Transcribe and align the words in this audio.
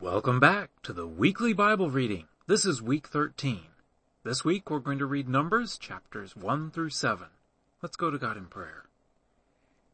Welcome 0.00 0.40
back 0.40 0.70
to 0.84 0.94
the 0.94 1.06
weekly 1.06 1.52
Bible 1.52 1.90
reading. 1.90 2.24
This 2.46 2.64
is 2.64 2.80
week 2.80 3.06
13. 3.06 3.64
This 4.24 4.46
week 4.46 4.70
we're 4.70 4.78
going 4.78 4.98
to 4.98 5.04
read 5.04 5.28
Numbers 5.28 5.76
chapters 5.76 6.34
1 6.34 6.70
through 6.70 6.88
7. 6.88 7.26
Let's 7.82 7.98
go 7.98 8.10
to 8.10 8.16
God 8.16 8.38
in 8.38 8.46
prayer. 8.46 8.84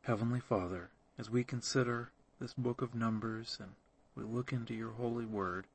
Heavenly 0.02 0.38
Father, 0.38 0.90
as 1.18 1.28
we 1.28 1.42
consider 1.42 2.12
this 2.40 2.54
book 2.54 2.82
of 2.82 2.94
Numbers 2.94 3.58
and 3.60 3.72
we 4.14 4.22
look 4.22 4.52
into 4.52 4.74
your 4.74 4.92
holy 4.92 5.24
word, 5.24 5.66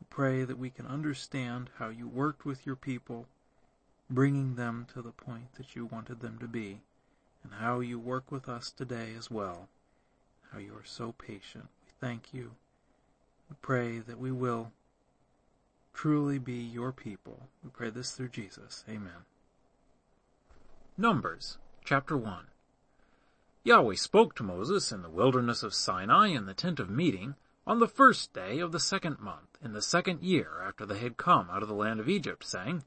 we 0.00 0.06
pray 0.10 0.44
that 0.44 0.60
we 0.60 0.70
can 0.70 0.86
understand 0.86 1.68
how 1.78 1.88
you 1.88 2.06
worked 2.06 2.44
with 2.44 2.66
your 2.66 2.76
people, 2.76 3.26
bringing 4.08 4.54
them 4.54 4.86
to 4.94 5.02
the 5.02 5.10
point 5.10 5.56
that 5.56 5.74
you 5.74 5.86
wanted 5.86 6.20
them 6.20 6.38
to 6.38 6.46
be, 6.46 6.82
and 7.42 7.54
how 7.54 7.80
you 7.80 7.98
work 7.98 8.30
with 8.30 8.48
us 8.48 8.70
today 8.70 9.08
as 9.18 9.28
well, 9.28 9.66
how 10.52 10.60
you 10.60 10.72
are 10.76 10.84
so 10.84 11.10
patient. 11.18 11.66
We 11.84 11.90
thank 12.00 12.32
you 12.32 12.52
we 13.48 13.56
pray 13.62 13.98
that 13.98 14.18
we 14.18 14.32
will 14.32 14.72
truly 15.94 16.38
be 16.38 16.54
your 16.54 16.92
people. 16.92 17.48
We 17.64 17.70
pray 17.70 17.90
this 17.90 18.12
through 18.12 18.28
Jesus. 18.28 18.84
Amen. 18.88 19.24
Numbers 20.98 21.58
chapter 21.84 22.16
1 22.16 22.46
Yahweh 23.64 23.94
spoke 23.96 24.34
to 24.34 24.42
Moses 24.42 24.92
in 24.92 25.02
the 25.02 25.10
wilderness 25.10 25.62
of 25.62 25.74
Sinai 25.74 26.28
in 26.28 26.46
the 26.46 26.54
tent 26.54 26.78
of 26.80 26.88
meeting 26.88 27.34
on 27.66 27.80
the 27.80 27.88
first 27.88 28.32
day 28.32 28.60
of 28.60 28.72
the 28.72 28.78
second 28.78 29.18
month 29.18 29.58
in 29.62 29.72
the 29.72 29.82
second 29.82 30.22
year 30.22 30.62
after 30.64 30.86
they 30.86 30.98
had 30.98 31.16
come 31.16 31.48
out 31.50 31.62
of 31.62 31.68
the 31.68 31.74
land 31.74 31.98
of 31.98 32.08
Egypt, 32.08 32.44
saying, 32.44 32.84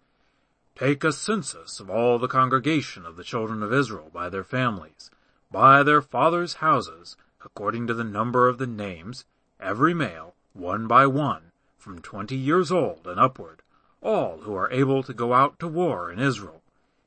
Take 0.76 1.04
a 1.04 1.12
census 1.12 1.82
of 1.82 1.90
all 1.90 2.18
the 2.18 2.30
congregation 2.30 3.06
of 3.06 3.18
the 3.18 3.24
children 3.24 3.62
of 3.62 3.74
Israel 3.74 4.10
by 4.14 4.30
their 4.30 4.46
families, 4.46 5.12
by 5.52 5.84
their 5.84 6.02
fathers' 6.02 6.56
houses, 6.56 7.18
according 7.44 7.88
to 7.88 7.94
the 7.94 8.04
number 8.06 8.48
of 8.48 8.58
the 8.58 8.68
names, 8.68 9.26
every 9.60 9.94
male, 9.94 10.34
one 10.54 10.88
by 10.88 11.06
one, 11.06 11.52
from 11.78 12.00
twenty 12.02 12.36
years 12.36 12.72
old 12.72 13.06
and 13.06 13.20
upward, 13.20 13.62
all 14.02 14.40
who 14.40 14.56
are 14.56 14.72
able 14.72 15.04
to 15.04 15.14
go 15.14 15.34
out 15.34 15.60
to 15.60 15.68
war 15.68 16.12
in 16.12 16.20
Israel. 16.20 16.62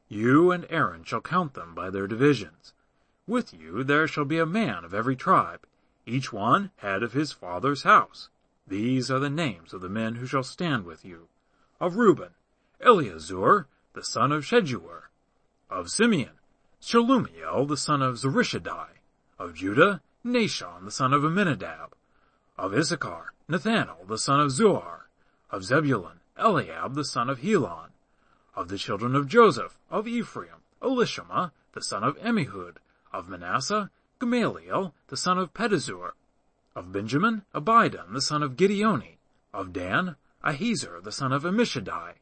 You 0.08 0.50
and 0.50 0.66
Aaron 0.68 1.04
shall 1.04 1.20
count 1.20 1.54
them 1.54 1.74
by 1.74 1.90
their 1.90 2.06
divisions. 2.06 2.74
With 3.26 3.54
you 3.54 3.82
there 3.82 4.06
shall 4.06 4.24
be 4.24 4.38
a 4.38 4.46
man 4.46 4.84
of 4.84 4.92
every 4.92 5.16
tribe, 5.16 5.66
each 6.06 6.32
one 6.32 6.70
head 6.76 7.02
of 7.02 7.12
his 7.12 7.32
father's 7.32 7.84
house. 7.84 8.28
These 8.66 9.10
are 9.10 9.18
the 9.18 9.30
names 9.30 9.72
of 9.72 9.80
the 9.80 9.88
men 9.88 10.16
who 10.16 10.26
shall 10.26 10.42
stand 10.42 10.84
with 10.84 11.04
you. 11.04 11.28
Of 11.80 11.96
Reuben, 11.96 12.30
Elizur, 12.80 13.66
the 13.92 14.04
son 14.04 14.32
of 14.32 14.44
Shedeur. 14.44 15.04
Of 15.70 15.90
Simeon, 15.90 16.38
Shelumiel, 16.80 17.66
the 17.66 17.76
son 17.76 18.02
of 18.02 18.16
Zurishaddai. 18.16 18.88
Of 19.38 19.54
Judah, 19.54 20.00
Nahshon, 20.24 20.84
the 20.84 20.90
son 20.90 21.12
of 21.12 21.24
Amminadab. 21.24 21.94
Of 22.62 22.74
Issachar, 22.74 23.32
Nethanel 23.48 24.06
the 24.06 24.16
son 24.16 24.38
of 24.38 24.52
Zuar, 24.52 25.06
of 25.50 25.64
Zebulun, 25.64 26.20
Eliab 26.38 26.94
the 26.94 27.04
son 27.04 27.28
of 27.28 27.40
Helon, 27.40 27.90
of 28.54 28.68
the 28.68 28.78
children 28.78 29.16
of 29.16 29.26
Joseph, 29.26 29.80
of 29.90 30.06
Ephraim, 30.06 30.62
Elishama 30.80 31.50
the 31.72 31.82
son 31.82 32.04
of 32.04 32.16
Ammihud, 32.18 32.76
of 33.12 33.28
Manasseh, 33.28 33.90
Gamaliel 34.20 34.94
the 35.08 35.16
son 35.16 35.38
of 35.38 35.52
Pedahzur, 35.52 36.12
of 36.76 36.92
Benjamin, 36.92 37.42
Abidan 37.52 38.12
the 38.12 38.20
son 38.20 38.44
of 38.44 38.56
Gideoni, 38.56 39.16
of 39.52 39.72
Dan, 39.72 40.14
Ahiezer 40.44 41.02
the 41.02 41.10
son 41.10 41.32
of 41.32 41.42
Ammishaddai, 41.42 42.12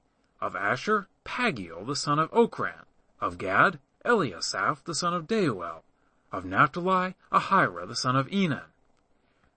of 0.41 0.57
Asher, 0.57 1.07
Pagiel 1.23 1.85
the 1.85 1.95
son 1.95 2.19
of 2.19 2.31
Ochran, 2.31 2.87
of 3.21 3.37
Gad, 3.37 3.79
Eliasaph 4.07 4.85
the 4.85 4.95
son 4.95 5.13
of 5.13 5.27
Deuel, 5.27 5.83
of 6.33 6.47
Naphtali, 6.47 7.15
Ahira 7.31 7.87
the 7.87 7.95
son 7.95 8.17
of 8.17 8.27
Enan, 8.29 8.70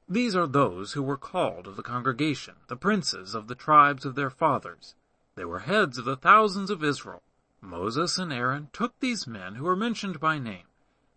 these 0.09 0.36
are 0.36 0.48
those 0.48 0.94
who 0.94 1.02
were 1.02 1.18
called 1.18 1.66
of 1.66 1.76
the 1.76 1.84
congregation, 1.84 2.56
the 2.68 2.76
princes 2.76 3.34
of 3.34 3.48
the 3.48 3.56
tribes 3.56 4.06
of 4.06 4.16
their 4.16 4.30
fathers. 4.30 4.96
They 5.36 5.46
were 5.46 5.59
heads 5.59 5.98
of 5.98 6.06
the 6.06 6.18
thousands 6.18 6.70
of 6.70 6.84
Israel. 6.84 7.23
Moses 7.62 8.18
and 8.18 8.34
Aaron 8.34 8.70
took 8.74 9.00
these 9.00 9.26
men 9.26 9.56
who 9.56 9.66
are 9.66 9.75
mentioned 9.75 10.19
by 10.19 10.40
name. 10.40 10.66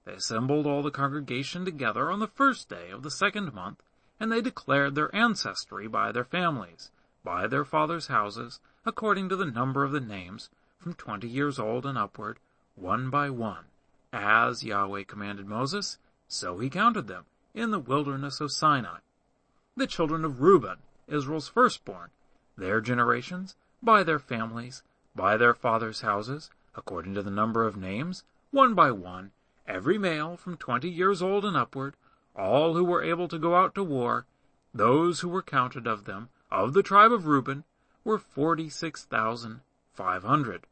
They 0.04 0.12
assembled 0.12 0.66
all 0.66 0.82
the 0.82 0.92
congregation 0.92 1.64
together 1.64 2.10
on 2.10 2.20
the 2.20 2.28
first 2.28 2.68
day 2.68 2.90
of 2.90 3.02
the 3.02 3.10
second 3.10 3.52
month, 3.52 3.82
and 4.20 4.30
they 4.30 4.40
declared 4.40 4.94
their 4.94 5.14
ancestry 5.14 5.88
by 5.88 6.12
their 6.12 6.24
families, 6.24 6.90
by 7.24 7.48
their 7.48 7.64
fathers' 7.64 8.06
houses, 8.06 8.60
according 8.84 9.28
to 9.28 9.36
the 9.36 9.44
number 9.44 9.82
of 9.82 9.90
the 9.90 10.00
names, 10.00 10.48
from 10.78 10.94
twenty 10.94 11.28
years 11.28 11.58
old 11.58 11.84
and 11.84 11.98
upward, 11.98 12.38
one 12.76 13.10
by 13.10 13.30
one. 13.30 13.64
As 14.12 14.62
Yahweh 14.62 15.02
commanded 15.04 15.46
Moses, 15.46 15.98
so 16.28 16.58
he 16.58 16.70
counted 16.70 17.08
them 17.08 17.24
in 17.56 17.70
the 17.70 17.78
wilderness 17.80 18.38
of 18.40 18.52
Sinai. 18.52 18.98
The 19.76 19.86
children 19.86 20.26
of 20.26 20.42
Reuben, 20.42 20.76
Israel's 21.08 21.48
firstborn, 21.48 22.10
their 22.56 22.82
generations, 22.82 23.56
by 23.82 24.02
their 24.02 24.18
families, 24.18 24.82
by 25.14 25.38
their 25.38 25.54
fathers' 25.54 26.02
houses, 26.02 26.50
according 26.74 27.14
to 27.14 27.22
the 27.22 27.30
number 27.30 27.64
of 27.64 27.76
names, 27.76 28.24
one 28.50 28.74
by 28.74 28.90
one, 28.90 29.30
every 29.66 29.96
male 29.96 30.36
from 30.36 30.58
twenty 30.58 30.90
years 30.90 31.22
old 31.22 31.46
and 31.46 31.56
upward, 31.56 31.94
all 32.36 32.74
who 32.74 32.84
were 32.84 33.02
able 33.02 33.26
to 33.26 33.38
go 33.38 33.56
out 33.56 33.74
to 33.74 33.82
war, 33.82 34.26
those 34.74 35.20
who 35.20 35.28
were 35.28 35.42
counted 35.42 35.86
of 35.86 36.04
them, 36.04 36.28
of 36.50 36.74
the 36.74 36.82
tribe 36.82 37.10
of 37.10 37.26
Reuben, 37.26 37.64
were 38.04 38.18
forty-six 38.18 39.04
thousand 39.04 39.60
five 39.94 40.24
hundred. 40.24 40.66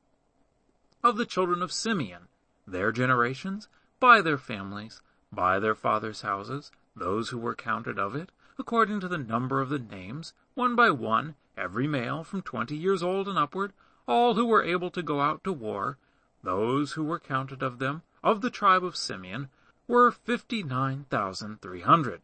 Of 1.02 1.16
the 1.16 1.26
children 1.26 1.62
of 1.62 1.72
Simeon, 1.72 2.28
their 2.66 2.92
generations, 2.92 3.68
by 3.98 4.20
their 4.20 4.38
families, 4.38 5.00
by 5.34 5.58
their 5.58 5.74
fathers' 5.74 6.22
houses, 6.22 6.70
those 6.94 7.30
who 7.30 7.38
were 7.38 7.54
counted 7.54 7.98
of 7.98 8.14
it, 8.14 8.30
according 8.58 9.00
to 9.00 9.08
the 9.08 9.18
number 9.18 9.60
of 9.60 9.68
the 9.68 9.78
names, 9.78 10.32
one 10.54 10.76
by 10.76 10.90
one, 10.90 11.34
every 11.56 11.86
male 11.86 12.22
from 12.22 12.42
twenty 12.42 12.76
years 12.76 13.02
old 13.02 13.28
and 13.28 13.38
upward, 13.38 13.72
all 14.06 14.34
who 14.34 14.44
were 14.44 14.62
able 14.62 14.90
to 14.90 15.02
go 15.02 15.20
out 15.20 15.42
to 15.42 15.52
war, 15.52 15.98
those 16.42 16.92
who 16.92 17.02
were 17.02 17.18
counted 17.18 17.62
of 17.62 17.78
them, 17.78 18.02
of 18.22 18.42
the 18.42 18.50
tribe 18.50 18.84
of 18.84 18.96
Simeon, 18.96 19.48
were 19.88 20.10
fifty-nine 20.10 21.06
thousand 21.10 21.60
three 21.60 21.80
hundred. 21.80 22.22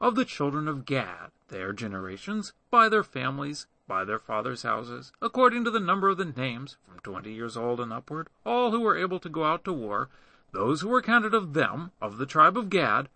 Of 0.00 0.14
the 0.14 0.24
children 0.24 0.68
of 0.68 0.84
Gad, 0.84 1.30
their 1.48 1.72
generations, 1.72 2.52
by 2.70 2.88
their 2.88 3.04
families, 3.04 3.66
by 3.86 4.04
their 4.04 4.18
fathers' 4.18 4.64
houses, 4.64 5.12
according 5.22 5.64
to 5.64 5.70
the 5.70 5.80
number 5.80 6.08
of 6.08 6.18
the 6.18 6.24
names, 6.24 6.76
from 6.86 6.98
twenty 7.00 7.32
years 7.32 7.56
old 7.56 7.80
and 7.80 7.92
upward, 7.92 8.28
all 8.44 8.70
who 8.70 8.80
were 8.80 8.98
able 8.98 9.20
to 9.20 9.28
go 9.28 9.44
out 9.44 9.64
to 9.64 9.72
war, 9.72 10.08
those 10.52 10.82
who 10.82 10.88
were 10.88 11.02
counted 11.02 11.34
of 11.34 11.54
them, 11.54 11.90
of 12.00 12.18
the 12.18 12.26
tribe 12.26 12.56
of 12.56 12.70
Gad, 12.70 13.08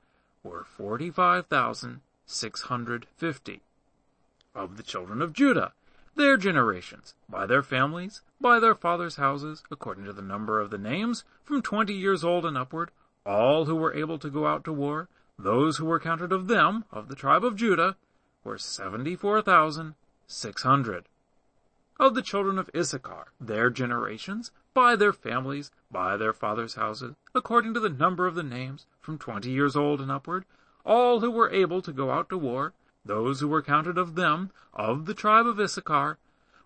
were 0.42 0.64
45,650. 0.64 3.62
Of 4.54 4.76
the 4.76 4.82
children 4.82 5.22
of 5.22 5.32
Judah, 5.32 5.72
their 6.14 6.36
generations, 6.36 7.14
by 7.28 7.46
their 7.46 7.62
families, 7.62 8.22
by 8.40 8.58
their 8.58 8.74
fathers' 8.74 9.16
houses, 9.16 9.62
according 9.70 10.06
to 10.06 10.14
the 10.14 10.22
number 10.22 10.58
of 10.60 10.70
the 10.70 10.78
names, 10.78 11.24
from 11.44 11.60
twenty 11.60 11.92
years 11.94 12.24
old 12.24 12.46
and 12.46 12.56
upward, 12.56 12.90
all 13.26 13.66
who 13.66 13.76
were 13.76 13.92
able 13.92 14.18
to 14.18 14.30
go 14.30 14.46
out 14.46 14.64
to 14.64 14.72
war, 14.72 15.10
those 15.38 15.76
who 15.76 15.84
were 15.84 16.00
counted 16.00 16.32
of 16.32 16.48
them, 16.48 16.86
of 16.90 17.08
the 17.08 17.14
tribe 17.14 17.44
of 17.44 17.56
Judah, 17.56 17.96
were 18.44 18.56
74,600 18.56 21.04
of 21.98 22.14
the 22.14 22.22
children 22.22 22.58
of 22.58 22.70
Issachar, 22.76 23.28
their 23.40 23.70
generations, 23.70 24.50
by 24.74 24.96
their 24.96 25.12
families, 25.12 25.70
by 25.90 26.16
their 26.16 26.32
fathers' 26.32 26.74
houses, 26.74 27.14
according 27.34 27.72
to 27.74 27.80
the 27.80 27.88
number 27.88 28.26
of 28.26 28.34
the 28.34 28.42
names, 28.42 28.86
from 29.00 29.18
twenty 29.18 29.50
years 29.50 29.74
old 29.74 30.00
and 30.00 30.10
upward, 30.10 30.44
all 30.84 31.20
who 31.20 31.30
were 31.30 31.50
able 31.50 31.80
to 31.80 31.92
go 31.92 32.10
out 32.10 32.28
to 32.28 32.36
war, 32.36 32.74
those 33.04 33.40
who 33.40 33.48
were 33.48 33.62
counted 33.62 33.96
of 33.96 34.14
them, 34.14 34.50
of 34.74 35.06
the 35.06 35.14
tribe 35.14 35.46
of 35.46 35.58
Issachar, 35.58 36.18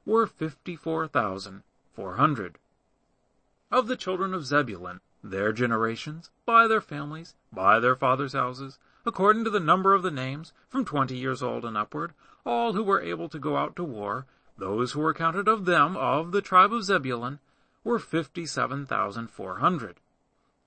were 0.05 0.27
fifty-four 0.27 1.07
thousand 1.07 1.63
four 1.93 2.17
hundred. 2.17 2.59
Of 3.71 3.87
the 3.87 3.97
children 3.97 4.35
of 4.35 4.45
Zebulun, 4.45 5.01
their 5.23 5.53
generations, 5.53 6.31
by 6.45 6.67
their 6.67 6.81
families, 6.81 7.35
by 7.53 7.79
their 7.79 7.95
fathers' 7.95 8.33
houses, 8.33 8.79
according 9.07 9.45
to 9.45 9.51
the 9.51 9.61
number 9.61 9.95
of 9.95 10.03
the 10.03 10.11
names, 10.11 10.53
from 10.69 10.85
twenty 10.85 11.17
years 11.17 11.43
old 11.43 11.65
and 11.65 11.77
upward, 11.77 12.15
all 12.45 12.73
who 12.73 12.83
were 12.83 13.01
able 13.01 13.29
to 13.29 13.39
go 13.39 13.57
out 13.57 13.77
to 13.77 13.85
war, 13.85 14.27
those 14.61 14.93
who 14.93 15.01
were 15.01 15.15
counted 15.15 15.49
of 15.49 15.65
them, 15.65 15.97
of 15.97 16.33
the 16.33 16.43
tribe 16.43 16.73
of 16.73 16.85
Zebulun, 16.85 17.41
were 17.83 17.99
fifty-seven 17.99 18.85
thousand 18.85 19.31
four 19.31 19.59
hundred. 19.59 19.97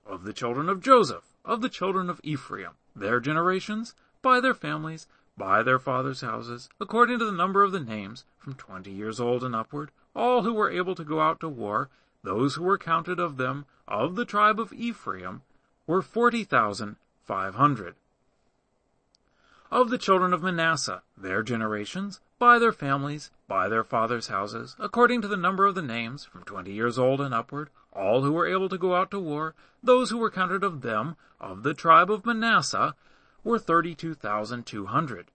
Of 0.04 0.24
the 0.24 0.32
children 0.32 0.68
of 0.68 0.82
Joseph, 0.82 1.24
of 1.44 1.60
the 1.60 1.68
children 1.68 2.10
of 2.10 2.20
Ephraim, 2.24 2.72
their 2.94 3.20
generations, 3.20 3.94
by 4.20 4.40
their 4.40 4.52
families, 4.52 5.06
by 5.38 5.62
their 5.62 5.78
fathers' 5.78 6.22
houses, 6.22 6.68
according 6.80 7.20
to 7.20 7.24
the 7.24 7.32
number 7.32 7.62
of 7.62 7.70
the 7.70 7.80
names, 7.80 8.24
from 8.36 8.54
twenty 8.54 8.90
years 8.90 9.20
old 9.20 9.44
and 9.44 9.54
upward, 9.54 9.92
all 10.14 10.42
who 10.42 10.52
were 10.52 10.70
able 10.70 10.96
to 10.96 11.04
go 11.04 11.20
out 11.20 11.38
to 11.40 11.48
war, 11.48 11.88
those 12.24 12.56
who 12.56 12.64
were 12.64 12.78
counted 12.78 13.20
of 13.20 13.36
them, 13.36 13.64
of 13.86 14.16
the 14.16 14.24
tribe 14.24 14.58
of 14.58 14.72
Ephraim, 14.72 15.42
were 15.86 16.02
forty 16.02 16.42
thousand 16.42 16.96
five 17.22 17.54
hundred. 17.54 17.94
Of 19.70 19.88
the 19.90 19.98
children 19.98 20.32
of 20.32 20.42
Manasseh, 20.42 21.02
their 21.16 21.42
generations, 21.42 22.20
by 22.38 22.58
their 22.58 22.70
families, 22.70 23.30
by 23.48 23.68
their 23.68 23.82
fathers' 23.82 24.28
houses, 24.28 24.76
according 24.78 25.22
to 25.22 25.28
the 25.28 25.38
number 25.38 25.64
of 25.64 25.74
the 25.74 25.82
names, 25.82 26.24
from 26.26 26.44
twenty 26.44 26.72
years 26.72 26.98
old 26.98 27.20
and 27.20 27.34
upward, 27.34 27.70
all 27.92 28.22
who 28.22 28.32
were 28.32 28.46
able 28.46 28.68
to 28.68 28.76
go 28.76 28.94
out 28.94 29.10
to 29.10 29.18
war, 29.18 29.54
those 29.82 30.10
who 30.10 30.18
were 30.18 30.30
counted 30.30 30.62
of 30.62 30.82
them, 30.82 31.16
of 31.40 31.62
the 31.62 31.72
tribe 31.72 32.10
of 32.10 32.26
Manasseh, 32.26 32.94
were 33.42 33.58
thirty-two 33.58 34.14
thousand 34.14 34.66
two 34.66 34.86
hundred. 34.86 35.30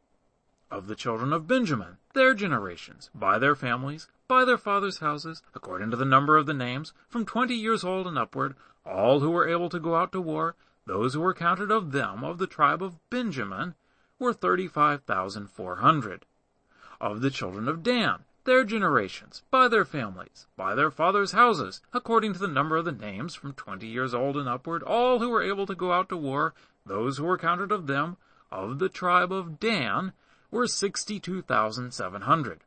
Of 0.69 0.85
the 0.85 0.95
children 0.95 1.33
of 1.33 1.47
Benjamin, 1.47 1.97
their 2.13 2.35
generations, 2.35 3.09
by 3.15 3.39
their 3.39 3.55
families, 3.55 4.07
by 4.27 4.45
their 4.45 4.59
fathers' 4.59 4.99
houses, 4.99 5.41
according 5.55 5.89
to 5.89 5.97
the 5.97 6.05
number 6.05 6.37
of 6.37 6.45
the 6.45 6.53
names, 6.53 6.93
from 7.07 7.25
twenty 7.25 7.55
years 7.55 7.83
old 7.83 8.05
and 8.05 8.17
upward, 8.17 8.55
all 8.85 9.21
who 9.21 9.31
were 9.31 9.49
able 9.49 9.69
to 9.69 9.79
go 9.79 9.95
out 9.95 10.11
to 10.11 10.21
war, 10.21 10.55
those 10.85 11.15
who 11.15 11.19
were 11.19 11.33
counted 11.33 11.71
of 11.71 11.91
them, 11.91 12.23
of 12.23 12.37
the 12.37 12.47
tribe 12.47 12.83
of 12.83 12.99
Benjamin, 13.09 13.73
were 14.19 14.33
thirty-five 14.33 15.03
thousand 15.03 15.49
four 15.49 15.77
hundred. 15.77 16.25
Of 17.01 17.21
the 17.21 17.31
children 17.31 17.69
of 17.69 17.81
Dan, 17.81 18.25
their 18.43 18.65
generations, 18.65 19.43
by 19.49 19.67
their 19.69 19.85
families, 19.85 20.45
by 20.57 20.75
their 20.75 20.91
fathers' 20.91 21.31
houses, 21.31 21.81
according 21.93 22.33
to 22.33 22.39
the 22.39 22.47
number 22.47 22.75
of 22.75 22.85
the 22.85 22.91
names, 22.91 23.33
from 23.33 23.53
twenty 23.53 23.87
years 23.87 24.13
old 24.13 24.35
and 24.35 24.49
upward, 24.49 24.83
all 24.83 25.19
who 25.19 25.29
were 25.29 25.41
able 25.41 25.65
to 25.65 25.75
go 25.75 25.93
out 25.93 26.09
to 26.09 26.17
war, 26.17 26.53
those 26.85 27.17
who 27.17 27.23
were 27.23 27.37
counted 27.37 27.71
of 27.71 27.87
them, 27.87 28.17
of 28.51 28.79
the 28.79 28.89
tribe 28.89 29.31
of 29.31 29.59
Dan, 29.59 30.11
were 30.51 30.67
sixty-two 30.67 31.41
thousand 31.41 31.93
seven 31.93 32.23
hundred. 32.23 32.61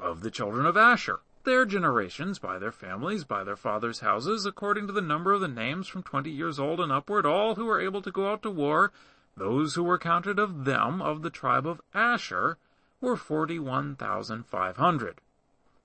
Of 0.00 0.22
the 0.22 0.30
children 0.30 0.66
of 0.66 0.76
Asher, 0.76 1.20
their 1.44 1.64
generations, 1.64 2.38
by 2.38 2.58
their 2.58 2.72
families, 2.72 3.24
by 3.24 3.44
their 3.44 3.56
fathers' 3.56 4.00
houses, 4.00 4.46
according 4.46 4.86
to 4.86 4.92
the 4.92 5.00
number 5.00 5.32
of 5.32 5.40
the 5.40 5.48
names 5.48 5.86
from 5.86 6.02
twenty 6.02 6.30
years 6.30 6.58
old 6.58 6.80
and 6.80 6.90
upward, 6.90 7.26
all 7.26 7.54
who 7.54 7.66
were 7.66 7.80
able 7.80 8.02
to 8.02 8.10
go 8.10 8.30
out 8.32 8.42
to 8.42 8.50
war, 8.50 8.92
those 9.36 9.74
who 9.74 9.82
were 9.82 9.98
counted 9.98 10.38
of 10.38 10.64
them, 10.64 11.00
of 11.00 11.22
the 11.22 11.30
tribe 11.30 11.66
of 11.66 11.80
Asher, 11.94 12.58
were 13.00 13.16
forty-one 13.16 13.96
thousand 13.96 14.46
five 14.46 14.76
hundred. 14.76 15.20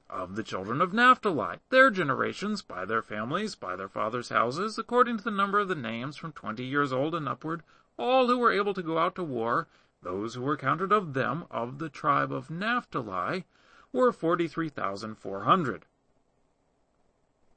Of 0.09 0.35
the 0.35 0.43
children 0.43 0.79
of 0.81 0.93
Naphtali, 0.93 1.57
their 1.69 1.89
generations, 1.89 2.61
by 2.61 2.85
their 2.85 3.01
families, 3.01 3.55
by 3.55 3.75
their 3.75 3.89
fathers' 3.89 4.29
houses, 4.29 4.77
according 4.77 5.17
to 5.17 5.23
the 5.23 5.31
number 5.31 5.59
of 5.59 5.67
the 5.67 5.75
names 5.75 6.15
from 6.15 6.31
twenty 6.31 6.63
years 6.63 6.93
old 6.93 7.13
and 7.13 7.27
upward, 7.27 7.63
all 7.97 8.27
who 8.27 8.37
were 8.37 8.51
able 8.51 8.73
to 8.73 8.83
go 8.83 8.97
out 8.97 9.15
to 9.15 9.23
war, 9.23 9.67
those 10.01 10.35
who 10.35 10.41
were 10.41 10.55
counted 10.55 10.91
of 10.91 11.13
them, 11.13 11.45
of 11.49 11.79
the 11.79 11.89
tribe 11.89 12.31
of 12.31 12.49
Naphtali, 12.49 13.45
were 13.91 14.11
forty-three 14.11 14.69
thousand 14.69 15.15
four 15.15 15.43
hundred. 15.43 15.85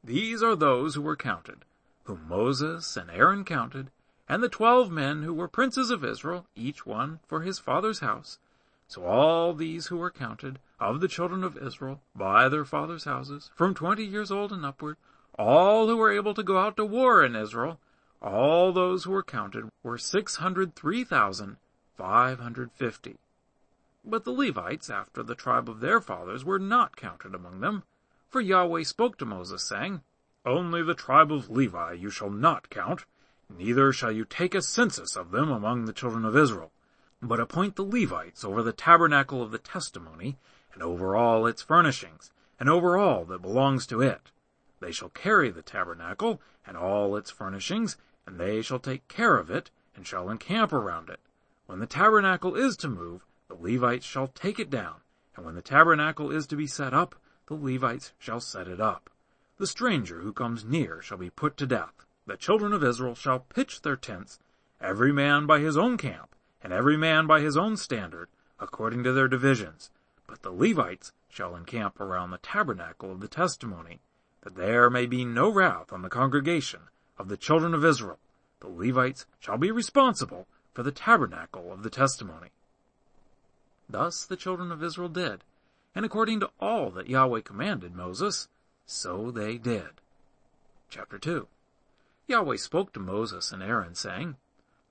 These 0.03 0.43
are 0.43 0.57
those 0.57 0.95
who 0.95 1.03
were 1.03 1.17
counted, 1.17 1.65
whom 2.05 2.27
Moses 2.27 2.97
and 2.97 3.11
Aaron 3.11 3.45
counted, 3.45 3.91
and 4.31 4.45
the 4.45 4.49
twelve 4.49 4.93
men 4.93 5.25
who 5.25 5.35
were 5.35 5.49
princes 5.49 5.91
of 5.91 6.05
Israel, 6.05 6.47
each 6.55 6.87
one 6.87 7.19
for 7.27 7.41
his 7.41 7.59
father's 7.59 7.99
house. 7.99 8.39
So 8.87 9.05
all 9.05 9.53
these 9.53 9.89
who 9.89 9.97
were 9.97 10.13
counted, 10.13 10.61
of 10.79 11.01
the 11.01 11.09
children 11.09 11.43
of 11.43 11.59
Israel, 11.59 12.01
by 12.15 12.49
their 12.49 12.65
fathers' 12.65 13.07
houses, 13.07 13.51
from 13.57 13.75
twenty 13.75 14.05
years 14.05 14.31
old 14.31 14.53
and 14.53 14.65
upward, 14.65 14.99
all 15.37 15.89
who 15.89 15.97
were 15.97 16.13
able 16.13 16.33
to 16.35 16.45
go 16.45 16.59
out 16.59 16.77
to 16.77 16.85
war 16.85 17.25
in 17.25 17.35
Israel, 17.35 17.81
all 18.23 18.73
those 18.73 19.03
who 19.03 19.11
were 19.11 19.25
counted 19.25 19.69
were 19.83 19.99
six 19.99 20.37
hundred 20.37 20.77
three 20.77 21.03
thousand 21.03 21.57
five 21.97 22.39
hundred 22.39 22.71
fifty. 22.71 23.17
But 24.05 24.25
the 24.25 24.31
Levites, 24.31 24.89
after 24.89 25.25
the 25.25 25.35
tribe 25.35 25.69
of 25.69 25.81
their 25.81 26.01
fathers, 26.01 26.45
were 26.45 26.61
not 26.61 26.95
counted 26.95 27.35
among 27.35 27.59
them. 27.59 27.83
For 28.29 28.41
Yahweh 28.41 28.85
spoke 28.85 29.19
to 29.19 29.27
Moses, 29.27 29.65
saying, 29.65 30.03
Only 30.47 30.85
the 30.85 30.95
tribe 30.95 31.33
of 31.33 31.51
Levi 31.51 31.95
you 31.95 32.11
shall 32.11 32.31
not 32.31 32.71
count, 32.71 33.07
neither 33.57 33.93
shall 33.93 34.13
you 34.13 34.25
take 34.25 34.55
a 34.55 34.63
census 34.63 35.17
of 35.17 35.31
them 35.31 35.51
among 35.51 35.85
the 35.85 35.93
children 35.93 36.25
of 36.25 36.37
Israel, 36.37 36.73
but 37.21 37.41
appoint 37.41 37.77
the 37.77 37.85
Levites 37.85 38.45
over 38.45 38.63
the 38.63 38.73
tabernacle 38.73 39.43
of 39.43 39.51
the 39.51 39.59
testimony, 39.59 40.39
and 40.73 40.83
over 40.83 41.17
all 41.17 41.47
its 41.47 41.63
furnishings, 41.63 42.33
and 42.59 42.69
over 42.69 42.97
all 42.97 43.25
that 43.25 43.43
belongs 43.43 43.87
to 43.87 44.01
it. 44.01 44.31
They 44.81 44.93
shall 44.93 45.11
carry 45.11 45.51
the 45.51 45.63
tabernacle, 45.63 46.41
and 46.67 46.77
all 46.77 47.17
its 47.17 47.31
furnishings, 47.31 47.97
and 48.27 48.39
they 48.39 48.63
shall 48.63 48.79
take 48.79 49.09
care 49.09 49.37
of 49.37 49.51
it, 49.51 49.71
and 49.95 50.07
shall 50.07 50.31
encamp 50.31 50.73
around 50.73 51.11
it. 51.11 51.21
When 51.67 51.81
the 51.81 51.87
tabernacle 51.87 52.57
is 52.57 52.77
to 52.79 52.89
move, 52.89 53.27
the 53.49 53.55
Levites 53.55 54.07
shall 54.07 54.29
take 54.29 54.59
it 54.59 54.71
down, 54.71 55.01
and 55.37 55.45
when 55.45 55.55
the 55.55 55.63
tabernacle 55.63 56.31
is 56.31 56.47
to 56.49 56.57
be 56.57 56.67
set 56.67 56.95
up, 56.95 57.15
the 57.47 57.55
Levites 57.55 58.13
shall 58.19 58.41
set 58.41 58.69
it 58.69 58.81
up. 58.81 59.11
The 59.59 59.67
stranger 59.67 60.21
who 60.21 60.33
comes 60.33 60.65
near 60.65 61.03
shall 61.03 61.19
be 61.19 61.31
put 61.31 61.57
to 61.59 61.67
death. 61.67 62.07
The 62.31 62.37
children 62.37 62.73
of 62.73 62.85
Israel 62.85 63.17
shall 63.17 63.41
pitch 63.41 63.83
their 63.83 63.97
tents, 63.97 64.39
every 64.81 65.11
man 65.11 65.47
by 65.47 65.59
his 65.59 65.77
own 65.77 65.97
camp, 65.97 66.37
and 66.63 66.73
every 66.73 66.97
man 66.97 67.27
by 67.27 67.41
his 67.41 67.57
own 67.57 67.77
standard, 67.77 68.29
according 68.61 69.03
to 69.03 69.13
their 69.13 69.27
divisions. 69.27 69.91
But 70.29 70.43
the 70.43 70.53
Levites 70.53 71.11
shall 71.29 71.57
encamp 71.57 71.99
around 71.99 72.31
the 72.31 72.39
tabernacle 72.39 73.11
of 73.11 73.19
the 73.19 73.27
testimony, 73.27 74.01
that 74.43 74.55
there 74.55 74.89
may 74.89 75.07
be 75.07 75.25
no 75.25 75.51
wrath 75.51 75.93
on 75.93 76.03
the 76.03 76.09
congregation 76.09 76.83
of 77.19 77.27
the 77.27 77.37
children 77.37 77.75
of 77.75 77.85
Israel. 77.85 78.21
The 78.61 78.69
Levites 78.69 79.27
shall 79.41 79.59
be 79.59 79.73
responsible 79.73 80.47
for 80.73 80.85
the 80.85 80.93
tabernacle 80.93 81.73
of 81.73 81.83
the 81.83 81.91
testimony. 81.91 82.51
Thus 83.89 84.25
the 84.25 84.37
children 84.37 84.71
of 84.71 84.85
Israel 84.85 85.09
did, 85.09 85.43
and 85.97 86.05
according 86.05 86.39
to 86.39 86.51
all 86.61 86.93
that 86.93 87.09
Yahweh 87.09 87.41
commanded 87.41 87.97
Moses, 87.97 88.47
so 88.87 89.33
they 89.33 89.59
did. 89.59 90.01
Chapter 90.91 91.19
2 91.19 91.49
Yahweh 92.31 92.57
spoke 92.57 92.93
to 92.93 93.01
Moses 93.01 93.51
and 93.51 93.61
Aaron, 93.61 93.97
saying, 93.97 94.37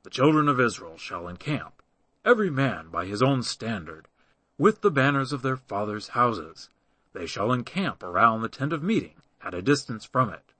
The 0.03 0.09
children 0.09 0.49
of 0.49 0.59
Israel 0.59 0.97
shall 0.97 1.25
encamp, 1.25 1.81
every 2.25 2.49
man 2.49 2.89
by 2.89 3.05
his 3.05 3.21
own 3.21 3.43
standard, 3.43 4.09
with 4.57 4.81
the 4.81 4.91
banners 4.91 5.31
of 5.31 5.41
their 5.41 5.55
fathers' 5.55 6.09
houses. 6.09 6.69
They 7.13 7.25
shall 7.25 7.53
encamp 7.53 8.03
around 8.03 8.41
the 8.41 8.49
tent 8.49 8.73
of 8.73 8.83
meeting, 8.83 9.21
at 9.41 9.53
a 9.53 9.61
distance 9.61 10.03
from 10.03 10.29
it. 10.31 10.51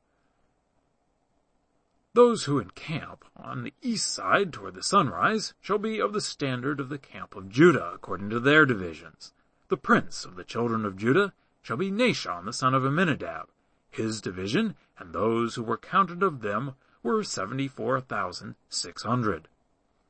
Those 2.13 2.45
who 2.45 2.59
encamp 2.59 3.25
on 3.35 3.63
the 3.63 3.73
east 3.81 4.07
side 4.07 4.53
toward 4.53 4.75
the 4.75 4.81
sunrise 4.81 5.53
shall 5.59 5.79
be 5.79 5.99
of 5.99 6.13
the 6.13 6.21
standard 6.21 6.79
of 6.79 6.87
the 6.87 6.97
camp 6.97 7.35
of 7.35 7.49
Judah, 7.49 7.91
according 7.93 8.29
to 8.29 8.39
their 8.39 8.65
divisions. 8.65 9.33
The 9.67 9.75
prince 9.75 10.23
of 10.23 10.37
the 10.37 10.45
children 10.45 10.85
of 10.85 10.95
Judah 10.95 11.33
shall 11.61 11.75
be 11.75 11.91
Nahshon 11.91 12.45
the 12.45 12.53
son 12.53 12.73
of 12.73 12.85
Amminadab. 12.85 13.49
His 13.89 14.21
division, 14.21 14.75
and 14.97 15.13
those 15.13 15.55
who 15.55 15.63
were 15.63 15.77
counted 15.77 16.21
of 16.23 16.41
them, 16.41 16.75
were 17.01 17.23
seventy-four 17.23 18.01
thousand 18.01 18.55
six 18.69 19.03
hundred. 19.03 19.47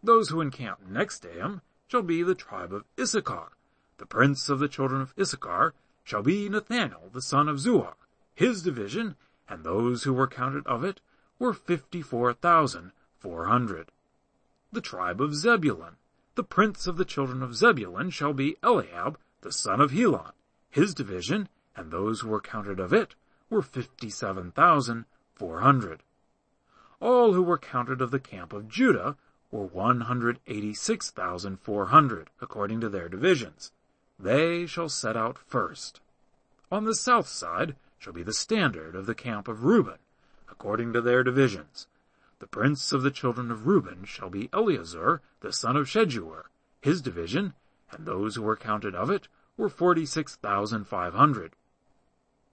Those 0.04 0.30
who 0.30 0.42
encamp 0.42 0.82
next 0.88 1.20
to 1.20 1.30
him 1.30 1.62
shall 1.88 2.02
be 2.02 2.24
the 2.24 2.36
tribe 2.36 2.74
of 2.74 2.86
Issachar. 3.00 3.52
The 3.98 4.06
prince 4.06 4.50
of 4.50 4.60
the 4.60 4.68
children 4.68 5.02
of 5.02 5.14
Issachar 5.20 5.74
shall 6.04 6.24
be 6.24 6.50
Nethanel 6.50 7.12
the 7.12 7.22
son 7.22 7.48
of 7.48 7.60
Zuar. 7.60 7.94
His 8.34 8.64
division, 8.64 9.16
and 9.48 9.64
those 9.64 10.04
who 10.04 10.14
were 10.14 10.28
counted 10.28 10.66
of 10.68 10.84
it, 10.84 11.02
were 11.38 11.54
fifty-four 11.54 12.34
thousand 12.34 12.92
four 13.18 13.46
hundred. 13.46 13.92
The 14.72 14.82
tribe 14.82 15.22
of 15.22 15.36
Zebulun. 15.36 15.96
The 16.36 16.44
prince 16.44 16.88
of 16.88 16.98
the 16.98 17.06
children 17.06 17.44
of 17.44 17.56
Zebulun 17.56 18.12
shall 18.12 18.34
be 18.34 18.56
Eliab, 18.64 19.18
the 19.42 19.52
son 19.52 19.82
of 19.82 19.92
Helon. 19.92 20.32
His 20.70 20.94
division, 20.94 21.50
and 21.76 21.92
those 21.92 22.22
who 22.22 22.30
were 22.30 22.40
counted 22.40 22.80
of 22.80 22.94
it, 22.94 23.16
were 23.50 23.62
fifty-seven 23.62 24.52
thousand 24.52 25.06
four 25.34 25.62
hundred. 25.62 26.04
All 27.00 27.34
who 27.34 27.44
were 27.44 27.58
counted 27.58 28.02
of 28.02 28.12
the 28.12 28.20
camp 28.20 28.54
of 28.54 28.68
Judah 28.68 29.16
were 29.52 29.66
one 29.66 30.02
hundred 30.02 30.40
eighty-six 30.48 31.10
thousand 31.12 31.60
four 31.60 31.88
hundred, 31.88 32.30
according 32.42 32.82
to 32.82 32.90
their 32.90 33.10
divisions. 33.10 33.72
They 34.20 34.66
shall 34.66 34.90
set 34.90 35.16
out 35.16 35.38
first. 35.38 36.02
On 36.72 36.84
the 36.84 36.94
south 36.94 37.28
side 37.28 37.76
shall 37.98 38.14
be 38.14 38.24
the 38.24 38.34
standard 38.34 38.96
of 38.96 39.06
the 39.06 39.16
camp 39.16 39.48
of 39.48 39.64
Reuben, 39.64 39.98
according 40.52 40.94
to 40.94 41.02
their 41.02 41.24
divisions. 41.24 41.88
The 42.40 42.48
prince 42.48 42.92
of 42.92 43.02
the 43.02 43.12
children 43.12 43.50
of 43.50 43.66
Reuben 43.66 44.06
shall 44.06 44.30
be 44.30 44.50
Eleazar, 44.54 45.22
the 45.42 45.52
son 45.52 45.76
of 45.76 45.88
Shedeur. 45.90 46.44
His 46.82 47.02
division, 47.02 47.54
and 47.92 48.06
those 48.06 48.36
who 48.36 48.44
were 48.44 48.56
counted 48.56 48.94
of 48.94 49.10
it, 49.10 49.28
were 49.58 49.70
forty-six 49.70 50.36
thousand 50.36 50.86
five 50.86 51.14
hundred. 51.14 51.56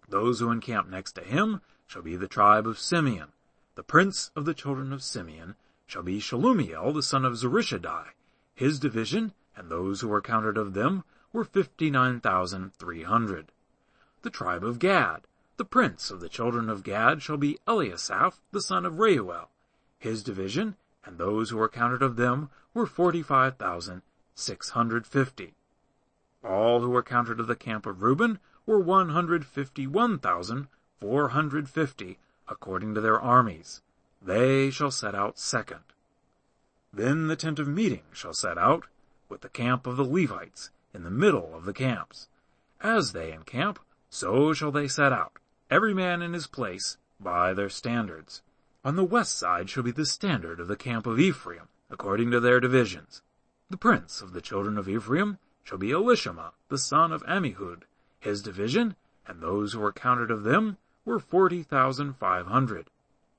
Those 0.08 0.40
who 0.40 0.50
encamp 0.50 0.88
next 0.88 1.12
to 1.12 1.22
him 1.22 1.60
shall 1.86 2.02
be 2.02 2.16
the 2.16 2.28
tribe 2.28 2.66
of 2.66 2.78
Simeon. 2.78 3.32
The 3.74 3.82
prince 3.82 4.30
of 4.34 4.44
the 4.44 4.54
children 4.54 4.92
of 4.92 5.02
Simeon 5.02 5.56
shall 5.86 6.02
be 6.02 6.20
Shelumiel, 6.20 6.92
the 6.94 7.02
son 7.02 7.24
of 7.24 7.34
Zurishaddai. 7.34 8.06
His 8.54 8.80
division, 8.80 9.34
and 9.56 9.68
those 9.68 10.00
who 10.00 10.08
were 10.08 10.22
counted 10.22 10.56
of 10.56 10.74
them, 10.74 11.04
were 11.32 11.44
fifty-nine 11.44 12.20
thousand 12.20 12.74
three 12.74 13.02
hundred. 13.02 13.52
The 14.22 14.30
tribe 14.30 14.64
of 14.64 14.78
Gad, 14.78 15.26
the 15.56 15.64
prince 15.64 16.10
of 16.10 16.20
the 16.20 16.28
children 16.28 16.68
of 16.68 16.82
Gad 16.82 17.22
shall 17.22 17.36
be 17.36 17.58
Eliasaph, 17.66 18.40
the 18.52 18.60
son 18.60 18.86
of 18.86 18.98
Reuel. 18.98 19.50
His 19.98 20.22
division, 20.22 20.76
and 21.04 21.18
those 21.18 21.50
who 21.50 21.56
were 21.56 21.68
counted 21.68 22.02
of 22.02 22.16
them, 22.16 22.50
were 22.74 22.86
forty-five 22.86 23.56
thousand 23.56 24.02
six 24.34 24.70
hundred 24.70 25.06
fifty. 25.06 25.54
All 26.42 26.80
who 26.80 26.90
were 26.90 27.02
counted 27.02 27.40
of 27.40 27.46
the 27.46 27.56
camp 27.56 27.86
of 27.86 28.02
Reuben 28.02 28.38
were 28.66 28.80
one 28.80 29.10
hundred 29.10 29.46
fifty-one 29.46 30.18
thousand 30.18 30.66
four 31.00 31.28
hundred 31.28 31.68
fifty, 31.68 32.18
according 32.48 32.94
to 32.94 33.00
their 33.00 33.20
armies. 33.20 33.80
They 34.20 34.70
shall 34.70 34.90
set 34.90 35.14
out 35.14 35.38
second. 35.38 35.84
Then 36.92 37.28
the 37.28 37.36
tent 37.36 37.58
of 37.58 37.68
meeting 37.68 38.02
shall 38.12 38.34
set 38.34 38.58
out, 38.58 38.86
with 39.28 39.42
the 39.42 39.48
camp 39.48 39.86
of 39.86 39.96
the 39.96 40.04
Levites, 40.04 40.70
in 40.92 41.04
the 41.04 41.10
middle 41.10 41.54
of 41.54 41.64
the 41.64 41.72
camps. 41.72 42.28
As 42.80 43.12
they 43.12 43.32
encamp, 43.32 43.78
so 44.10 44.52
shall 44.52 44.72
they 44.72 44.88
set 44.88 45.12
out, 45.12 45.38
every 45.70 45.94
man 45.94 46.22
in 46.22 46.32
his 46.32 46.46
place, 46.46 46.96
by 47.20 47.54
their 47.54 47.68
standards. 47.68 48.42
On 48.84 48.96
the 48.96 49.04
west 49.04 49.38
side 49.38 49.68
shall 49.68 49.82
be 49.82 49.90
the 49.90 50.06
standard 50.06 50.60
of 50.60 50.68
the 50.68 50.76
camp 50.76 51.06
of 51.06 51.18
Ephraim, 51.20 51.68
according 51.90 52.30
to 52.30 52.40
their 52.40 52.60
divisions. 52.60 53.22
The 53.68 53.76
prince 53.76 54.22
of 54.22 54.32
the 54.32 54.40
children 54.40 54.78
of 54.78 54.88
Ephraim 54.88 55.38
shall 55.64 55.78
be 55.78 55.90
Elishama, 55.90 56.52
the 56.68 56.78
son 56.78 57.12
of 57.12 57.24
Ammihud. 57.24 57.82
His 58.26 58.42
division, 58.42 58.96
and 59.28 59.40
those 59.40 59.72
who 59.72 59.78
were 59.78 59.92
counted 59.92 60.32
of 60.32 60.42
them, 60.42 60.78
were 61.04 61.20
forty 61.20 61.62
thousand 61.62 62.14
five 62.14 62.48
hundred. 62.48 62.90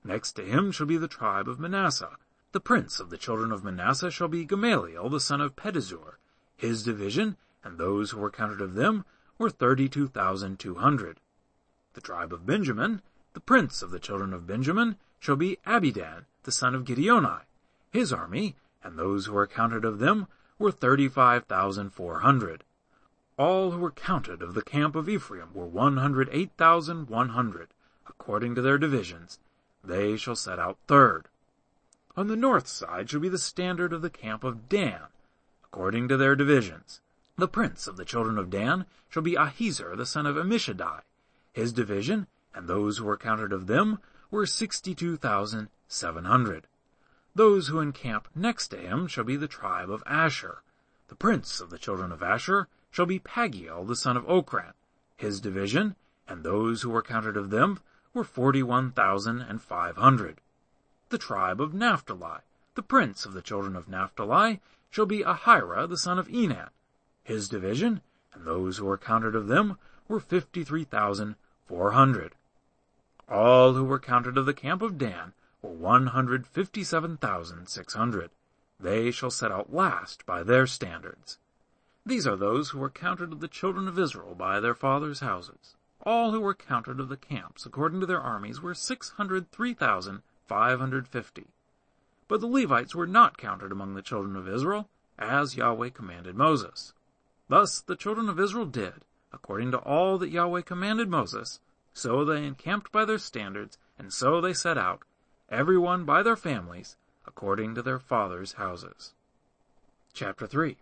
Next 0.01 0.31
to 0.37 0.45
him 0.45 0.71
shall 0.71 0.85
be 0.85 0.95
the 0.95 1.09
tribe 1.09 1.49
of 1.49 1.59
Manasseh. 1.59 2.15
The 2.53 2.61
prince 2.61 3.01
of 3.01 3.09
the 3.09 3.17
children 3.17 3.51
of 3.51 3.65
Manasseh 3.65 4.11
shall 4.11 4.29
be 4.29 4.45
Gamaliel, 4.45 5.09
the 5.09 5.19
son 5.19 5.41
of 5.41 5.57
Pedahzur. 5.57 6.19
His 6.55 6.83
division, 6.83 7.35
and 7.65 7.77
those 7.77 8.11
who 8.11 8.19
were 8.19 8.31
counted 8.31 8.61
of 8.61 8.75
them, 8.75 9.03
were 9.37 9.49
thirty-two 9.49 10.07
thousand 10.07 10.57
two 10.57 10.75
hundred. 10.75 11.19
The 11.91 11.99
tribe 11.99 12.31
of 12.31 12.45
Benjamin, 12.45 13.01
the 13.33 13.41
prince 13.41 13.81
of 13.81 13.91
the 13.91 13.99
children 13.99 14.31
of 14.31 14.47
Benjamin, 14.47 14.95
shall 15.19 15.35
be 15.35 15.57
Abidan, 15.65 16.27
the 16.43 16.51
son 16.53 16.73
of 16.73 16.85
Gideoni. 16.85 17.41
His 17.91 18.13
army, 18.13 18.55
and 18.81 18.97
those 18.97 19.25
who 19.25 19.33
were 19.33 19.47
counted 19.47 19.83
of 19.83 19.99
them, 19.99 20.27
were 20.57 20.71
thirty-five 20.71 21.43
thousand 21.43 21.89
four 21.89 22.19
hundred. 22.19 22.63
All 23.37 23.69
who 23.69 23.79
were 23.79 23.91
counted 23.91 24.41
of 24.41 24.55
the 24.55 24.63
camp 24.63 24.95
of 24.95 25.07
Ephraim 25.07 25.53
were 25.53 25.67
one 25.67 25.97
hundred 25.97 26.27
eight 26.31 26.51
thousand 26.57 27.07
one 27.07 27.29
hundred, 27.29 27.69
according 28.07 28.55
to 28.55 28.61
their 28.61 28.79
divisions. 28.79 29.37
They 29.83 30.17
shall 30.17 30.35
set 30.35 30.57
out 30.57 30.79
third. 30.87 31.27
On 32.15 32.27
the 32.27 32.35
north 32.35 32.67
side 32.67 33.09
shall 33.09 33.19
be 33.19 33.29
the 33.29 33.37
standard 33.37 33.93
of 33.93 34.01
the 34.01 34.09
camp 34.09 34.43
of 34.43 34.67
Dan, 34.67 35.01
according 35.63 36.07
to 36.07 36.17
their 36.17 36.35
divisions. 36.35 36.99
The 37.37 37.47
prince 37.47 37.85
of 37.85 37.95
the 37.95 38.05
children 38.05 38.39
of 38.39 38.49
Dan 38.49 38.87
shall 39.07 39.21
be 39.21 39.35
Ahiezer 39.35 39.95
the 39.95 40.07
son 40.07 40.25
of 40.25 40.35
Ammishaddai. 40.35 41.01
His 41.53 41.71
division, 41.71 42.25
and 42.55 42.67
those 42.67 42.97
who 42.97 43.05
were 43.05 43.17
counted 43.17 43.53
of 43.53 43.67
them, 43.67 43.99
were 44.31 44.47
sixty-two 44.47 45.15
thousand 45.15 45.69
seven 45.87 46.25
hundred. 46.25 46.65
Those 47.35 47.67
who 47.67 47.79
encamp 47.79 48.29
next 48.33 48.69
to 48.69 48.77
him 48.77 49.05
shall 49.05 49.23
be 49.25 49.35
the 49.35 49.47
tribe 49.47 49.91
of 49.91 50.01
Asher. 50.07 50.63
The 51.07 51.15
prince 51.15 51.61
of 51.61 51.69
the 51.69 51.77
children 51.77 52.11
of 52.11 52.23
Asher 52.23 52.67
shall 52.91 53.05
be 53.05 53.19
Pagiel 53.19 53.85
the 53.85 53.95
son 53.95 54.17
of 54.17 54.25
Ochran. 54.25 54.73
His 55.17 55.39
division, 55.41 55.95
and 56.27 56.43
those 56.43 56.81
who 56.81 56.89
were 56.89 57.01
counted 57.01 57.37
of 57.37 57.49
them, 57.49 57.79
were 58.13 58.23
forty-one 58.23 58.91
thousand 58.91 59.41
and 59.41 59.61
five 59.61 59.97
hundred. 59.97 60.41
The 61.09 61.17
tribe 61.17 61.61
of 61.61 61.73
Naphtali, 61.73 62.39
the 62.75 62.81
prince 62.81 63.25
of 63.25 63.33
the 63.33 63.41
children 63.41 63.75
of 63.75 63.87
Naphtali, 63.87 64.59
shall 64.89 65.05
be 65.05 65.23
Ahira 65.23 65.87
the 65.87 65.97
son 65.97 66.17
of 66.17 66.27
Enan. 66.27 66.69
His 67.23 67.49
division, 67.49 68.01
and 68.33 68.45
those 68.45 68.77
who 68.77 68.85
were 68.85 68.97
counted 68.97 69.35
of 69.35 69.47
them, 69.47 69.77
were 70.07 70.19
fifty-three 70.19 70.85
thousand 70.85 71.35
four 71.65 71.91
hundred. 71.91 72.33
All 73.29 73.73
who 73.73 73.83
were 73.83 73.99
counted 73.99 74.37
of 74.37 74.45
the 74.45 74.53
camp 74.53 74.81
of 74.81 74.97
Dan 74.97 75.33
were 75.61 75.71
one 75.71 76.07
hundred 76.07 76.47
fifty-seven 76.47 77.17
thousand 77.17 77.67
six 77.67 77.93
hundred. 77.93 78.29
They 78.79 79.11
shall 79.11 79.31
set 79.31 79.51
out 79.51 79.73
last 79.73 80.25
by 80.25 80.43
their 80.43 80.67
standards. 80.67 81.37
These 82.07 82.25
are 82.25 82.37
those 82.37 82.69
who 82.69 82.79
were 82.79 82.89
counted 82.89 83.33
of 83.33 83.41
the 83.41 83.49
children 83.49 83.85
of 83.85 83.99
Israel 83.99 84.33
by 84.33 84.61
their 84.61 84.73
fathers' 84.73 85.19
houses. 85.19 85.75
All 86.03 86.31
who 86.31 86.39
were 86.39 86.53
counted 86.53 87.01
of 87.01 87.09
the 87.09 87.17
camps 87.17 87.65
according 87.65 87.99
to 87.99 88.05
their 88.05 88.21
armies 88.21 88.61
were 88.61 88.73
six 88.73 89.09
hundred 89.09 89.51
three 89.51 89.73
thousand 89.73 90.21
five 90.45 90.79
hundred 90.79 91.05
fifty. 91.05 91.47
But 92.29 92.39
the 92.39 92.47
Levites 92.47 92.95
were 92.95 93.07
not 93.07 93.37
counted 93.37 93.73
among 93.73 93.93
the 93.93 94.01
children 94.01 94.37
of 94.37 94.47
Israel, 94.47 94.87
as 95.19 95.57
Yahweh 95.57 95.89
commanded 95.89 96.37
Moses. 96.37 96.93
Thus 97.49 97.81
the 97.81 97.97
children 97.97 98.29
of 98.29 98.39
Israel 98.39 98.67
did, 98.67 99.03
according 99.33 99.71
to 99.71 99.79
all 99.79 100.17
that 100.17 100.29
Yahweh 100.29 100.61
commanded 100.61 101.09
Moses, 101.09 101.59
so 101.93 102.23
they 102.23 102.45
encamped 102.45 102.89
by 102.89 103.03
their 103.03 103.17
standards, 103.17 103.77
and 103.99 104.13
so 104.13 104.39
they 104.39 104.53
set 104.53 104.77
out, 104.77 105.01
every 105.49 105.77
one 105.77 106.05
by 106.05 106.23
their 106.23 106.37
families, 106.37 106.95
according 107.25 107.75
to 107.75 107.81
their 107.81 107.99
fathers' 107.99 108.53
houses. 108.53 109.13
Chapter 110.13 110.47
3 110.47 110.77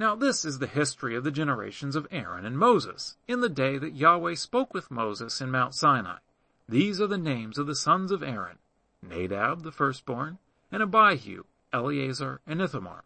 Now 0.00 0.14
this 0.14 0.46
is 0.46 0.58
the 0.58 0.66
history 0.66 1.14
of 1.14 1.24
the 1.24 1.30
generations 1.30 1.94
of 1.94 2.08
Aaron 2.10 2.46
and 2.46 2.56
Moses, 2.56 3.18
in 3.28 3.40
the 3.40 3.50
day 3.50 3.76
that 3.76 3.94
Yahweh 3.94 4.34
spoke 4.34 4.72
with 4.72 4.90
Moses 4.90 5.42
in 5.42 5.50
Mount 5.50 5.74
Sinai. 5.74 6.20
These 6.66 7.02
are 7.02 7.06
the 7.06 7.18
names 7.18 7.58
of 7.58 7.66
the 7.66 7.74
sons 7.74 8.10
of 8.10 8.22
Aaron, 8.22 8.56
Nadab 9.02 9.62
the 9.62 9.70
firstborn, 9.70 10.38
and 10.72 10.82
Abihu, 10.82 11.44
Eleazar, 11.70 12.40
and 12.46 12.62
Ithamar. 12.62 13.04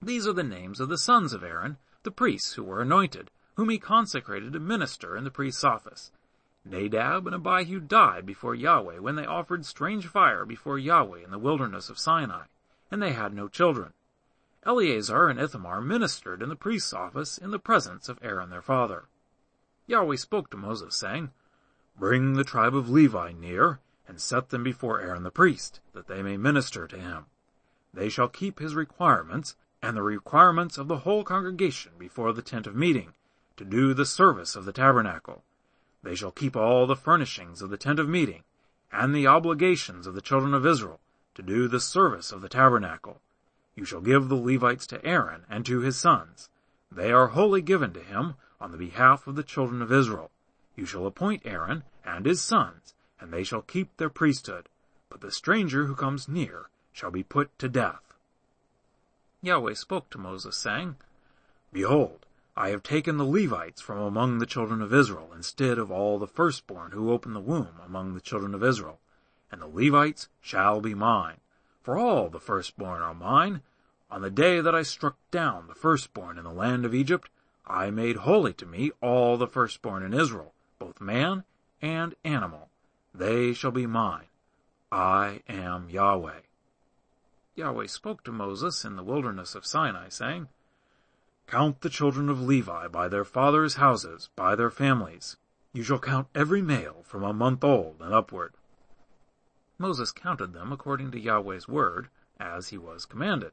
These 0.00 0.24
are 0.28 0.32
the 0.32 0.44
names 0.44 0.78
of 0.78 0.88
the 0.88 0.98
sons 0.98 1.32
of 1.32 1.42
Aaron, 1.42 1.78
the 2.04 2.12
priests 2.12 2.52
who 2.52 2.62
were 2.62 2.80
anointed, 2.80 3.32
whom 3.56 3.68
he 3.68 3.80
consecrated 3.80 4.52
to 4.52 4.60
minister 4.60 5.16
in 5.16 5.24
the 5.24 5.32
priest's 5.32 5.64
office. 5.64 6.12
Nadab 6.64 7.26
and 7.26 7.34
Abihu 7.34 7.80
died 7.80 8.24
before 8.24 8.54
Yahweh 8.54 9.00
when 9.00 9.16
they 9.16 9.26
offered 9.26 9.66
strange 9.66 10.06
fire 10.06 10.46
before 10.46 10.78
Yahweh 10.78 11.24
in 11.24 11.32
the 11.32 11.40
wilderness 11.40 11.90
of 11.90 11.98
Sinai, 11.98 12.44
and 12.88 13.02
they 13.02 13.14
had 13.14 13.34
no 13.34 13.48
children. 13.48 13.94
Eleazar 14.68 15.28
and 15.28 15.40
Ithamar 15.40 15.80
ministered 15.80 16.42
in 16.42 16.50
the 16.50 16.54
priest's 16.54 16.92
office 16.92 17.38
in 17.38 17.52
the 17.52 17.58
presence 17.58 18.10
of 18.10 18.18
Aaron 18.20 18.50
their 18.50 18.60
father. 18.60 19.08
Yahweh 19.86 20.16
spoke 20.16 20.50
to 20.50 20.58
Moses, 20.58 20.94
saying, 20.94 21.30
Bring 21.98 22.34
the 22.34 22.44
tribe 22.44 22.76
of 22.76 22.90
Levi 22.90 23.32
near, 23.32 23.80
and 24.06 24.20
set 24.20 24.50
them 24.50 24.62
before 24.62 25.00
Aaron 25.00 25.22
the 25.22 25.30
priest, 25.30 25.80
that 25.94 26.06
they 26.06 26.22
may 26.22 26.36
minister 26.36 26.86
to 26.86 26.98
him. 26.98 27.24
They 27.94 28.10
shall 28.10 28.28
keep 28.28 28.58
his 28.58 28.74
requirements, 28.74 29.56
and 29.80 29.96
the 29.96 30.02
requirements 30.02 30.76
of 30.76 30.86
the 30.86 30.98
whole 30.98 31.24
congregation 31.24 31.92
before 31.98 32.34
the 32.34 32.42
tent 32.42 32.66
of 32.66 32.76
meeting, 32.76 33.14
to 33.56 33.64
do 33.64 33.94
the 33.94 34.04
service 34.04 34.54
of 34.54 34.66
the 34.66 34.72
tabernacle. 34.72 35.44
They 36.02 36.14
shall 36.14 36.30
keep 36.30 36.54
all 36.54 36.86
the 36.86 36.94
furnishings 36.94 37.62
of 37.62 37.70
the 37.70 37.78
tent 37.78 37.98
of 37.98 38.06
meeting, 38.06 38.42
and 38.92 39.14
the 39.14 39.28
obligations 39.28 40.06
of 40.06 40.14
the 40.14 40.20
children 40.20 40.52
of 40.52 40.66
Israel, 40.66 41.00
to 41.36 41.42
do 41.42 41.68
the 41.68 41.80
service 41.80 42.32
of 42.32 42.42
the 42.42 42.50
tabernacle. 42.50 43.22
You 43.78 43.84
shall 43.84 44.00
give 44.00 44.28
the 44.28 44.34
Levites 44.34 44.88
to 44.88 45.06
Aaron 45.06 45.46
and 45.48 45.64
to 45.64 45.78
his 45.78 45.96
sons. 45.96 46.50
They 46.90 47.12
are 47.12 47.28
wholly 47.28 47.62
given 47.62 47.92
to 47.92 48.02
him 48.02 48.34
on 48.60 48.72
the 48.72 48.76
behalf 48.76 49.28
of 49.28 49.36
the 49.36 49.44
children 49.44 49.82
of 49.82 49.92
Israel. 49.92 50.32
You 50.74 50.84
shall 50.84 51.06
appoint 51.06 51.46
Aaron 51.46 51.84
and 52.04 52.26
his 52.26 52.40
sons, 52.40 52.94
and 53.20 53.32
they 53.32 53.44
shall 53.44 53.62
keep 53.62 53.96
their 53.96 54.10
priesthood. 54.10 54.68
But 55.08 55.20
the 55.20 55.30
stranger 55.30 55.84
who 55.84 55.94
comes 55.94 56.26
near 56.26 56.70
shall 56.90 57.12
be 57.12 57.22
put 57.22 57.56
to 57.60 57.68
death. 57.68 58.16
Yahweh 59.42 59.74
spoke 59.74 60.10
to 60.10 60.18
Moses, 60.18 60.56
saying, 60.56 60.96
Behold, 61.72 62.26
I 62.56 62.70
have 62.70 62.82
taken 62.82 63.16
the 63.16 63.24
Levites 63.24 63.80
from 63.80 63.98
among 63.98 64.38
the 64.38 64.46
children 64.46 64.82
of 64.82 64.92
Israel, 64.92 65.30
instead 65.32 65.78
of 65.78 65.92
all 65.92 66.18
the 66.18 66.26
firstborn 66.26 66.90
who 66.90 67.12
open 67.12 67.32
the 67.32 67.38
womb 67.38 67.78
among 67.86 68.14
the 68.14 68.20
children 68.20 68.56
of 68.56 68.64
Israel. 68.64 68.98
And 69.52 69.62
the 69.62 69.68
Levites 69.68 70.28
shall 70.40 70.80
be 70.80 70.94
mine. 70.94 71.36
For 71.82 71.96
all 71.96 72.28
the 72.28 72.40
firstborn 72.40 73.02
are 73.02 73.14
mine. 73.14 73.62
On 74.10 74.22
the 74.22 74.30
day 74.30 74.60
that 74.60 74.74
I 74.74 74.82
struck 74.82 75.16
down 75.30 75.66
the 75.66 75.74
firstborn 75.74 76.38
in 76.38 76.44
the 76.44 76.52
land 76.52 76.84
of 76.84 76.94
Egypt, 76.94 77.30
I 77.66 77.90
made 77.90 78.16
holy 78.16 78.54
to 78.54 78.66
me 78.66 78.90
all 79.02 79.36
the 79.36 79.46
firstborn 79.46 80.02
in 80.02 80.14
Israel, 80.14 80.54
both 80.78 81.00
man 81.00 81.44
and 81.82 82.14
animal. 82.24 82.70
They 83.14 83.52
shall 83.52 83.70
be 83.70 83.86
mine. 83.86 84.28
I 84.90 85.42
am 85.48 85.90
Yahweh. 85.90 86.40
Yahweh 87.54 87.86
spoke 87.86 88.24
to 88.24 88.32
Moses 88.32 88.84
in 88.84 88.96
the 88.96 89.02
wilderness 89.02 89.54
of 89.54 89.66
Sinai, 89.66 90.08
saying, 90.08 90.48
Count 91.46 91.80
the 91.80 91.90
children 91.90 92.28
of 92.28 92.42
Levi 92.42 92.88
by 92.88 93.08
their 93.08 93.24
fathers' 93.24 93.74
houses, 93.74 94.30
by 94.36 94.54
their 94.54 94.70
families. 94.70 95.36
You 95.72 95.82
shall 95.82 95.98
count 95.98 96.28
every 96.34 96.62
male 96.62 97.02
from 97.02 97.22
a 97.24 97.32
month 97.32 97.64
old 97.64 97.96
and 98.00 98.14
upward. 98.14 98.54
Moses 99.78 100.10
counted 100.10 100.52
them 100.52 100.72
according 100.72 101.12
to 101.12 101.20
Yahweh's 101.20 101.68
word, 101.68 102.08
as 102.40 102.68
he 102.68 102.78
was 102.78 103.06
commanded. 103.06 103.52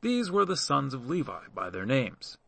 These 0.00 0.30
were 0.30 0.44
the 0.44 0.56
sons 0.56 0.94
of 0.94 1.08
Levi 1.08 1.48
by 1.54 1.70
their 1.70 1.86
names, 1.86 2.38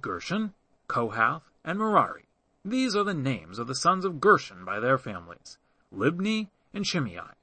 Gershon, 0.00 0.54
Kohath, 0.88 1.50
and 1.64 1.78
Merari. 1.78 2.26
These 2.64 2.94
are 2.96 3.04
the 3.04 3.14
names 3.14 3.58
of 3.58 3.66
the 3.66 3.74
sons 3.74 4.04
of 4.04 4.20
Gershon 4.20 4.64
by 4.64 4.80
their 4.80 4.98
families, 4.98 5.58
Libni 5.92 6.48
and 6.72 6.86
Shimei. 6.86 7.34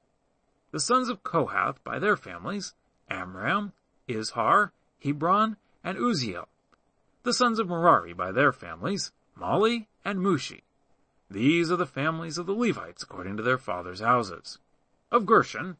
The 0.70 0.80
sons 0.80 1.08
of 1.08 1.22
Kohath 1.22 1.82
by 1.84 1.98
their 1.98 2.16
families, 2.16 2.74
Amram, 3.08 3.72
Izhar, 4.08 4.72
Hebron, 5.02 5.56
and 5.84 5.98
Uzziel. 5.98 6.46
The 7.24 7.34
sons 7.34 7.58
of 7.58 7.68
Merari 7.68 8.12
by 8.14 8.32
their 8.32 8.52
families, 8.52 9.12
Mahli 9.38 9.86
and 10.04 10.18
Mushi. 10.18 10.62
These 11.30 11.70
are 11.70 11.76
the 11.76 11.86
families 11.86 12.36
of 12.36 12.46
the 12.46 12.52
Levites 12.52 13.02
according 13.02 13.36
to 13.36 13.42
their 13.42 13.58
fathers' 13.58 14.00
houses. 14.00 14.58
Of 15.12 15.26
Gershon 15.26 15.76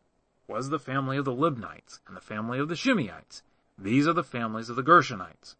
was 0.47 0.69
the 0.69 0.79
family 0.79 1.17
of 1.17 1.25
the 1.25 1.33
Libnites 1.33 2.01
and 2.07 2.15
the 2.15 2.21
family 2.21 2.59
of 2.59 2.69
the 2.69 2.77
Shimeites. 2.77 3.41
These 3.79 4.07
are 4.07 4.12
the 4.12 4.23
families 4.23 4.69
of 4.69 4.77
the 4.77 4.83
Gershonites. 4.83 5.57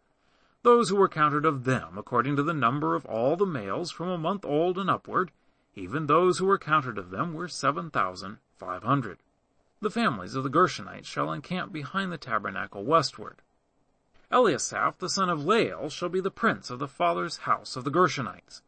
Those 0.63 0.91
who 0.91 0.97
were 0.97 1.09
counted 1.09 1.47
of 1.47 1.65
them 1.65 1.97
according 1.97 2.37
to 2.37 2.43
the 2.43 2.53
number 2.53 2.95
of 2.95 3.07
all 3.07 3.35
the 3.35 3.47
males 3.47 3.91
from 3.91 4.11
a 4.11 4.19
month 4.19 4.45
old 4.45 4.77
and 4.77 4.91
upward, 4.91 5.33
even 5.75 6.07
those 6.07 6.37
who 6.37 6.45
were 6.45 6.59
counted 6.59 6.99
of 6.99 7.09
them 7.09 7.33
were 7.33 7.49
seven 7.49 7.89
thousand 7.89 8.41
five 8.59 8.83
hundred. 8.83 9.21
The 9.81 9.91
families 9.91 10.35
of 10.35 10.45
the 10.45 10.51
Gershonites 10.51 11.07
shall 11.07 11.33
encamp 11.33 11.73
behind 11.73 12.13
the 12.13 12.19
tabernacle 12.19 12.85
westward. 12.85 13.41
Eliasaph 14.31 14.99
the 14.99 15.09
son 15.09 15.31
of 15.31 15.47
Lael 15.47 15.89
shall 15.89 16.11
be 16.11 16.21
the 16.21 16.31
prince 16.31 16.69
of 16.69 16.79
the 16.79 16.87
father's 16.87 17.39
house 17.39 17.75
of 17.75 17.85
the 17.85 17.91
Gershonites. 17.91 18.61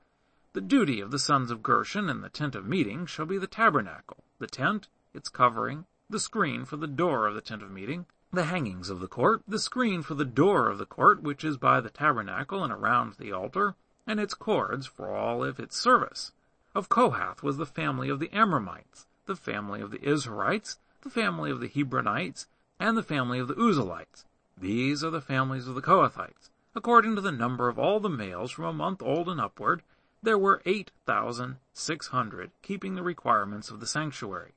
The 0.55 0.63
duty 0.63 1.01
of 1.01 1.11
the 1.11 1.19
sons 1.19 1.51
of 1.51 1.63
Gershon 1.63 2.09
in 2.09 2.23
the 2.23 2.31
tent 2.31 2.55
of 2.55 2.65
meeting 2.67 3.05
shall 3.05 3.27
be 3.27 3.37
the 3.37 3.47
tabernacle, 3.47 4.25
the 4.39 4.47
tent, 4.47 4.89
its 5.15 5.29
covering, 5.29 5.87
the 6.11 6.21
screen 6.21 6.65
for 6.65 6.77
the 6.77 6.87
door 6.87 7.27
of 7.27 7.35
the 7.35 7.41
tent 7.41 7.63
of 7.63 7.71
meeting, 7.71 8.07
the 8.33 8.45
hangings 8.45 8.91
of 8.91 9.01
the 9.01 9.09
court, 9.09 9.43
the 9.47 9.59
screen 9.59 10.03
for 10.03 10.15
the 10.15 10.25
door 10.25 10.69
of 10.69 10.79
the 10.79 10.87
court 10.87 11.23
which 11.23 11.45
is 11.45 11.57
by 11.57 11.81
the 11.81 11.89
tabernacle 11.89 12.65
and 12.65 12.73
around 12.73 13.15
the 13.15 13.33
altar, 13.33 13.75
and 14.07 14.19
its 14.21 14.35
cords 14.35 14.87
for 14.87 15.15
all 15.15 15.45
of 15.45 15.61
its 15.61 15.77
service. 15.77 16.33
Of 16.75 16.89
Kohath 16.89 17.43
was 17.43 17.57
the 17.57 17.65
family 17.65 18.09
of 18.09 18.19
the 18.19 18.29
Amramites, 18.29 19.07
the 19.27 19.37
family 19.37 19.81
of 19.81 19.93
the 19.93 19.99
Izharites, 19.99 20.77
the 21.03 21.11
family 21.11 21.51
of 21.51 21.61
the 21.61 21.69
Hebronites, 21.69 22.47
and 22.81 22.97
the 22.97 23.03
family 23.03 23.39
of 23.39 23.49
the 23.49 23.55
Uzzielites. 23.55 24.25
These 24.59 25.05
are 25.05 25.11
the 25.11 25.21
families 25.21 25.69
of 25.69 25.75
the 25.77 25.83
Kohathites. 25.83 26.51
According 26.75 27.15
to 27.15 27.21
the 27.21 27.31
number 27.31 27.69
of 27.69 27.79
all 27.79 28.01
the 28.01 28.09
males 28.09 28.51
from 28.51 28.65
a 28.65 28.73
month 28.73 29.01
old 29.01 29.29
and 29.29 29.41
upward, 29.41 29.83
there 30.23 30.39
were 30.39 30.63
eight 30.65 30.91
thousand 31.07 31.59
six 31.73 32.09
hundred 32.09 32.51
keeping 32.63 32.95
the 32.95 33.03
requirements 33.03 33.71
of 33.71 33.79
the 33.79 33.87
sanctuary. 33.87 34.55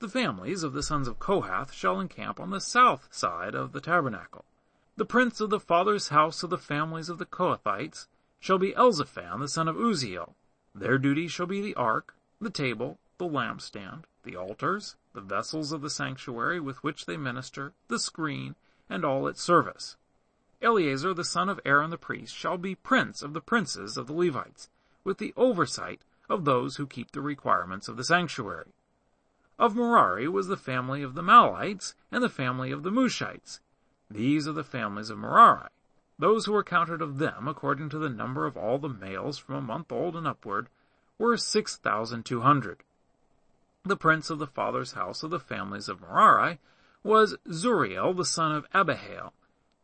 The 0.00 0.08
families 0.08 0.62
of 0.62 0.72
the 0.72 0.82
sons 0.82 1.06
of 1.06 1.18
Kohath 1.18 1.72
shall 1.72 2.00
encamp 2.00 2.40
on 2.40 2.50
the 2.50 2.60
south 2.60 3.08
side 3.10 3.54
of 3.54 3.72
the 3.72 3.80
tabernacle. 3.80 4.44
The 4.96 5.04
prince 5.04 5.40
of 5.40 5.50
the 5.50 5.60
father's 5.60 6.08
house 6.08 6.42
of 6.42 6.50
the 6.50 6.58
families 6.58 7.08
of 7.08 7.18
the 7.18 7.26
Kohathites 7.26 8.08
shall 8.38 8.58
be 8.58 8.72
Elzaphan 8.72 9.40
the 9.40 9.48
son 9.48 9.68
of 9.68 9.76
Uzziel. 9.76 10.34
Their 10.74 10.98
duty 10.98 11.28
shall 11.28 11.46
be 11.46 11.60
the 11.60 11.74
ark, 11.76 12.14
the 12.40 12.50
table, 12.50 12.98
the 13.18 13.26
lampstand, 13.26 14.04
the 14.24 14.36
altars, 14.36 14.96
the 15.12 15.20
vessels 15.20 15.72
of 15.72 15.80
the 15.80 15.88
sanctuary 15.88 16.60
with 16.60 16.82
which 16.82 17.06
they 17.06 17.16
minister, 17.16 17.72
the 17.88 17.98
screen, 17.98 18.56
and 18.90 19.04
all 19.04 19.26
its 19.26 19.42
service. 19.42 19.96
Eleazar 20.60 21.14
the 21.14 21.24
son 21.24 21.48
of 21.48 21.60
Aaron 21.64 21.90
the 21.90 21.96
priest 21.96 22.34
shall 22.34 22.58
be 22.58 22.74
prince 22.74 23.22
of 23.22 23.32
the 23.32 23.40
princes 23.40 23.96
of 23.96 24.08
the 24.08 24.12
Levites, 24.12 24.68
with 25.04 25.18
the 25.18 25.32
oversight 25.36 26.02
of 26.28 26.44
those 26.44 26.76
who 26.76 26.86
keep 26.86 27.12
the 27.12 27.22
requirements 27.22 27.88
of 27.88 27.96
the 27.96 28.04
sanctuary. 28.04 28.73
Of 29.58 29.76
Merari 29.76 30.26
was 30.26 30.48
the 30.48 30.56
family 30.56 31.02
of 31.02 31.14
the 31.14 31.22
Mahlites 31.22 31.94
and 32.10 32.22
the 32.22 32.28
family 32.28 32.72
of 32.72 32.82
the 32.82 32.90
Mushites. 32.90 33.60
These 34.10 34.48
are 34.48 34.52
the 34.52 34.64
families 34.64 35.10
of 35.10 35.18
Merari. 35.18 35.68
Those 36.18 36.46
who 36.46 36.52
were 36.52 36.64
counted 36.64 37.00
of 37.00 37.18
them, 37.18 37.46
according 37.48 37.88
to 37.90 37.98
the 37.98 38.08
number 38.08 38.46
of 38.46 38.56
all 38.56 38.78
the 38.78 38.88
males 38.88 39.38
from 39.38 39.54
a 39.56 39.62
month 39.62 39.92
old 39.92 40.16
and 40.16 40.26
upward, 40.26 40.68
were 41.18 41.36
six 41.36 41.76
thousand 41.76 42.24
two 42.24 42.40
hundred. 42.40 42.82
The 43.84 43.96
prince 43.96 44.30
of 44.30 44.38
the 44.38 44.46
father's 44.46 44.92
house 44.92 45.22
of 45.22 45.30
the 45.30 45.40
families 45.40 45.88
of 45.88 46.00
Merari 46.00 46.58
was 47.02 47.36
Zuriel 47.48 48.16
the 48.16 48.24
son 48.24 48.52
of 48.52 48.66
Abihail. 48.72 49.32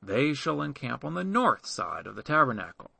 They 0.03 0.35
shall 0.35 0.63
encamp 0.63 1.05
on 1.05 1.15
the 1.15 1.25
north 1.25 1.67
side 1.67 2.07
of 2.07 2.17
the 2.17 2.23
tabernacle. 2.23 2.91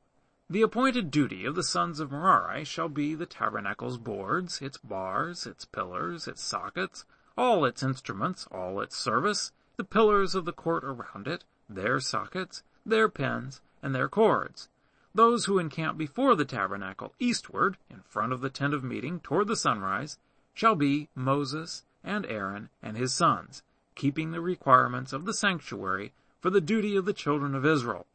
The 0.53 0.63
appointed 0.63 1.13
duty 1.13 1.45
of 1.45 1.55
the 1.55 1.63
sons 1.63 2.01
of 2.01 2.11
Merari 2.11 2.65
shall 2.65 2.89
be 2.89 3.15
the 3.15 3.25
tabernacle's 3.25 3.99
boards, 3.99 4.61
its 4.61 4.79
bars, 4.79 5.47
its 5.47 5.65
pillars, 5.65 6.27
its 6.27 6.43
sockets, 6.43 7.05
all 7.39 7.65
its 7.65 7.85
instruments, 7.85 8.49
all 8.51 8.81
its 8.81 8.97
service, 8.97 9.53
the 9.77 9.85
pillars 9.85 10.35
of 10.35 10.47
the 10.47 10.53
court 10.53 10.83
around 10.83 11.29
it, 11.29 11.45
their 11.69 12.01
sockets, 12.01 12.65
their 12.85 13.09
pins, 13.09 13.61
and 13.81 13.95
their 13.95 14.09
cords. 14.09 14.69
Those 15.15 15.45
who 15.45 15.61
encamp 15.61 15.97
before 15.97 16.35
the 16.35 16.45
tabernacle 16.45 17.15
eastward, 17.21 17.79
in 17.89 18.01
front 18.01 18.33
of 18.33 18.41
the 18.41 18.51
tent 18.51 18.75
of 18.75 18.83
meeting, 18.83 19.21
toward 19.21 19.47
the 19.47 19.55
sunrise, 19.55 20.19
shall 20.53 20.75
be 20.75 21.11
Moses 21.15 21.85
and 22.03 22.27
Aaron 22.27 22.71
and 22.83 22.97
his 22.97 23.13
sons, 23.13 23.63
keeping 23.95 24.33
the 24.33 24.41
requirements 24.41 25.13
of 25.13 25.27
the 25.27 25.35
sanctuary 25.35 26.13
for 26.41 26.51
the 26.51 26.61
duty 26.61 26.97
of 26.97 27.05
the 27.05 27.13
children 27.13 27.55
of 27.55 27.65
Israel. 27.65 28.09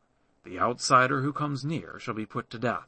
The 0.45 0.59
outsider 0.59 1.21
who 1.21 1.33
comes 1.33 1.65
near 1.65 1.97
shall 1.97 2.13
be 2.13 2.27
put 2.27 2.51
to 2.51 2.59
death. 2.59 2.87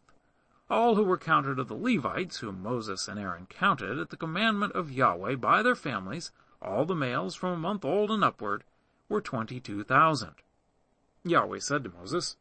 All 0.69 0.93
who 0.93 1.03
were 1.03 1.17
counted 1.17 1.57
of 1.57 1.67
the 1.67 1.73
Levites, 1.73 2.37
whom 2.37 2.61
Moses 2.61 3.07
and 3.07 3.19
Aaron 3.19 3.47
counted 3.47 3.97
at 3.97 4.11
the 4.11 4.15
commandment 4.15 4.73
of 4.73 4.91
Yahweh 4.91 5.37
by 5.37 5.63
their 5.63 5.73
families, 5.73 6.31
all 6.61 6.85
the 6.85 6.93
males 6.93 7.33
from 7.33 7.53
a 7.53 7.57
month 7.57 7.83
old 7.83 8.11
and 8.11 8.23
upward, 8.23 8.63
were 9.09 9.21
twenty-two 9.21 9.83
thousand. 9.83 10.35
Yahweh 11.23 11.57
said 11.57 11.83
to 11.83 11.89
Moses, 11.89 12.37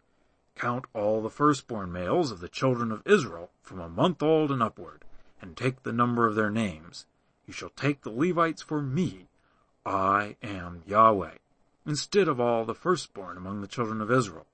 Count 0.55 0.85
all 0.93 1.23
the 1.23 1.31
firstborn 1.31 1.91
males 1.91 2.31
of 2.31 2.41
the 2.41 2.49
children 2.51 2.93
of 2.93 3.07
Israel 3.07 3.51
from 3.63 3.81
a 3.81 3.89
month 3.89 4.23
old 4.23 4.51
and 4.51 4.63
upward, 4.63 5.03
and 5.41 5.57
take 5.57 5.83
the 5.83 5.95
number 5.95 6.27
of 6.27 6.35
their 6.35 6.51
names. 6.51 7.07
You 7.47 7.55
shall 7.55 7.71
take 7.71 8.03
the 8.03 8.11
Levites 8.11 8.61
for 8.61 8.83
me. 8.83 9.29
I 9.87 10.37
am 10.43 10.83
Yahweh, 10.87 11.39
instead 11.87 12.29
of 12.29 12.39
all 12.39 12.67
the 12.67 12.75
firstborn 12.75 13.39
among 13.39 13.63
the 13.63 13.67
children 13.67 14.03
of 14.03 14.11
Israel 14.11 14.45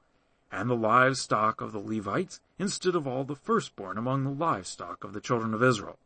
and 0.53 0.69
the 0.69 0.77
livestock 0.77 1.63
of 1.63 1.73
the 1.73 1.81
Levites 1.81 2.39
instead 2.59 2.95
of 2.95 3.07
all 3.07 3.25
the 3.25 3.35
firstborn 3.35 3.97
among 3.97 4.23
the 4.23 4.31
livestock 4.31 5.03
of 5.03 5.15
the 5.15 5.21
children 5.21 5.55
of 5.55 5.63
Israel. 5.63 5.99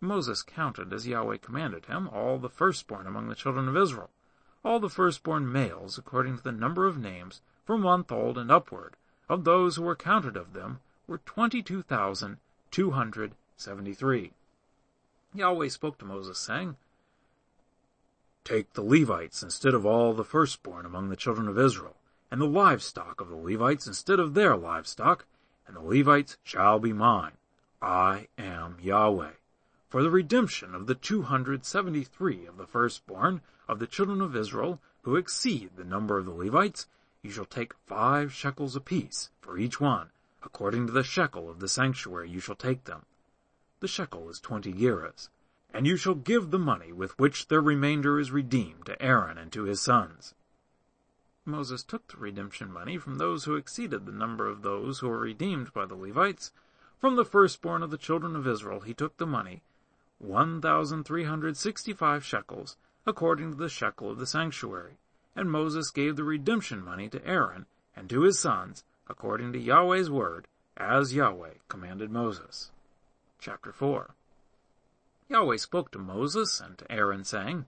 Moses 0.00 0.42
counted 0.42 0.92
as 0.92 1.08
Yahweh 1.08 1.38
commanded 1.38 1.86
him 1.86 2.08
all 2.08 2.38
the 2.38 2.48
firstborn 2.48 3.06
among 3.06 3.28
the 3.28 3.34
children 3.34 3.66
of 3.68 3.76
Israel, 3.76 4.10
all 4.64 4.78
the 4.78 4.88
firstborn 4.88 5.50
males 5.50 5.98
according 5.98 6.36
to 6.36 6.42
the 6.44 6.52
number 6.52 6.86
of 6.86 6.96
names 6.96 7.40
from 7.64 7.80
month 7.80 8.12
old 8.12 8.38
and 8.38 8.50
upward, 8.50 8.94
of 9.28 9.42
those 9.42 9.74
who 9.74 9.82
were 9.82 9.96
counted 9.96 10.36
of 10.36 10.52
them 10.52 10.78
were 11.08 11.18
twenty-two 11.18 11.82
thousand 11.82 12.36
two 12.70 12.92
hundred 12.92 13.32
seventy-three. 13.56 14.32
Yahweh 15.34 15.68
spoke 15.68 15.98
to 15.98 16.04
Moses, 16.04 16.38
saying, 16.38 16.76
Take 18.44 18.72
the 18.74 18.82
Levites 18.82 19.42
instead 19.42 19.74
of 19.74 19.84
all 19.84 20.14
the 20.14 20.24
firstborn 20.24 20.86
among 20.86 21.08
the 21.08 21.16
children 21.16 21.48
of 21.48 21.58
Israel, 21.58 21.96
and 22.30 22.40
the 22.40 22.46
livestock 22.46 23.20
of 23.20 23.28
the 23.28 23.36
Levites 23.36 23.86
instead 23.86 24.18
of 24.18 24.34
their 24.34 24.56
livestock, 24.56 25.26
and 25.66 25.76
the 25.76 25.80
Levites 25.80 26.36
shall 26.42 26.78
be 26.78 26.92
mine. 26.92 27.32
I 27.80 28.28
am 28.38 28.76
Yahweh. 28.80 29.32
For 29.88 30.02
the 30.02 30.10
redemption 30.10 30.74
of 30.74 30.86
the 30.86 30.94
two 30.94 31.22
hundred 31.22 31.64
seventy-three 31.64 32.46
of 32.46 32.56
the 32.56 32.66
firstborn 32.66 33.40
of 33.68 33.78
the 33.78 33.86
children 33.86 34.20
of 34.20 34.34
Israel, 34.34 34.80
who 35.02 35.16
exceed 35.16 35.70
the 35.76 35.84
number 35.84 36.18
of 36.18 36.26
the 36.26 36.32
Levites, 36.32 36.86
you 37.22 37.30
shall 37.30 37.44
take 37.44 37.74
five 37.86 38.32
shekels 38.32 38.76
apiece 38.76 39.30
for 39.40 39.58
each 39.58 39.80
one, 39.80 40.10
according 40.42 40.86
to 40.86 40.92
the 40.92 41.04
shekel 41.04 41.48
of 41.48 41.60
the 41.60 41.68
sanctuary 41.68 42.28
you 42.28 42.40
shall 42.40 42.56
take 42.56 42.84
them. 42.84 43.04
The 43.80 43.88
shekel 43.88 44.28
is 44.28 44.40
twenty 44.40 44.72
gerahs. 44.72 45.28
And 45.74 45.86
you 45.86 45.96
shall 45.96 46.14
give 46.14 46.50
the 46.50 46.58
money 46.58 46.92
with 46.92 47.18
which 47.18 47.48
their 47.48 47.60
remainder 47.60 48.18
is 48.18 48.30
redeemed 48.30 48.86
to 48.86 49.02
Aaron 49.02 49.36
and 49.36 49.52
to 49.52 49.64
his 49.64 49.80
sons. 49.80 50.32
Moses 51.46 51.82
took 51.84 52.08
the 52.08 52.16
redemption 52.16 52.72
money 52.72 52.98
from 52.98 53.18
those 53.18 53.44
who 53.44 53.54
exceeded 53.54 54.04
the 54.04 54.12
number 54.12 54.48
of 54.48 54.62
those 54.62 54.98
who 54.98 55.08
were 55.08 55.18
redeemed 55.18 55.72
by 55.72 55.86
the 55.86 55.94
Levites. 55.94 56.50
From 56.98 57.14
the 57.14 57.24
firstborn 57.24 57.82
of 57.82 57.90
the 57.90 57.98
children 57.98 58.34
of 58.34 58.46
Israel 58.46 58.80
he 58.80 58.94
took 58.94 59.16
the 59.16 59.26
money, 59.26 59.62
one 60.18 60.60
thousand 60.60 61.04
three 61.04 61.24
hundred 61.24 61.56
sixty-five 61.56 62.24
shekels, 62.24 62.76
according 63.06 63.52
to 63.52 63.56
the 63.56 63.68
shekel 63.68 64.10
of 64.10 64.18
the 64.18 64.26
sanctuary. 64.26 64.98
And 65.36 65.50
Moses 65.50 65.90
gave 65.90 66.16
the 66.16 66.24
redemption 66.24 66.82
money 66.82 67.08
to 67.10 67.24
Aaron 67.24 67.66
and 67.94 68.10
to 68.10 68.22
his 68.22 68.38
sons, 68.38 68.84
according 69.08 69.52
to 69.52 69.58
Yahweh's 69.58 70.10
word, 70.10 70.48
as 70.76 71.14
Yahweh 71.14 71.54
commanded 71.68 72.10
Moses. 72.10 72.70
Chapter 73.38 73.72
4 73.72 74.14
Yahweh 75.28 75.56
spoke 75.58 75.90
to 75.92 75.98
Moses 75.98 76.60
and 76.60 76.78
to 76.78 76.90
Aaron, 76.90 77.24
saying, 77.24 77.66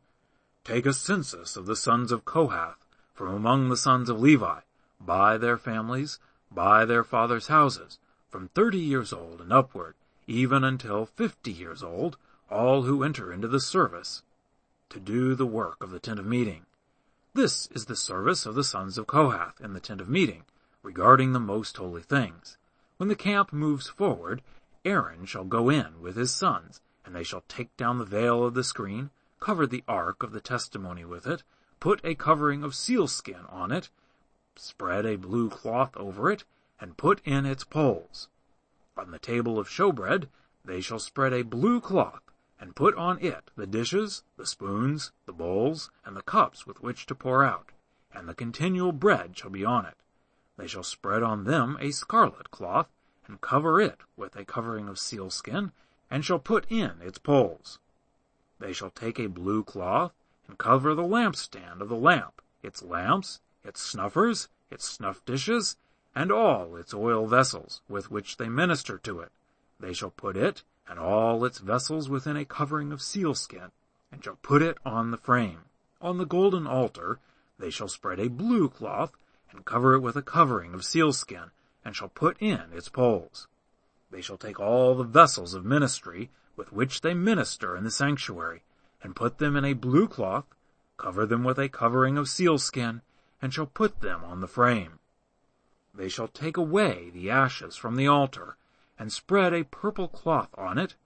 Take 0.65 0.87
a 0.87 0.93
census 0.93 1.57
of 1.57 1.67
the 1.67 1.77
sons 1.77 2.11
of 2.11 2.25
Kohath, 2.25 2.85
from 3.19 3.35
among 3.35 3.69
the 3.69 3.77
sons 3.77 4.09
of 4.09 4.21
Levi, 4.21 4.61
by 5.01 5.37
their 5.37 5.59
families, 5.59 6.21
by 6.53 6.85
their 6.85 7.03
fathers' 7.03 7.49
houses, 7.49 7.99
from 8.29 8.47
thirty 8.47 8.79
years 8.79 9.13
old 9.13 9.41
and 9.41 9.53
upward, 9.53 9.97
even 10.29 10.63
until 10.63 11.05
fifty 11.05 11.51
years 11.51 11.83
old, 11.83 12.17
all 12.49 12.83
who 12.83 13.03
enter 13.03 13.33
into 13.33 13.49
the 13.49 13.59
service, 13.59 14.23
to 14.89 15.01
do 15.01 15.35
the 15.35 15.49
work 15.49 15.83
of 15.83 15.91
the 15.91 15.99
tent 15.99 16.21
of 16.21 16.27
meeting. 16.27 16.65
This 17.35 17.67
is 17.73 17.87
the 17.87 17.97
service 17.97 18.47
of 18.47 18.55
the 18.55 18.63
sons 18.63 18.97
of 18.97 19.09
Kohath 19.09 19.61
in 19.61 19.73
the 19.73 19.81
tent 19.81 20.01
of 20.01 20.09
meeting, 20.09 20.45
regarding 20.85 21.33
the 21.33 21.41
most 21.41 21.77
holy 21.77 22.03
things. 22.03 22.57
When 22.99 23.09
the 23.09 23.17
camp 23.17 23.53
moves 23.53 23.89
forward, 23.89 24.43
Aaron 24.85 25.25
shall 25.25 25.43
go 25.43 25.69
in 25.69 26.01
with 26.01 26.15
his 26.15 26.31
sons, 26.31 26.81
and 27.05 27.17
they 27.17 27.25
shall 27.25 27.43
take 27.49 27.77
down 27.77 27.99
the 27.99 28.05
veil 28.05 28.45
of 28.45 28.55
the 28.55 28.63
screen, 28.63 29.11
cover 29.41 29.67
the 29.67 29.83
ark 29.89 30.23
of 30.23 30.31
the 30.31 30.41
testimony 30.41 31.05
with 31.05 31.27
it, 31.27 31.43
put 31.81 32.01
a 32.05 32.15
covering 32.15 32.65
of 32.65 32.75
sealskin 32.75 33.47
on 33.49 33.71
it, 33.71 33.91
spread 34.57 35.07
a 35.07 35.17
blue 35.17 35.49
cloth 35.49 35.97
over 35.97 36.31
it, 36.31 36.45
and 36.81 36.97
put 36.97 37.21
in 37.25 37.47
its 37.47 37.65
poles. 37.65 38.29
On 38.97 39.11
the 39.11 39.19
table 39.19 39.59
of 39.59 39.69
showbread 39.69 40.29
they 40.65 40.81
shall 40.81 40.99
spread 40.99 41.33
a 41.33 41.43
blue 41.43 41.81
cloth, 41.81 42.23
and 42.61 42.75
put 42.75 42.95
on 42.97 43.19
it 43.21 43.51
the 43.57 43.67
dishes, 43.67 44.23
the 44.37 44.47
spoons, 44.47 45.13
the 45.27 45.33
bowls, 45.33 45.91
and 46.05 46.17
the 46.17 46.23
cups 46.23 46.67
with 46.67 46.83
which 46.83 47.07
to 47.07 47.15
pour 47.15 47.45
out, 47.45 47.71
and 48.13 48.29
the 48.29 48.35
continual 48.35 48.93
bread 48.93 49.37
shall 49.37 49.51
be 49.51 49.65
on 49.65 49.87
it. 49.87 49.97
They 50.57 50.67
shall 50.67 50.83
spread 50.83 51.23
on 51.23 51.45
them 51.45 51.77
a 51.81 51.93
scarlet 51.93 52.51
cloth, 52.51 52.89
and 53.27 53.41
cover 53.41 53.81
it 53.81 54.01
with 54.17 54.35
a 54.35 54.45
covering 54.45 54.89
of 54.89 54.99
sealskin, 54.99 55.71
and 56.11 56.25
shall 56.25 56.41
put 56.41 56.67
in 56.69 57.01
its 57.01 57.19
poles. 57.19 57.79
They 58.59 58.73
shall 58.73 58.91
take 58.91 59.21
a 59.21 59.29
blue 59.29 59.63
cloth, 59.63 60.13
and 60.49 60.59
cover 60.59 60.95
the 60.95 61.03
lampstand 61.03 61.81
of 61.81 61.89
the 61.89 61.97
lamp, 61.97 62.43
its 62.63 62.83
lamps, 62.83 63.41
its 63.63 63.81
snuffers, 63.81 64.49
its 64.71 64.89
snuff 64.89 65.25
dishes, 65.25 65.77
and 66.15 66.33
all 66.33 66.75
its 66.75 66.93
oil 66.93 67.27
vessels 67.27 67.83
with 67.89 68.11
which 68.11 68.39
they 68.39 68.49
minister 68.49 68.99
to 68.99 69.21
it. 69.21 69.31
They 69.79 69.93
shall 69.93 70.11
put 70.11 70.37
it 70.37 70.65
and 70.89 70.99
all 70.99 71.45
its 71.45 71.59
vessels 71.59 72.09
within 72.09 72.37
a 72.37 72.45
covering 72.45 72.93
of 72.93 73.03
sealskin, 73.03 73.71
and 74.11 74.25
shall 74.25 74.39
put 74.43 74.63
it 74.63 74.79
on 74.85 75.11
the 75.11 75.19
frame. 75.19 75.61
On 76.01 76.17
the 76.17 76.25
golden 76.25 76.67
altar 76.67 77.19
they 77.59 77.71
shall 77.71 77.89
spread 77.89 78.19
a 78.19 78.31
blue 78.31 78.69
cloth, 78.69 79.13
and 79.51 79.65
cover 79.65 79.95
it 79.95 80.01
with 80.01 80.17
a 80.17 80.23
covering 80.23 80.73
of 80.75 80.85
sealskin, 80.85 81.51
and 81.85 81.95
shall 81.95 82.09
put 82.09 82.37
in 82.41 82.73
its 82.73 82.89
poles. 82.89 83.49
They 84.11 84.23
shall 84.23 84.39
take 84.39 84.59
all 84.59 84.95
the 84.95 85.05
vessels 85.05 85.55
of 85.55 85.65
ministry 85.65 86.31
with 86.57 86.73
which 86.73 87.03
they 87.03 87.15
minister 87.15 87.77
in 87.77 87.85
the 87.85 87.91
sanctuary, 87.91 88.63
and 89.03 89.17
put 89.17 89.39
them 89.39 89.57
in 89.57 89.65
a 89.65 89.73
blue 89.73 90.09
cloth, 90.09 90.47
cover 90.97 91.25
them 91.27 91.45
with 91.45 91.59
a 91.59 91.69
covering 91.69 92.19
of 92.19 92.29
sealskin, 92.29 93.03
and 93.41 93.55
shall 93.55 93.67
put 93.67 94.01
them 94.01 94.25
on 94.25 94.41
the 94.41 94.49
frame. 94.49 94.99
They 95.95 96.09
shall 96.09 96.29
take 96.29 96.57
away 96.57 97.11
the 97.11 97.31
ashes 97.31 97.77
from 97.77 97.97
the 97.97 98.09
altar, 98.09 98.57
and 98.99 99.13
spread 99.13 99.55
a 99.55 99.65
purple 99.65 100.09
cloth 100.09 100.51
on 100.59 100.79
it. 100.79 100.97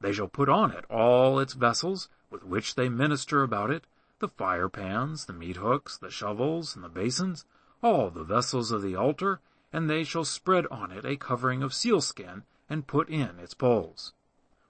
They 0.00 0.12
shall 0.12 0.28
put 0.28 0.48
on 0.48 0.70
it 0.72 0.84
all 0.90 1.38
its 1.38 1.52
vessels 1.52 2.08
with 2.30 2.44
which 2.44 2.74
they 2.74 2.88
minister 2.88 3.42
about 3.42 3.70
it, 3.70 3.84
the 4.18 4.28
fire 4.28 4.68
pans, 4.68 5.26
the 5.26 5.32
meat 5.32 5.56
hooks, 5.56 5.98
the 5.98 6.10
shovels, 6.10 6.74
and 6.74 6.84
the 6.84 6.88
basins, 6.88 7.44
all 7.82 8.10
the 8.10 8.24
vessels 8.24 8.70
of 8.70 8.82
the 8.82 8.96
altar, 8.96 9.40
and 9.72 9.88
they 9.88 10.04
shall 10.04 10.24
spread 10.24 10.66
on 10.68 10.90
it 10.90 11.04
a 11.04 11.16
covering 11.16 11.62
of 11.62 11.74
sealskin, 11.74 12.44
and 12.70 12.86
put 12.86 13.08
in 13.08 13.38
its 13.38 13.54
poles. 13.54 14.12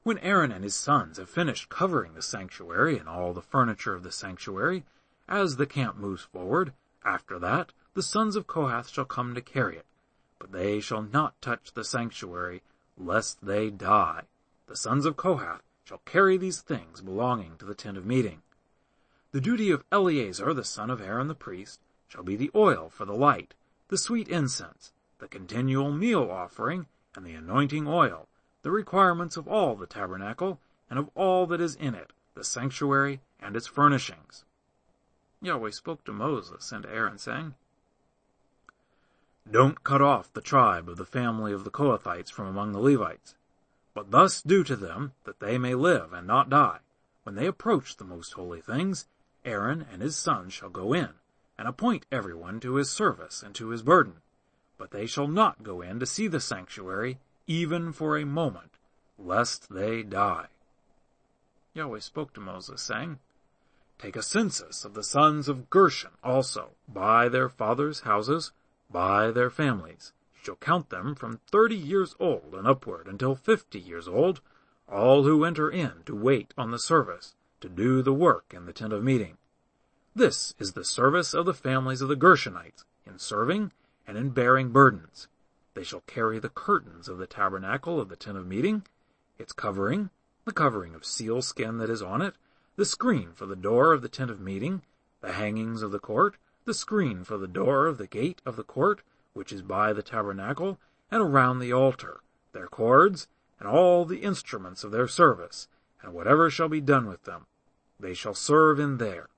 When 0.05 0.19
Aaron 0.19 0.51
and 0.51 0.65
his 0.65 0.75
sons 0.75 1.19
have 1.19 1.31
finished 1.31 1.69
covering 1.69 2.15
the 2.15 2.23
sanctuary 2.23 2.99
and 2.99 3.09
all 3.09 3.33
the 3.33 3.41
furniture 3.41 3.95
of 3.95 4.03
the 4.03 4.11
sanctuary, 4.11 4.85
as 5.29 5.57
the 5.57 5.67
camp 5.67 5.97
moves 5.97 6.23
forward, 6.23 6.73
after 7.05 7.39
that 7.39 7.73
the 7.95 8.03
sons 8.03 8.35
of 8.35 8.49
Kohath 8.49 8.89
shall 8.89 9.05
come 9.05 9.33
to 9.35 9.41
carry 9.41 9.77
it, 9.77 9.87
but 10.41 10.51
they 10.51 10.81
shall 10.81 11.03
not 11.03 11.41
touch 11.41 11.73
the 11.73 11.85
sanctuary, 11.85 12.63
lest 12.97 13.45
they 13.45 13.71
die. 13.71 14.25
The 14.67 14.75
sons 14.75 15.07
of 15.07 15.17
Kohath 15.17 15.63
shall 15.85 15.99
carry 15.99 16.37
these 16.37 16.63
things 16.63 17.01
belonging 17.01 17.57
to 17.59 17.65
the 17.65 17.75
tent 17.75 17.97
of 17.97 18.05
meeting. 18.05 18.43
The 19.31 19.41
duty 19.41 19.71
of 19.71 19.85
Eleazar 19.93 20.53
the 20.53 20.65
son 20.65 20.91
of 20.91 21.01
Aaron 21.01 21.29
the 21.29 21.35
priest 21.37 21.81
shall 22.09 22.25
be 22.25 22.35
the 22.35 22.51
oil 22.57 22.91
for 22.91 23.05
the 23.05 23.15
light, 23.15 23.55
the 23.87 23.97
sweet 23.97 24.27
incense, 24.27 24.93
the 25.19 25.29
continual 25.29 25.93
meal 25.93 26.29
offering, 26.29 26.87
and 27.15 27.25
the 27.25 27.35
anointing 27.35 27.87
oil, 27.87 28.27
the 28.63 28.71
requirements 28.71 29.37
of 29.37 29.49
all 29.49 29.75
the 29.75 29.87
tabernacle, 29.87 30.59
and 30.89 30.99
of 30.99 31.11
all 31.15 31.47
that 31.47 31.61
is 31.61 31.75
in 31.77 31.95
it, 31.95 32.13
the 32.35 32.45
sanctuary 32.45 33.21
and 33.41 33.57
its 33.57 33.67
furnishings. 33.67 34.45
Yahweh 35.41 35.71
spoke 35.71 36.05
to 36.05 36.13
Moses 36.13 36.71
and 36.71 36.87
Aaron, 36.87 37.19
saying, 37.19 37.55
Don't 39.51 39.83
cut 39.83 40.01
off 40.01 40.33
the 40.33 40.41
tribe 40.41 40.89
of 40.89 40.97
the 40.97 41.05
family 41.05 41.53
of 41.53 41.65
the 41.65 41.71
Kohathites 41.71 42.31
from 42.31 42.47
among 42.47 42.73
the 42.73 42.79
Levites, 42.79 43.35
but 43.95 44.13
thus 44.13 44.41
do 44.41 44.63
to 44.65 44.77
them 44.77 45.13
that 45.25 45.41
they 45.41 45.59
may 45.59 45.75
live 45.75 46.13
and 46.13 46.27
not 46.27 46.49
die. 46.49 46.79
When 47.25 47.35
they 47.35 47.47
approach 47.47 47.97
the 47.97 48.05
most 48.05 48.33
holy 48.35 48.61
things, 48.61 49.07
Aaron 49.45 49.87
and 49.93 50.01
his 50.01 50.17
sons 50.17 50.53
shall 50.53 50.71
go 50.71 50.93
in, 50.93 51.11
and 51.59 51.67
appoint 51.67 52.07
everyone 52.13 52.61
to 52.61 52.77
his 52.77 52.91
service 52.91 53.43
and 53.43 53.55
to 53.57 53.71
his 53.71 53.83
burden. 53.83 54.23
But 54.79 54.93
they 54.93 55.07
shall 55.07 55.29
not 55.29 55.63
go 55.65 55.81
in 55.81 55.99
to 55.99 56.07
see 56.07 56.29
the 56.29 56.41
sanctuary 56.41 57.19
even 57.53 57.93
for 57.93 58.17
a 58.17 58.25
moment, 58.25 58.79
lest 59.19 59.69
they 59.69 60.03
die. 60.03 60.47
Yahweh 61.75 62.01
spoke 62.01 62.33
to 62.33 62.41
Moses, 62.41 62.81
saying, 62.81 63.19
Take 63.99 64.17
a 64.17 64.23
census 64.23 64.87
of 64.87 64.95
the 64.95 65.05
sons 65.05 65.49
of 65.49 65.69
Gershon 65.69 66.13
also, 66.25 66.71
by 66.89 67.29
their 67.29 67.51
fathers' 67.51 68.01
houses, 68.01 68.53
by 68.91 69.31
their 69.31 69.51
families. 69.51 70.13
You 70.35 70.41
shall 70.45 70.57
count 70.57 70.89
them 70.89 71.15
from 71.15 71.41
thirty 71.47 71.77
years 71.77 72.17
old 72.19 72.55
and 72.55 72.67
upward 72.67 73.07
until 73.07 73.35
fifty 73.35 73.79
years 73.79 74.09
old, 74.09 74.41
all 74.89 75.25
who 75.25 75.45
enter 75.45 75.71
in 75.71 76.03
to 76.07 76.17
wait 76.17 76.55
on 76.57 76.71
the 76.71 76.79
service, 76.79 77.35
to 77.61 77.69
do 77.69 78.01
the 78.01 78.15
work 78.15 78.53
in 78.55 78.65
the 78.65 78.73
tent 78.73 78.95
of 78.95 79.05
meeting. 79.05 79.37
This 80.15 80.55
is 80.59 80.73
the 80.73 80.85
service 80.85 81.35
of 81.35 81.45
the 81.45 81.55
families 81.55 82.01
of 82.01 82.09
the 82.09 82.17
Gershonites, 82.17 82.85
in 83.07 83.19
serving 83.19 83.73
and 84.07 84.17
in 84.17 84.31
bearing 84.31 84.71
burdens, 84.71 85.29
they 85.75 85.83
shall 85.83 86.03
carry 86.07 86.39
the 86.39 86.49
curtains 86.49 87.09
of 87.09 87.19
the 87.19 87.27
tabernacle 87.27 88.01
of 88.01 88.09
the 88.09 88.17
tent 88.17 88.37
of 88.37 88.47
meeting, 88.47 88.85
its 89.39 89.53
covering, 89.53 90.11
the 90.45 90.53
covering 90.53 90.95
of 90.95 91.05
sealskin 91.05 91.79
that 91.79 91.89
is 91.91 92.03
on 92.03 92.21
it, 92.21 92.35
the 92.77 92.85
screen 92.85 93.33
for 93.33 93.47
the 93.47 93.57
door 93.57 93.93
of 93.93 94.03
the 94.03 94.09
tent 94.09 94.31
of 94.31 94.41
meeting, 94.41 94.83
the 95.21 95.33
hangings 95.33 95.83
of 95.83 95.91
the 95.91 95.99
court, 95.99 96.37
the 96.65 96.75
screen 96.75 97.25
for 97.25 97.39
the 97.39 97.49
door 97.49 97.87
of 97.87 97.99
the 97.99 98.07
gate 98.07 98.43
of 98.45 98.57
the 98.57 98.65
court, 98.65 99.03
which 99.33 99.53
is 99.53 99.63
by 99.63 99.93
the 99.93 100.03
tabernacle, 100.03 100.79
and 101.11 101.23
around 101.23 101.59
the 101.59 101.73
altar, 101.73 102.21
their 102.53 102.67
cords, 102.67 103.29
and 103.59 103.69
all 103.69 104.05
the 104.05 104.23
instruments 104.23 104.85
of 104.85 104.91
their 104.91 105.09
service, 105.09 105.69
and 106.03 106.13
whatever 106.13 106.51
shall 106.51 106.69
be 106.69 106.81
done 106.81 107.07
with 107.07 107.25
them. 107.25 107.47
They 107.99 108.15
shall 108.15 108.35
serve 108.35 108.79
in 108.79 108.99
there. 108.99 109.29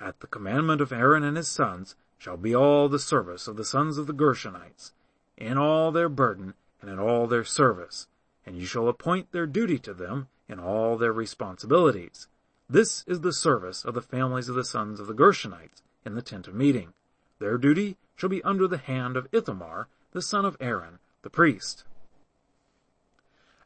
At 0.00 0.20
the 0.20 0.26
commandment 0.26 0.80
of 0.80 0.92
Aaron 0.92 1.22
and 1.22 1.36
his 1.36 1.48
sons 1.48 1.94
shall 2.18 2.36
be 2.36 2.54
all 2.54 2.88
the 2.88 2.98
service 2.98 3.46
of 3.46 3.56
the 3.56 3.64
sons 3.64 3.98
of 3.98 4.06
the 4.06 4.14
Gershonites, 4.14 4.92
in 5.36 5.58
all 5.58 5.92
their 5.92 6.08
burden 6.08 6.54
and 6.80 6.90
in 6.90 6.98
all 6.98 7.26
their 7.26 7.44
service, 7.44 8.06
and 8.44 8.56
you 8.56 8.66
shall 8.66 8.88
appoint 8.88 9.32
their 9.32 9.46
duty 9.46 9.78
to 9.78 9.92
them 9.92 10.28
in 10.48 10.58
all 10.58 10.96
their 10.96 11.12
responsibilities. 11.12 12.28
This 12.68 13.04
is 13.06 13.20
the 13.20 13.32
service 13.32 13.84
of 13.84 13.94
the 13.94 14.02
families 14.02 14.48
of 14.48 14.54
the 14.54 14.64
sons 14.64 14.98
of 14.98 15.06
the 15.06 15.14
Gershonites 15.14 15.82
in 16.04 16.14
the 16.14 16.22
tent 16.22 16.48
of 16.48 16.54
meeting. 16.54 16.94
Their 17.38 17.58
duty 17.58 17.96
shall 18.14 18.28
be 18.28 18.42
under 18.42 18.66
the 18.66 18.78
hand 18.78 19.16
of 19.16 19.28
Ithamar, 19.32 19.88
the 20.12 20.22
son 20.22 20.44
of 20.44 20.56
Aaron, 20.60 20.98
the 21.22 21.30
priest. 21.30 21.84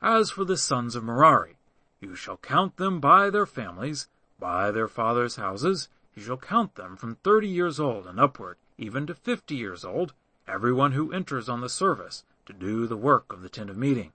As 0.03 0.31
for 0.31 0.45
the 0.45 0.57
sons 0.57 0.97
of 0.97 1.05
Merari, 1.05 1.57
you 2.01 2.15
shall 2.15 2.39
count 2.39 2.77
them 2.77 3.01
by 3.01 3.31
their 3.31 3.47
families, 3.47 4.09
by 4.39 4.71
their 4.71 4.89
fathers' 4.89 5.37
houses, 5.37 5.89
you 6.15 6.23
shall 6.23 6.39
count 6.39 6.75
them 6.75 6.97
from 6.97 7.17
thirty 7.17 7.49
years 7.49 7.79
old 7.79 8.07
and 8.07 8.19
upward, 8.19 8.57
even 8.79 9.07
to 9.07 9.15
fifty 9.15 9.55
years 9.55 9.85
old, 9.85 10.15
everyone 10.51 10.93
who 10.93 11.13
enters 11.13 11.49
on 11.49 11.61
the 11.61 11.69
service 11.69 12.25
to 12.47 12.53
do 12.53 12.87
the 12.87 12.97
work 12.97 13.33
of 13.33 13.43
the 13.43 13.49
tent 13.49 13.71
of 13.71 13.77
meeting. 13.77 14.13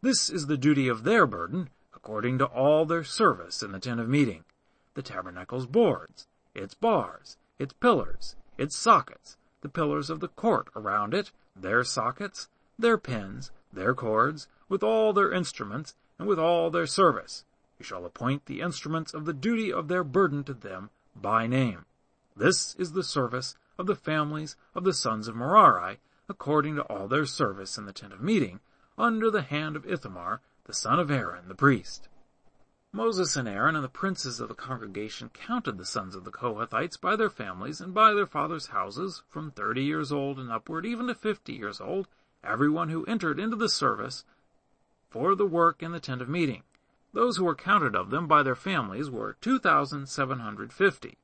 This 0.00 0.30
is 0.30 0.46
the 0.46 0.56
duty 0.56 0.88
of 0.88 1.04
their 1.04 1.26
burden, 1.26 1.68
according 1.94 2.38
to 2.38 2.46
all 2.46 2.86
their 2.86 3.04
service 3.04 3.62
in 3.62 3.72
the 3.72 3.78
tent 3.78 4.00
of 4.00 4.08
meeting. 4.08 4.44
The 4.94 5.02
tabernacle's 5.02 5.66
boards, 5.66 6.26
its 6.54 6.74
bars, 6.74 7.36
its 7.58 7.74
pillars, 7.74 8.36
its 8.56 8.76
sockets, 8.76 9.36
the 9.60 9.68
pillars 9.68 10.10
of 10.10 10.20
the 10.20 10.28
court 10.28 10.68
around 10.74 11.14
it, 11.14 11.32
their 11.54 11.84
sockets, 11.84 12.48
their 12.78 12.98
pins, 12.98 13.50
their 13.72 13.94
cords, 13.94 14.48
with 14.68 14.82
all 14.82 15.12
their 15.12 15.32
instruments, 15.32 15.94
and 16.18 16.28
with 16.28 16.38
all 16.38 16.70
their 16.70 16.86
service. 16.86 17.44
You 17.78 17.84
shall 17.84 18.06
appoint 18.06 18.46
the 18.46 18.60
instruments 18.60 19.12
of 19.12 19.24
the 19.24 19.32
duty 19.32 19.72
of 19.72 19.88
their 19.88 20.04
burden 20.04 20.44
to 20.44 20.54
them 20.54 20.90
by 21.14 21.46
name. 21.46 21.84
This 22.36 22.74
is 22.76 22.92
the 22.92 23.02
service 23.02 23.56
of 23.78 23.86
the 23.86 23.94
families 23.94 24.56
of 24.74 24.84
the 24.84 24.92
sons 24.92 25.28
of 25.28 25.36
Merari, 25.36 25.98
according 26.28 26.76
to 26.76 26.82
all 26.82 27.08
their 27.08 27.26
service 27.26 27.76
in 27.76 27.86
the 27.86 27.92
tent 27.92 28.12
of 28.12 28.20
meeting, 28.20 28.60
under 28.96 29.30
the 29.30 29.42
hand 29.42 29.76
of 29.76 29.86
Ithamar, 29.86 30.40
the 30.64 30.72
son 30.72 30.98
of 30.98 31.10
Aaron, 31.10 31.48
the 31.48 31.54
priest. 31.54 32.08
Moses 32.92 33.36
and 33.36 33.48
Aaron 33.48 33.74
and 33.74 33.84
the 33.84 33.88
princes 33.88 34.38
of 34.38 34.48
the 34.48 34.54
congregation 34.54 35.28
counted 35.28 35.78
the 35.78 35.84
sons 35.84 36.14
of 36.14 36.22
the 36.22 36.30
Kohathites 36.30 36.96
by 37.00 37.16
their 37.16 37.28
families 37.28 37.80
and 37.80 37.92
by 37.92 38.14
their 38.14 38.26
fathers' 38.26 38.68
houses, 38.68 39.24
from 39.28 39.50
thirty 39.50 39.82
years 39.82 40.12
old 40.12 40.38
and 40.38 40.50
upward, 40.50 40.86
even 40.86 41.08
to 41.08 41.14
fifty 41.14 41.54
years 41.54 41.80
old, 41.80 42.06
everyone 42.44 42.90
who 42.90 43.04
entered 43.06 43.40
into 43.40 43.56
the 43.56 43.68
service 43.68 44.24
for 45.10 45.34
the 45.34 45.46
work 45.46 45.82
in 45.82 45.90
the 45.90 45.98
tent 45.98 46.22
of 46.22 46.28
meeting. 46.28 46.62
Those 47.12 47.36
who 47.36 47.44
were 47.44 47.54
counted 47.54 47.96
of 47.96 48.10
them 48.10 48.28
by 48.28 48.42
their 48.42 48.54
families 48.54 49.10
were 49.10 49.36
2,750. 49.40 51.18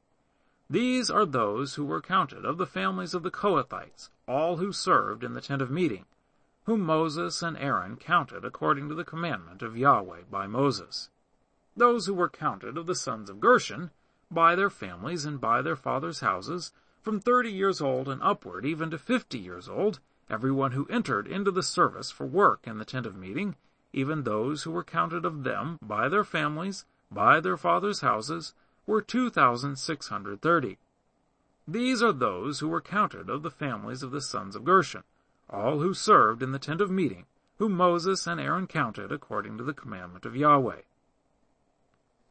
These 0.72 1.10
are 1.10 1.26
those 1.26 1.74
who 1.74 1.84
were 1.84 2.00
counted 2.00 2.44
of 2.44 2.56
the 2.56 2.64
families 2.64 3.12
of 3.12 3.24
the 3.24 3.30
Kohathites, 3.32 4.08
all 4.28 4.58
who 4.58 4.70
served 4.70 5.24
in 5.24 5.32
the 5.34 5.40
tent 5.40 5.60
of 5.60 5.68
meeting, 5.68 6.04
whom 6.62 6.82
Moses 6.82 7.42
and 7.42 7.58
Aaron 7.58 7.96
counted 7.96 8.44
according 8.44 8.88
to 8.88 8.94
the 8.94 9.02
commandment 9.02 9.62
of 9.62 9.76
Yahweh 9.76 10.22
by 10.30 10.46
Moses. 10.46 11.10
Those 11.76 12.06
who 12.06 12.14
were 12.14 12.28
counted 12.28 12.78
of 12.78 12.86
the 12.86 12.94
sons 12.94 13.28
of 13.28 13.40
Gershon, 13.40 13.90
by 14.30 14.54
their 14.54 14.70
families 14.70 15.24
and 15.24 15.40
by 15.40 15.60
their 15.60 15.74
fathers' 15.74 16.20
houses, 16.20 16.72
from 17.02 17.18
thirty 17.18 17.50
years 17.50 17.80
old 17.80 18.08
and 18.08 18.22
upward, 18.22 18.64
even 18.64 18.92
to 18.92 18.98
fifty 18.98 19.40
years 19.40 19.68
old, 19.68 19.98
everyone 20.28 20.70
who 20.70 20.86
entered 20.86 21.26
into 21.26 21.50
the 21.50 21.64
service 21.64 22.12
for 22.12 22.26
work 22.26 22.60
in 22.68 22.78
the 22.78 22.84
tent 22.84 23.06
of 23.06 23.16
meeting, 23.16 23.56
even 23.92 24.22
those 24.22 24.62
who 24.62 24.70
were 24.70 24.84
counted 24.84 25.24
of 25.24 25.42
them 25.42 25.80
by 25.82 26.08
their 26.08 26.22
families, 26.22 26.84
by 27.10 27.40
their 27.40 27.56
fathers' 27.56 28.02
houses, 28.02 28.54
were 28.90 29.00
2,630. 29.00 30.78
These 31.68 32.02
are 32.02 32.12
those 32.12 32.58
who 32.58 32.68
were 32.68 32.80
counted 32.80 33.30
of 33.30 33.44
the 33.44 33.50
families 33.50 34.02
of 34.02 34.10
the 34.10 34.20
sons 34.20 34.56
of 34.56 34.64
Gershon, 34.64 35.04
all 35.48 35.78
who 35.78 35.94
served 35.94 36.42
in 36.42 36.50
the 36.50 36.58
tent 36.58 36.80
of 36.80 36.90
meeting, 36.90 37.26
whom 37.58 37.70
Moses 37.76 38.26
and 38.26 38.40
Aaron 38.40 38.66
counted 38.66 39.12
according 39.12 39.56
to 39.58 39.62
the 39.62 39.72
commandment 39.72 40.26
of 40.26 40.34
Yahweh. 40.34 40.80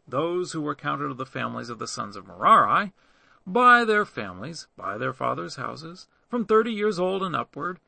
Those 0.06 0.52
who 0.52 0.60
were 0.60 0.76
counted 0.76 1.10
of 1.10 1.15
the 1.15 1.26
families 1.26 1.69
of 1.69 1.80
the 1.80 1.88
sons 1.88 2.17
of 2.17 2.28
Merari, 2.28 2.91
by 3.48 3.86
their 3.86 4.04
families, 4.04 4.67
by 4.76 4.98
their 4.98 5.13
fathers' 5.13 5.56
houses, 5.56 6.10
from 6.28 6.43
thirty 6.43 6.74
years 6.74 7.00
old 7.00 7.24
and 7.24 7.38
upward, 7.38 7.80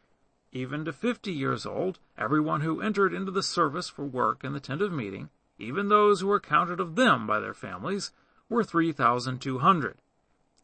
even 0.53 0.85
to 0.85 0.93
fifty 0.93 1.33
years 1.33 1.65
old, 1.65 1.99
everyone 2.17 2.61
who 2.61 2.79
entered 2.79 3.13
into 3.13 3.31
the 3.31 3.43
service 3.43 3.89
for 3.89 4.05
work 4.05 4.45
in 4.45 4.53
the 4.53 4.61
tent 4.61 4.81
of 4.81 4.93
meeting, 4.93 5.29
even 5.59 5.89
those 5.89 6.21
who 6.21 6.27
were 6.27 6.39
counted 6.39 6.79
of 6.79 6.95
them 6.95 7.27
by 7.27 7.41
their 7.41 7.53
families, 7.53 8.13
were 8.51 8.65
3,200. 8.65 9.97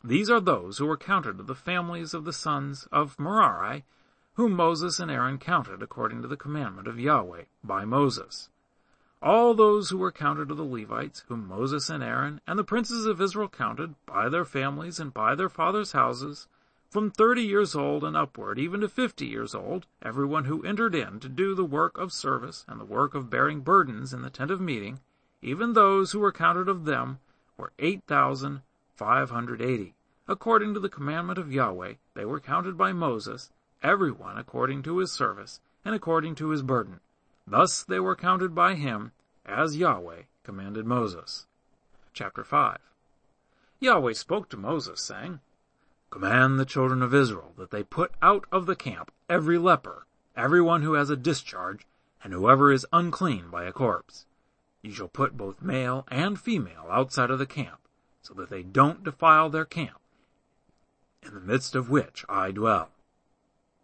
These 0.03 0.29
are 0.29 0.41
those 0.41 0.77
who 0.77 0.85
were 0.85 0.97
counted 0.97 1.39
of 1.39 1.47
the 1.47 1.55
families 1.55 2.13
of 2.13 2.25
the 2.25 2.33
sons 2.33 2.85
of 2.91 3.17
Merari, 3.17 3.85
whom 4.33 4.51
Moses 4.51 4.99
and 4.99 5.09
Aaron 5.09 5.37
counted 5.37 5.81
according 5.81 6.21
to 6.21 6.27
the 6.27 6.35
commandment 6.35 6.89
of 6.89 6.99
Yahweh 6.99 7.45
by 7.63 7.85
Moses. 7.85 8.49
All 9.21 9.53
those 9.53 9.89
who 9.89 9.97
were 9.97 10.11
counted 10.11 10.51
of 10.51 10.57
the 10.57 10.65
Levites, 10.65 11.23
whom 11.29 11.47
Moses 11.47 11.89
and 11.89 12.03
Aaron 12.03 12.41
and 12.45 12.59
the 12.59 12.65
princes 12.65 13.05
of 13.05 13.21
Israel 13.21 13.47
counted, 13.47 13.95
by 14.05 14.27
their 14.27 14.43
families 14.43 14.99
and 14.99 15.13
by 15.13 15.33
their 15.33 15.49
fathers' 15.49 15.93
houses, 15.93 16.49
from 16.89 17.09
thirty 17.09 17.43
years 17.43 17.73
old 17.73 18.03
and 18.03 18.17
upward, 18.17 18.59
even 18.59 18.81
to 18.81 18.89
fifty 18.89 19.27
years 19.27 19.55
old, 19.55 19.87
everyone 20.01 20.43
who 20.43 20.61
entered 20.63 20.93
in 20.93 21.21
to 21.21 21.29
do 21.29 21.55
the 21.55 21.63
work 21.63 21.97
of 21.97 22.11
service 22.11 22.65
and 22.67 22.81
the 22.81 22.85
work 22.85 23.15
of 23.15 23.29
bearing 23.29 23.61
burdens 23.61 24.13
in 24.13 24.23
the 24.23 24.29
tent 24.29 24.51
of 24.51 24.59
meeting, 24.59 24.99
even 25.41 25.71
those 25.71 26.11
who 26.11 26.19
were 26.19 26.33
counted 26.33 26.67
of 26.67 26.83
them, 26.83 27.19
were 27.57 27.73
eight 27.79 28.03
thousand 28.05 28.61
five 28.95 29.29
hundred 29.29 29.61
eighty. 29.61 29.95
According 30.27 30.73
to 30.73 30.79
the 30.79 30.89
commandment 30.89 31.39
of 31.39 31.51
Yahweh, 31.51 31.93
they 32.13 32.25
were 32.25 32.39
counted 32.39 32.77
by 32.77 32.91
Moses, 32.93 33.49
every 33.81 34.11
one 34.11 34.37
according 34.37 34.83
to 34.83 34.97
his 34.97 35.11
service 35.11 35.59
and 35.83 35.95
according 35.95 36.35
to 36.35 36.49
his 36.49 36.61
burden. 36.61 36.99
Thus 37.47 37.83
they 37.83 37.99
were 37.99 38.15
counted 38.15 38.53
by 38.53 38.75
him, 38.75 39.11
as 39.45 39.77
Yahweh 39.77 40.23
commanded 40.43 40.85
Moses. 40.85 41.47
Chapter 42.13 42.43
5 42.43 42.77
Yahweh 43.79 44.13
spoke 44.13 44.49
to 44.49 44.57
Moses, 44.57 45.01
saying, 45.01 45.39
Command 46.09 46.59
the 46.59 46.65
children 46.65 47.01
of 47.01 47.13
Israel 47.13 47.53
that 47.57 47.71
they 47.71 47.83
put 47.83 48.11
out 48.21 48.45
of 48.51 48.65
the 48.65 48.75
camp 48.75 49.11
every 49.29 49.57
leper, 49.57 50.05
every 50.35 50.61
one 50.61 50.83
who 50.83 50.93
has 50.93 51.09
a 51.09 51.15
discharge, 51.15 51.85
and 52.23 52.33
whoever 52.33 52.71
is 52.71 52.85
unclean 52.93 53.49
by 53.49 53.65
a 53.65 53.71
corpse. 53.71 54.25
You 54.87 54.93
shall 54.93 55.09
put 55.09 55.35
both 55.35 55.61
male 55.61 56.07
and 56.07 56.39
female 56.39 56.87
outside 56.89 57.29
of 57.29 57.39
the 57.39 57.45
camp, 57.45 57.81
so 58.21 58.33
that 58.35 58.49
they 58.49 58.63
don't 58.63 59.03
defile 59.03 59.49
their 59.49 59.65
camp, 59.65 59.99
in 61.21 61.33
the 61.33 61.41
midst 61.41 61.75
of 61.75 61.89
which 61.89 62.23
I 62.29 62.51
dwell. 62.51 62.91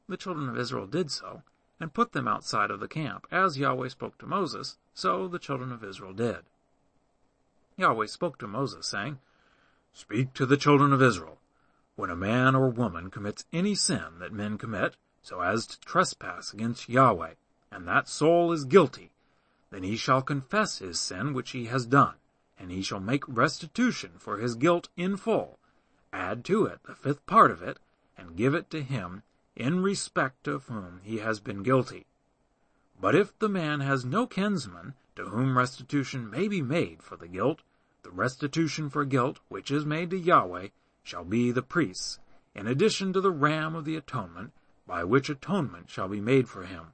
The 0.07 0.15
children 0.15 0.47
of 0.47 0.57
Israel 0.57 0.87
did 0.87 1.11
so, 1.11 1.43
and 1.77 1.93
put 1.93 2.13
them 2.13 2.25
outside 2.25 2.71
of 2.71 2.79
the 2.79 2.87
camp, 2.87 3.27
as 3.31 3.57
Yahweh 3.57 3.89
spoke 3.89 4.17
to 4.19 4.25
Moses, 4.25 4.77
so 4.93 5.27
the 5.27 5.39
children 5.39 5.73
of 5.73 5.83
Israel 5.83 6.13
did. 6.13 6.45
Yahweh 7.75 8.05
spoke 8.05 8.37
to 8.37 8.47
Moses, 8.47 8.87
saying, 8.87 9.19
Speak 9.91 10.33
to 10.35 10.45
the 10.45 10.55
children 10.55 10.93
of 10.93 11.01
Israel. 11.01 11.37
When 11.97 12.11
a 12.11 12.15
man 12.15 12.55
or 12.55 12.69
woman 12.69 13.11
commits 13.11 13.43
any 13.51 13.75
sin 13.75 14.19
that 14.19 14.31
men 14.31 14.57
commit, 14.57 14.95
so 15.21 15.41
as 15.41 15.67
to 15.67 15.81
trespass 15.81 16.53
against 16.53 16.87
Yahweh, 16.87 17.33
and 17.69 17.85
that 17.89 18.07
soul 18.07 18.53
is 18.53 18.63
guilty, 18.63 19.11
then 19.73 19.81
he 19.83 19.97
shall 19.97 20.21
confess 20.21 20.77
his 20.77 20.99
sin 20.99 21.33
which 21.33 21.49
he 21.49 21.65
has 21.65 21.87
done, 21.87 22.13
and 22.59 22.69
he 22.69 22.83
shall 22.83 22.99
make 22.99 23.27
restitution 23.27 24.11
for 24.19 24.37
his 24.37 24.53
guilt 24.53 24.87
in 24.95 25.17
full, 25.17 25.57
add 26.11 26.45
to 26.45 26.65
it 26.65 26.83
the 26.83 26.93
fifth 26.93 27.25
part 27.25 27.49
of 27.49 27.63
it, 27.63 27.79
and 28.15 28.37
give 28.37 28.53
it 28.53 28.69
to 28.69 28.83
him 28.83 29.23
in 29.55 29.81
respect 29.81 30.47
of 30.47 30.67
whom 30.67 31.01
he 31.03 31.17
has 31.17 31.39
been 31.39 31.63
guilty. 31.63 32.05
But 33.01 33.15
if 33.15 33.37
the 33.39 33.49
man 33.49 33.79
has 33.79 34.05
no 34.05 34.27
kinsman 34.27 34.93
to 35.15 35.25
whom 35.25 35.57
restitution 35.57 36.29
may 36.29 36.47
be 36.47 36.61
made 36.61 37.01
for 37.01 37.15
the 37.15 37.27
guilt, 37.27 37.63
the 38.03 38.11
restitution 38.11 38.91
for 38.91 39.05
guilt 39.05 39.39
which 39.49 39.71
is 39.71 39.85
made 39.85 40.11
to 40.11 40.19
Yahweh 40.19 40.67
shall 41.01 41.23
be 41.23 41.51
the 41.51 41.63
priest's, 41.63 42.19
in 42.53 42.67
addition 42.67 43.11
to 43.13 43.21
the 43.21 43.31
ram 43.31 43.75
of 43.75 43.85
the 43.85 43.95
atonement, 43.95 44.53
by 44.85 45.03
which 45.03 45.29
atonement 45.29 45.89
shall 45.89 46.07
be 46.07 46.21
made 46.21 46.47
for 46.47 46.65
him. 46.65 46.93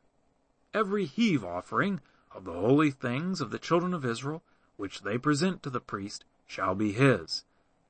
Every 0.74 1.04
heave 1.04 1.44
offering 1.44 2.00
of 2.32 2.46
the 2.46 2.54
holy 2.54 2.92
things 2.92 3.42
of 3.42 3.52
the 3.52 3.60
children 3.60 3.94
of 3.94 4.06
Israel, 4.06 4.44
which 4.78 5.02
they 5.02 5.18
present 5.18 5.64
to 5.64 5.70
the 5.70 5.80
priest, 5.80 6.26
shall 6.46 6.76
be 6.76 6.92
his. 6.92 7.44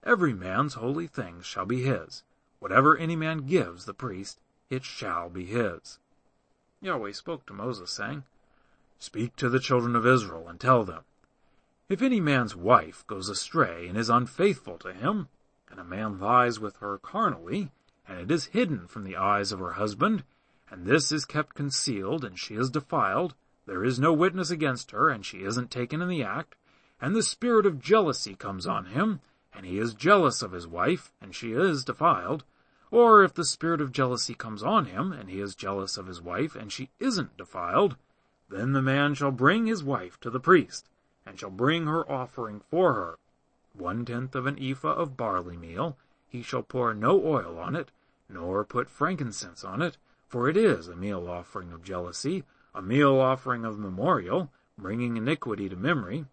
Every 0.04 0.34
man's 0.34 0.76
holy 0.76 1.08
things 1.08 1.46
shall 1.46 1.66
be 1.66 1.84
his. 1.84 2.24
Whatever 2.60 2.98
any 2.98 3.16
man 3.16 3.48
gives 3.48 3.86
the 3.86 3.94
priest, 3.94 4.40
it 4.70 4.84
shall 4.84 5.30
be 5.30 5.46
his. 5.46 6.00
Yahweh 6.82 7.12
spoke 7.12 7.46
to 7.48 7.54
Moses, 7.54 7.92
saying, 7.92 8.24
Speak 8.98 9.36
to 9.38 9.50
the 9.50 9.60
children 9.60 9.96
of 9.96 10.06
Israel, 10.06 10.48
and 10.48 10.60
tell 10.60 10.84
them, 10.84 11.04
If 11.88 12.02
any 12.02 12.20
man's 12.20 12.56
wife 12.56 13.06
goes 13.08 13.30
astray 13.30 13.88
and 13.88 13.98
is 13.98 14.10
unfaithful 14.10 14.78
to 14.80 14.94
him, 14.94 15.28
and 15.70 15.80
a 15.80 15.86
man 15.86 16.20
lies 16.20 16.60
with 16.60 16.78
her 16.78 16.98
carnally, 16.98 17.72
and 18.08 18.20
it 18.20 18.32
is 18.32 18.46
hidden 18.46 18.88
from 18.88 19.04
the 19.04 19.16
eyes 19.16 19.52
of 19.52 19.60
her 19.60 19.74
husband, 19.74 20.24
and 20.70 20.86
this 20.86 21.12
is 21.12 21.26
kept 21.26 21.56
concealed, 21.56 22.24
and 22.24 22.40
she 22.40 22.56
is 22.56 22.70
defiled, 22.70 23.36
there 23.70 23.86
is 23.86 24.00
no 24.00 24.12
witness 24.12 24.50
against 24.50 24.90
her, 24.90 25.10
and 25.10 25.24
she 25.24 25.44
isn't 25.44 25.70
taken 25.70 26.02
in 26.02 26.10
the 26.10 26.24
act, 26.24 26.56
and 27.00 27.16
the 27.16 27.22
spirit 27.22 27.68
of 27.68 27.80
jealousy 27.80 28.34
comes 28.34 28.66
on 28.66 28.86
him, 28.86 29.22
and 29.54 29.64
he 29.64 29.78
is 29.78 29.94
jealous 29.94 30.42
of 30.42 30.54
his 30.54 30.66
wife, 30.66 31.14
and 31.22 31.36
she 31.36 31.52
is 31.52 31.86
defiled, 31.86 32.44
or 32.90 33.24
if 33.24 33.32
the 33.36 33.46
spirit 33.46 33.80
of 33.80 33.92
jealousy 33.92 34.34
comes 34.34 34.64
on 34.64 34.86
him, 34.86 35.12
and 35.12 35.30
he 35.30 35.40
is 35.40 35.54
jealous 35.54 35.98
of 35.98 36.08
his 36.08 36.20
wife, 36.20 36.56
and 36.56 36.72
she 36.72 36.90
isn't 37.00 37.38
defiled, 37.38 37.96
then 38.50 38.74
the 38.74 38.82
man 38.82 39.14
shall 39.14 39.30
bring 39.30 39.68
his 39.68 39.84
wife 39.84 40.20
to 40.20 40.32
the 40.32 40.40
priest, 40.40 40.90
and 41.24 41.40
shall 41.40 41.52
bring 41.52 41.86
her 41.86 42.12
offering 42.12 42.60
for 42.72 42.96
her. 42.96 43.20
One 43.74 44.04
tenth 44.04 44.34
of 44.34 44.48
an 44.48 44.58
ephah 44.60 44.96
of 44.96 45.16
barley 45.16 45.58
meal, 45.58 45.96
he 46.28 46.42
shall 46.42 46.64
pour 46.64 46.96
no 46.96 47.24
oil 47.24 47.60
on 47.60 47.76
it, 47.76 47.92
nor 48.28 48.66
put 48.66 48.90
frankincense 48.90 49.64
on 49.64 49.84
it, 49.84 49.98
for 50.28 50.50
it 50.50 50.58
is 50.58 50.88
a 50.88 50.96
meal 50.96 51.30
offering 51.30 51.72
of 51.72 51.84
jealousy, 51.84 52.44
a 52.74 52.82
meal 52.82 53.20
offering 53.20 53.66
of 53.66 53.80
memorial, 53.80 54.52
bringing 54.78 55.18
iniquity 55.18 55.68
to 55.70 55.76
memory. 55.76 56.26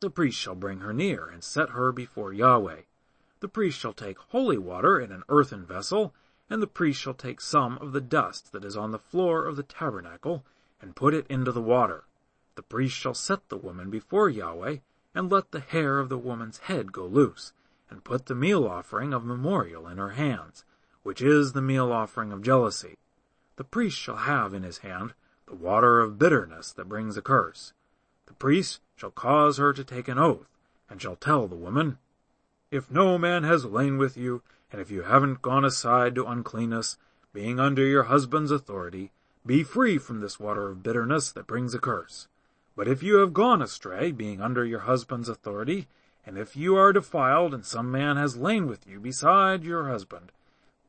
The 0.00 0.10
priest 0.10 0.38
shall 0.38 0.54
bring 0.54 0.80
her 0.80 0.92
near, 0.92 1.26
and 1.26 1.42
set 1.42 1.70
her 1.70 1.92
before 1.92 2.32
Yahweh. 2.32 2.82
The 3.40 3.48
priest 3.48 3.78
shall 3.78 3.92
take 3.92 4.18
holy 4.18 4.58
water 4.58 5.00
in 5.00 5.12
an 5.12 5.22
earthen 5.28 5.64
vessel, 5.64 6.14
and 6.50 6.62
the 6.62 6.66
priest 6.66 7.00
shall 7.00 7.14
take 7.14 7.40
some 7.40 7.78
of 7.78 7.92
the 7.92 8.00
dust 8.00 8.52
that 8.52 8.64
is 8.64 8.76
on 8.76 8.90
the 8.90 8.98
floor 8.98 9.46
of 9.46 9.56
the 9.56 9.62
tabernacle, 9.62 10.44
and 10.80 10.94
put 10.94 11.14
it 11.14 11.26
into 11.28 11.52
the 11.52 11.62
water. 11.62 12.04
The 12.54 12.62
priest 12.62 12.94
shall 12.94 13.14
set 13.14 13.48
the 13.48 13.56
woman 13.56 13.90
before 13.90 14.28
Yahweh, 14.28 14.78
and 15.14 15.30
let 15.30 15.50
the 15.50 15.60
hair 15.60 15.98
of 15.98 16.08
the 16.08 16.18
woman's 16.18 16.58
head 16.58 16.92
go 16.92 17.06
loose, 17.06 17.52
and 17.90 18.04
put 18.04 18.26
the 18.26 18.34
meal 18.34 18.66
offering 18.66 19.12
of 19.12 19.24
memorial 19.24 19.88
in 19.88 19.98
her 19.98 20.10
hands, 20.10 20.64
which 21.02 21.22
is 21.22 21.52
the 21.52 21.62
meal 21.62 21.92
offering 21.92 22.32
of 22.32 22.42
jealousy. 22.42 22.96
The 23.56 23.64
priest 23.64 23.96
shall 23.96 24.16
have 24.16 24.52
in 24.52 24.62
his 24.62 24.78
hand 24.78 25.14
the 25.46 25.54
water 25.54 26.00
of 26.00 26.18
bitterness 26.18 26.72
that 26.72 26.88
brings 26.88 27.16
a 27.16 27.22
curse. 27.22 27.72
The 28.26 28.34
priest 28.34 28.80
shall 28.96 29.10
cause 29.10 29.58
her 29.58 29.72
to 29.72 29.84
take 29.84 30.08
an 30.08 30.18
oath, 30.18 30.48
and 30.90 31.00
shall 31.00 31.16
tell 31.16 31.46
the 31.46 31.56
woman, 31.56 31.98
if 32.70 32.90
no 32.90 33.16
man 33.16 33.44
has 33.44 33.64
lain 33.64 33.96
with 33.96 34.16
you, 34.16 34.42
and 34.72 34.80
if 34.80 34.90
you 34.90 35.02
haven't 35.02 35.42
gone 35.42 35.64
aside 35.64 36.14
to 36.16 36.26
uncleanness, 36.26 36.98
being 37.32 37.60
under 37.60 37.84
your 37.84 38.04
husband's 38.04 38.50
authority, 38.50 39.12
be 39.44 39.62
free 39.62 39.98
from 39.98 40.20
this 40.20 40.40
water 40.40 40.68
of 40.68 40.82
bitterness 40.82 41.30
that 41.30 41.46
brings 41.46 41.74
a 41.74 41.78
curse. 41.78 42.26
But 42.74 42.88
if 42.88 43.02
you 43.02 43.16
have 43.16 43.32
gone 43.32 43.62
astray, 43.62 44.10
being 44.10 44.40
under 44.40 44.64
your 44.64 44.80
husband's 44.80 45.28
authority, 45.28 45.86
and 46.26 46.36
if 46.36 46.56
you 46.56 46.76
are 46.76 46.92
defiled, 46.92 47.54
and 47.54 47.64
some 47.64 47.90
man 47.90 48.16
has 48.16 48.36
lain 48.36 48.66
with 48.66 48.86
you 48.86 48.98
beside 48.98 49.62
your 49.62 49.88
husband, 49.88 50.32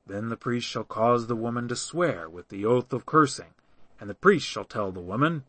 then 0.08 0.30
the 0.30 0.38
priest 0.38 0.67
shall 0.67 0.84
cause 0.84 1.28
the 1.28 1.36
woman 1.36 1.67
to 1.67 1.76
swear 1.76 2.28
with 2.28 2.50
the 2.50 2.65
oath 2.65 2.91
of 2.91 3.06
cursing, 3.06 3.54
and 3.99 4.10
the 4.10 4.15
priest 4.15 4.45
shall 4.45 4.65
tell 4.65 4.91
the 4.91 4.99
woman, 4.99 5.43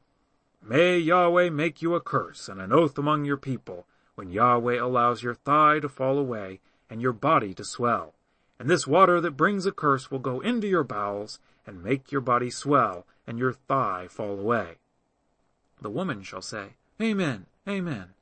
May 0.62 0.98
Yahweh 0.98 1.50
make 1.50 1.80
you 1.82 1.94
a 1.94 2.00
curse 2.00 2.48
and 2.48 2.60
an 2.60 2.72
oath 2.72 2.98
among 2.98 3.24
your 3.24 3.36
people, 3.36 3.86
when 4.14 4.30
Yahweh 4.30 4.78
allows 4.78 5.22
your 5.22 5.34
thigh 5.34 5.80
to 5.80 5.88
fall 5.88 6.18
away 6.18 6.60
and 6.90 7.00
your 7.00 7.12
body 7.12 7.54
to 7.54 7.64
swell. 7.64 8.14
And 8.58 8.68
this 8.68 8.86
water 8.86 9.20
that 9.20 9.36
brings 9.36 9.66
a 9.66 9.72
curse 9.72 10.10
will 10.10 10.18
go 10.18 10.40
into 10.40 10.66
your 10.66 10.84
bowels 10.84 11.38
and 11.66 11.84
make 11.84 12.10
your 12.10 12.20
body 12.20 12.50
swell 12.50 13.06
and 13.26 13.38
your 13.38 13.52
thigh 13.52 14.08
fall 14.08 14.38
away. 14.38 14.78
The 15.80 15.90
woman 15.90 16.22
shall 16.22 16.42
say, 16.42 16.74
Amen, 17.00 17.46
Amen. 17.68 18.14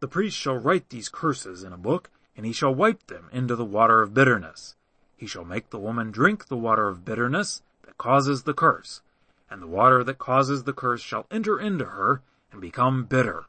The 0.00 0.08
priest 0.08 0.36
shall 0.36 0.56
write 0.56 0.88
these 0.88 1.08
curses 1.08 1.62
in 1.62 1.72
a 1.72 1.78
book, 1.78 2.10
and 2.36 2.46
he 2.46 2.52
shall 2.52 2.74
wipe 2.74 3.06
them 3.06 3.28
into 3.32 3.54
the 3.54 3.64
water 3.64 4.02
of 4.02 4.14
bitterness. 4.14 4.74
He 5.16 5.26
shall 5.26 5.44
make 5.44 5.70
the 5.70 5.78
woman 5.78 6.10
drink 6.10 6.46
the 6.46 6.56
water 6.56 6.88
of 6.88 7.04
bitterness 7.04 7.62
that 7.84 7.98
causes 7.98 8.44
the 8.44 8.54
curse, 8.54 9.02
and 9.50 9.62
the 9.62 9.66
water 9.66 10.04
that 10.04 10.18
causes 10.18 10.64
the 10.64 10.72
curse 10.72 11.00
shall 11.00 11.26
enter 11.30 11.58
into 11.58 11.86
her 11.86 12.22
and 12.52 12.60
become 12.60 13.04
bitter. 13.04 13.46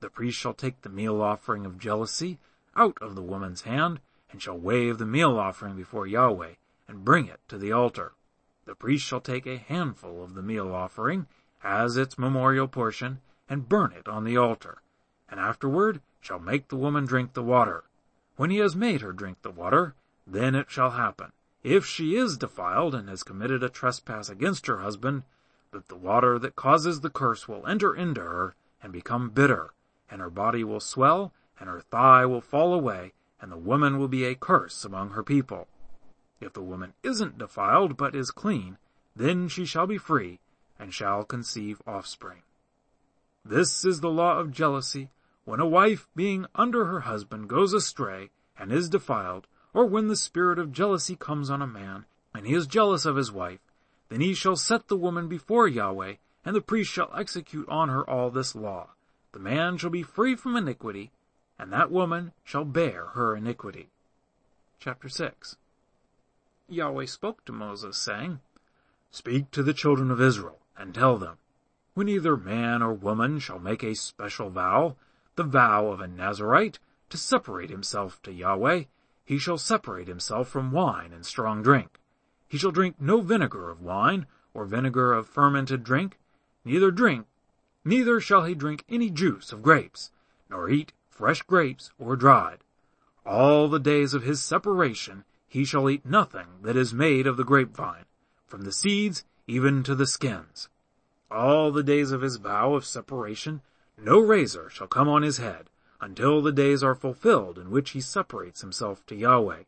The 0.00 0.10
priest 0.10 0.38
shall 0.38 0.54
take 0.54 0.82
the 0.82 0.88
meal 0.88 1.20
offering 1.20 1.66
of 1.66 1.78
jealousy 1.78 2.38
out 2.76 2.96
of 3.00 3.14
the 3.14 3.22
woman's 3.22 3.62
hand, 3.62 4.00
and 4.30 4.40
shall 4.40 4.58
wave 4.58 4.98
the 4.98 5.06
meal 5.06 5.38
offering 5.38 5.76
before 5.76 6.06
Yahweh, 6.06 6.54
and 6.88 7.04
bring 7.04 7.26
it 7.26 7.40
to 7.48 7.58
the 7.58 7.72
altar. 7.72 8.12
The 8.64 8.74
priest 8.74 9.04
shall 9.04 9.20
take 9.20 9.46
a 9.46 9.58
handful 9.58 10.22
of 10.22 10.34
the 10.34 10.42
meal 10.42 10.72
offering 10.72 11.26
as 11.62 11.96
its 11.96 12.18
memorial 12.18 12.68
portion, 12.68 13.20
and 13.48 13.68
burn 13.68 13.92
it 13.92 14.08
on 14.08 14.24
the 14.24 14.36
altar, 14.36 14.82
and 15.28 15.40
afterward 15.40 16.00
shall 16.20 16.38
make 16.38 16.68
the 16.68 16.76
woman 16.76 17.04
drink 17.04 17.32
the 17.32 17.42
water. 17.42 17.84
When 18.36 18.50
he 18.50 18.58
has 18.58 18.76
made 18.76 19.00
her 19.00 19.12
drink 19.12 19.42
the 19.42 19.50
water, 19.50 19.94
then 20.26 20.54
it 20.54 20.70
shall 20.70 20.92
happen, 20.92 21.32
if 21.62 21.84
she 21.84 22.16
is 22.16 22.38
defiled 22.38 22.94
and 22.94 23.08
has 23.08 23.22
committed 23.22 23.62
a 23.62 23.68
trespass 23.68 24.30
against 24.30 24.66
her 24.66 24.78
husband, 24.78 25.24
that 25.72 25.88
the 25.88 25.96
water 25.96 26.38
that 26.38 26.56
causes 26.56 27.00
the 27.00 27.10
curse 27.10 27.46
will 27.46 27.66
enter 27.66 27.94
into 27.94 28.20
her 28.20 28.54
and 28.82 28.92
become 28.92 29.30
bitter, 29.30 29.72
and 30.10 30.20
her 30.20 30.30
body 30.30 30.64
will 30.64 30.80
swell, 30.80 31.32
and 31.58 31.68
her 31.68 31.80
thigh 31.80 32.26
will 32.26 32.40
fall 32.40 32.74
away, 32.74 33.12
and 33.40 33.52
the 33.52 33.56
woman 33.56 33.98
will 33.98 34.08
be 34.08 34.24
a 34.24 34.34
curse 34.34 34.84
among 34.84 35.10
her 35.10 35.22
people. 35.22 35.68
If 36.40 36.54
the 36.54 36.62
woman 36.62 36.94
isn't 37.02 37.38
defiled, 37.38 37.96
but 37.96 38.14
is 38.14 38.30
clean, 38.30 38.78
then 39.14 39.48
she 39.48 39.64
shall 39.64 39.86
be 39.86 39.98
free, 39.98 40.40
and 40.78 40.92
shall 40.92 41.24
conceive 41.24 41.82
offspring. 41.86 42.42
This 43.44 43.84
is 43.84 44.00
the 44.00 44.10
law 44.10 44.38
of 44.38 44.50
jealousy, 44.50 45.10
when 45.44 45.60
a 45.60 45.66
wife 45.66 46.08
being 46.14 46.46
under 46.54 46.86
her 46.86 47.00
husband 47.00 47.48
goes 47.48 47.72
astray, 47.72 48.30
and 48.58 48.72
is 48.72 48.88
defiled, 48.88 49.46
or 49.72 49.86
when 49.86 50.08
the 50.08 50.16
spirit 50.16 50.58
of 50.58 50.72
jealousy 50.72 51.16
comes 51.16 51.50
on 51.50 51.62
a 51.62 51.66
man, 51.66 52.06
and 52.34 52.46
he 52.46 52.54
is 52.54 52.66
jealous 52.66 53.04
of 53.04 53.16
his 53.16 53.32
wife, 53.32 53.60
then 54.10 54.20
he 54.20 54.34
shall 54.34 54.56
set 54.56 54.88
the 54.88 54.96
woman 54.96 55.28
before 55.28 55.68
Yahweh, 55.68 56.16
and 56.44 56.56
the 56.56 56.60
priest 56.60 56.90
shall 56.90 57.12
execute 57.16 57.68
on 57.68 57.88
her 57.88 58.08
all 58.10 58.28
this 58.28 58.56
law. 58.56 58.90
The 59.32 59.38
man 59.38 59.78
shall 59.78 59.90
be 59.90 60.02
free 60.02 60.34
from 60.34 60.56
iniquity, 60.56 61.12
and 61.56 61.72
that 61.72 61.92
woman 61.92 62.32
shall 62.42 62.64
bear 62.64 63.06
her 63.14 63.36
iniquity. 63.36 63.88
Chapter 64.80 65.08
6 65.08 65.56
Yahweh 66.68 67.06
spoke 67.06 67.44
to 67.44 67.52
Moses, 67.52 67.96
saying, 67.96 68.40
Speak 69.12 69.52
to 69.52 69.62
the 69.62 69.72
children 69.72 70.10
of 70.10 70.20
Israel, 70.20 70.58
and 70.76 70.92
tell 70.92 71.16
them, 71.16 71.38
When 71.94 72.08
either 72.08 72.36
man 72.36 72.82
or 72.82 72.92
woman 72.92 73.38
shall 73.38 73.60
make 73.60 73.84
a 73.84 73.94
special 73.94 74.50
vow, 74.50 74.96
the 75.36 75.44
vow 75.44 75.86
of 75.86 76.00
a 76.00 76.08
Nazarite, 76.08 76.80
to 77.10 77.16
separate 77.16 77.70
himself 77.70 78.20
to 78.22 78.32
Yahweh, 78.32 78.84
he 79.24 79.38
shall 79.38 79.58
separate 79.58 80.08
himself 80.08 80.48
from 80.48 80.72
wine 80.72 81.12
and 81.12 81.24
strong 81.24 81.62
drink. 81.62 81.99
He 82.50 82.58
shall 82.58 82.72
drink 82.72 82.96
no 83.00 83.20
vinegar 83.20 83.70
of 83.70 83.80
wine, 83.80 84.26
or 84.52 84.64
vinegar 84.64 85.12
of 85.12 85.28
fermented 85.28 85.84
drink, 85.84 86.18
neither 86.64 86.90
drink, 86.90 87.28
neither 87.84 88.18
shall 88.20 88.42
he 88.42 88.56
drink 88.56 88.84
any 88.88 89.08
juice 89.08 89.52
of 89.52 89.62
grapes, 89.62 90.10
nor 90.50 90.68
eat 90.68 90.92
fresh 91.08 91.42
grapes 91.42 91.92
or 91.96 92.16
dried. 92.16 92.64
All 93.24 93.68
the 93.68 93.78
days 93.78 94.14
of 94.14 94.24
his 94.24 94.42
separation 94.42 95.24
he 95.46 95.64
shall 95.64 95.88
eat 95.88 96.04
nothing 96.04 96.48
that 96.62 96.76
is 96.76 96.92
made 96.92 97.28
of 97.28 97.36
the 97.36 97.44
grapevine, 97.44 98.06
from 98.48 98.62
the 98.62 98.72
seeds 98.72 99.24
even 99.46 99.84
to 99.84 99.94
the 99.94 100.06
skins. 100.08 100.68
All 101.30 101.70
the 101.70 101.84
days 101.84 102.10
of 102.10 102.22
his 102.22 102.34
vow 102.34 102.74
of 102.74 102.84
separation 102.84 103.62
no 103.96 104.18
razor 104.18 104.68
shall 104.68 104.88
come 104.88 105.08
on 105.08 105.22
his 105.22 105.38
head, 105.38 105.70
until 106.00 106.42
the 106.42 106.50
days 106.50 106.82
are 106.82 106.96
fulfilled 106.96 107.58
in 107.58 107.70
which 107.70 107.90
he 107.90 108.00
separates 108.00 108.60
himself 108.60 109.06
to 109.06 109.14
Yahweh. 109.14 109.62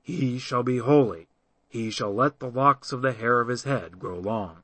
He 0.00 0.38
shall 0.38 0.62
be 0.62 0.78
holy. 0.78 1.28
He 1.72 1.90
shall 1.90 2.12
let 2.14 2.38
the 2.38 2.50
locks 2.50 2.92
of 2.92 3.00
the 3.00 3.14
hair 3.14 3.40
of 3.40 3.48
his 3.48 3.62
head 3.62 3.98
grow 3.98 4.18
long. 4.18 4.62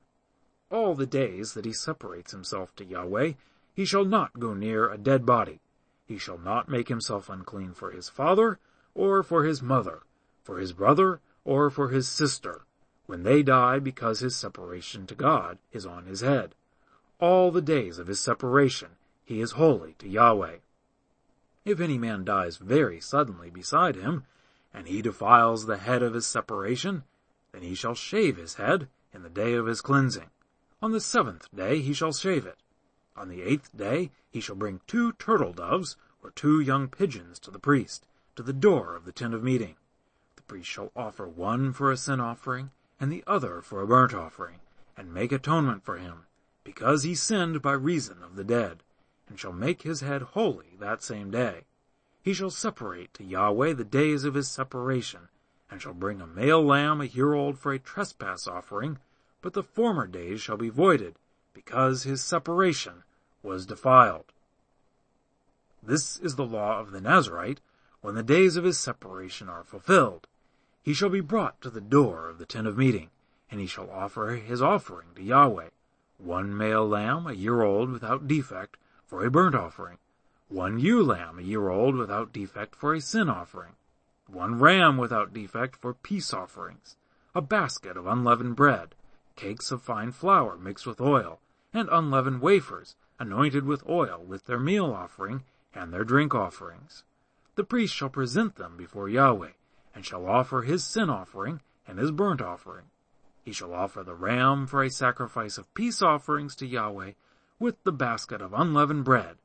All 0.70 0.94
the 0.94 1.06
days 1.06 1.54
that 1.54 1.64
he 1.64 1.72
separates 1.72 2.32
himself 2.32 2.76
to 2.76 2.84
Yahweh, 2.84 3.32
he 3.72 3.86
shall 3.86 4.04
not 4.04 4.38
go 4.38 4.52
near 4.52 4.90
a 4.90 4.98
dead 4.98 5.24
body. 5.24 5.62
He 6.04 6.18
shall 6.18 6.36
not 6.36 6.68
make 6.68 6.88
himself 6.88 7.30
unclean 7.30 7.72
for 7.72 7.92
his 7.92 8.10
father, 8.10 8.58
or 8.94 9.22
for 9.22 9.44
his 9.44 9.62
mother, 9.62 10.02
for 10.42 10.58
his 10.58 10.74
brother, 10.74 11.22
or 11.46 11.70
for 11.70 11.88
his 11.88 12.06
sister, 12.06 12.66
when 13.06 13.22
they 13.22 13.42
die 13.42 13.78
because 13.78 14.20
his 14.20 14.36
separation 14.36 15.06
to 15.06 15.14
God 15.14 15.56
is 15.72 15.86
on 15.86 16.04
his 16.04 16.20
head. 16.20 16.54
All 17.18 17.50
the 17.50 17.62
days 17.62 17.98
of 17.98 18.08
his 18.08 18.20
separation 18.20 18.98
he 19.24 19.40
is 19.40 19.52
holy 19.52 19.94
to 19.94 20.06
Yahweh. 20.06 20.58
If 21.64 21.80
any 21.80 21.96
man 21.96 22.26
dies 22.26 22.58
very 22.58 23.00
suddenly 23.00 23.48
beside 23.48 23.96
him, 23.96 24.26
and 24.72 24.86
he 24.86 25.02
defiles 25.02 25.66
the 25.66 25.78
head 25.78 26.02
of 26.02 26.14
his 26.14 26.26
separation, 26.26 27.04
then 27.52 27.62
he 27.62 27.74
shall 27.74 27.94
shave 27.94 28.36
his 28.36 28.54
head 28.54 28.88
in 29.12 29.22
the 29.22 29.28
day 29.28 29.54
of 29.54 29.66
his 29.66 29.80
cleansing. 29.80 30.30
On 30.80 30.92
the 30.92 31.00
seventh 31.00 31.48
day 31.54 31.80
he 31.80 31.92
shall 31.92 32.12
shave 32.12 32.46
it. 32.46 32.58
On 33.16 33.28
the 33.28 33.42
eighth 33.42 33.76
day 33.76 34.10
he 34.30 34.40
shall 34.40 34.56
bring 34.56 34.80
two 34.86 35.12
turtle 35.12 35.52
doves 35.52 35.96
or 36.22 36.30
two 36.30 36.60
young 36.60 36.88
pigeons 36.88 37.38
to 37.40 37.50
the 37.50 37.58
priest, 37.58 38.06
to 38.36 38.42
the 38.42 38.52
door 38.52 38.94
of 38.94 39.04
the 39.04 39.12
tent 39.12 39.34
of 39.34 39.42
meeting. 39.42 39.76
The 40.36 40.42
priest 40.42 40.68
shall 40.68 40.92
offer 40.94 41.26
one 41.26 41.72
for 41.72 41.90
a 41.90 41.96
sin 41.96 42.20
offering, 42.20 42.70
and 43.00 43.10
the 43.10 43.24
other 43.26 43.60
for 43.62 43.80
a 43.80 43.86
burnt 43.86 44.14
offering, 44.14 44.60
and 44.96 45.12
make 45.12 45.32
atonement 45.32 45.84
for 45.84 45.98
him, 45.98 46.26
because 46.64 47.02
he 47.02 47.14
sinned 47.14 47.62
by 47.62 47.72
reason 47.72 48.22
of 48.22 48.36
the 48.36 48.44
dead 48.44 48.82
and 49.28 49.38
shall 49.38 49.52
make 49.52 49.82
his 49.82 50.00
head 50.00 50.22
holy 50.22 50.76
that 50.80 51.02
same 51.02 51.30
day. 51.30 51.64
He 52.28 52.34
shall 52.34 52.50
separate 52.50 53.14
to 53.14 53.24
Yahweh 53.24 53.72
the 53.72 53.86
days 53.86 54.24
of 54.24 54.34
his 54.34 54.50
separation, 54.50 55.30
and 55.70 55.80
shall 55.80 55.94
bring 55.94 56.20
a 56.20 56.26
male 56.26 56.62
lamb 56.62 57.00
a 57.00 57.06
year 57.06 57.32
old 57.32 57.58
for 57.58 57.72
a 57.72 57.78
trespass 57.78 58.46
offering, 58.46 58.98
but 59.40 59.54
the 59.54 59.62
former 59.62 60.06
days 60.06 60.42
shall 60.42 60.58
be 60.58 60.68
voided, 60.68 61.16
because 61.54 62.02
his 62.02 62.22
separation 62.22 63.04
was 63.42 63.64
defiled. 63.64 64.34
This 65.82 66.18
is 66.18 66.34
the 66.36 66.44
law 66.44 66.78
of 66.78 66.90
the 66.90 67.00
Nazarite, 67.00 67.62
when 68.02 68.14
the 68.14 68.22
days 68.22 68.56
of 68.56 68.64
his 68.64 68.78
separation 68.78 69.48
are 69.48 69.64
fulfilled. 69.64 70.26
He 70.82 70.92
shall 70.92 71.08
be 71.08 71.22
brought 71.22 71.58
to 71.62 71.70
the 71.70 71.80
door 71.80 72.28
of 72.28 72.36
the 72.36 72.44
tent 72.44 72.66
of 72.66 72.76
meeting, 72.76 73.08
and 73.50 73.58
he 73.58 73.66
shall 73.66 73.90
offer 73.90 74.32
his 74.32 74.60
offering 74.60 75.14
to 75.14 75.22
Yahweh, 75.22 75.70
one 76.18 76.54
male 76.54 76.86
lamb 76.86 77.26
a 77.26 77.32
year 77.32 77.62
old 77.62 77.90
without 77.90 78.28
defect, 78.28 78.76
for 79.06 79.24
a 79.24 79.30
burnt 79.30 79.54
offering, 79.54 79.96
one 80.48 80.78
ewe 80.78 81.02
lamb 81.02 81.38
a 81.38 81.42
year 81.42 81.68
old 81.68 81.94
without 81.94 82.32
defect 82.32 82.74
for 82.74 82.94
a 82.94 83.00
sin 83.00 83.28
offering, 83.28 83.74
one 84.26 84.58
ram 84.58 84.96
without 84.96 85.34
defect 85.34 85.76
for 85.76 85.92
peace 85.92 86.32
offerings, 86.32 86.96
a 87.34 87.42
basket 87.42 87.96
of 87.96 88.06
unleavened 88.06 88.56
bread, 88.56 88.94
cakes 89.36 89.70
of 89.70 89.82
fine 89.82 90.10
flour 90.10 90.56
mixed 90.56 90.86
with 90.86 91.00
oil, 91.00 91.40
and 91.72 91.88
unleavened 91.92 92.40
wafers 92.40 92.96
anointed 93.18 93.64
with 93.64 93.86
oil 93.88 94.24
with 94.26 94.46
their 94.46 94.58
meal 94.58 94.86
offering 94.86 95.44
and 95.74 95.92
their 95.92 96.04
drink 96.04 96.34
offerings. 96.34 97.04
The 97.54 97.64
priest 97.64 97.94
shall 97.94 98.08
present 98.08 98.56
them 98.56 98.76
before 98.76 99.08
Yahweh, 99.08 99.52
and 99.94 100.06
shall 100.06 100.26
offer 100.26 100.62
his 100.62 100.82
sin 100.82 101.10
offering 101.10 101.60
and 101.86 101.98
his 101.98 102.10
burnt 102.10 102.40
offering. 102.40 102.86
He 103.42 103.52
shall 103.52 103.74
offer 103.74 104.02
the 104.02 104.14
ram 104.14 104.66
for 104.66 104.82
a 104.82 104.90
sacrifice 104.90 105.58
of 105.58 105.72
peace 105.74 106.00
offerings 106.00 106.54
to 106.56 106.66
Yahweh 106.66 107.12
with 107.58 107.82
the 107.84 107.92
basket 107.92 108.40
of 108.40 108.52
unleavened 108.54 109.04
bread. 109.04 109.36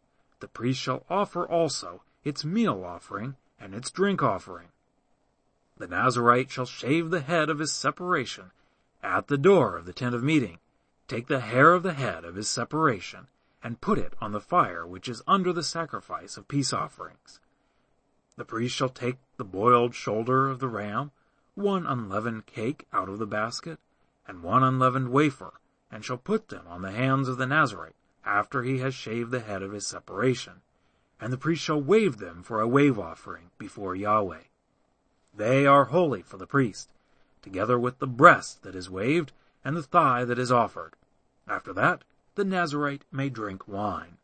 The 0.43 0.49
priest 0.49 0.81
shall 0.81 1.05
offer 1.09 1.47
also 1.47 2.03
its 2.25 2.43
meal 2.43 2.83
offering 2.83 3.37
and 3.57 3.73
its 3.73 3.89
drink 3.89 4.21
offering. 4.21 4.73
The 5.77 5.87
Nazarite 5.87 6.51
shall 6.51 6.65
shave 6.65 7.11
the 7.11 7.21
head 7.21 7.49
of 7.49 7.59
his 7.59 7.71
separation 7.71 8.51
at 9.01 9.27
the 9.27 9.37
door 9.37 9.77
of 9.77 9.85
the 9.85 9.93
tent 9.93 10.13
of 10.13 10.21
meeting, 10.21 10.59
take 11.07 11.27
the 11.27 11.39
hair 11.39 11.71
of 11.71 11.81
the 11.81 11.93
head 11.93 12.25
of 12.25 12.35
his 12.35 12.49
separation, 12.49 13.29
and 13.63 13.79
put 13.79 13.97
it 13.97 14.15
on 14.19 14.33
the 14.33 14.41
fire 14.41 14.85
which 14.85 15.07
is 15.07 15.23
under 15.25 15.53
the 15.53 15.63
sacrifice 15.63 16.35
of 16.35 16.49
peace 16.49 16.73
offerings. 16.73 17.39
The 18.35 18.43
priest 18.43 18.75
shall 18.75 18.89
take 18.89 19.19
the 19.37 19.45
boiled 19.45 19.95
shoulder 19.95 20.49
of 20.49 20.59
the 20.59 20.67
ram, 20.67 21.11
one 21.55 21.87
unleavened 21.87 22.47
cake 22.47 22.85
out 22.91 23.07
of 23.07 23.17
the 23.17 23.25
basket, 23.25 23.79
and 24.27 24.43
one 24.43 24.61
unleavened 24.61 25.09
wafer, 25.09 25.61
and 25.89 26.03
shall 26.03 26.17
put 26.17 26.49
them 26.49 26.67
on 26.67 26.81
the 26.81 26.91
hands 26.91 27.29
of 27.29 27.37
the 27.37 27.47
Nazarite, 27.47 27.95
after 28.25 28.63
he 28.63 28.79
has 28.79 28.93
shaved 28.93 29.31
the 29.31 29.39
head 29.39 29.61
of 29.61 29.71
his 29.71 29.87
separation, 29.87 30.61
and 31.19 31.31
the 31.31 31.37
priest 31.37 31.63
shall 31.63 31.81
wave 31.81 32.17
them 32.17 32.43
for 32.43 32.59
a 32.59 32.67
wave 32.67 32.99
offering 32.99 33.51
before 33.57 33.95
Yahweh. 33.95 34.43
They 35.35 35.65
are 35.65 35.85
holy 35.85 36.21
for 36.21 36.37
the 36.37 36.47
priest, 36.47 36.91
together 37.41 37.79
with 37.79 37.99
the 37.99 38.07
breast 38.07 38.63
that 38.63 38.75
is 38.75 38.89
waved 38.89 39.31
and 39.63 39.75
the 39.75 39.83
thigh 39.83 40.25
that 40.25 40.39
is 40.39 40.51
offered. 40.51 40.93
After 41.47 41.73
that, 41.73 42.03
the 42.35 42.45
Nazarite 42.45 43.05
may 43.11 43.29
drink 43.29 43.67
wine. 43.67 44.17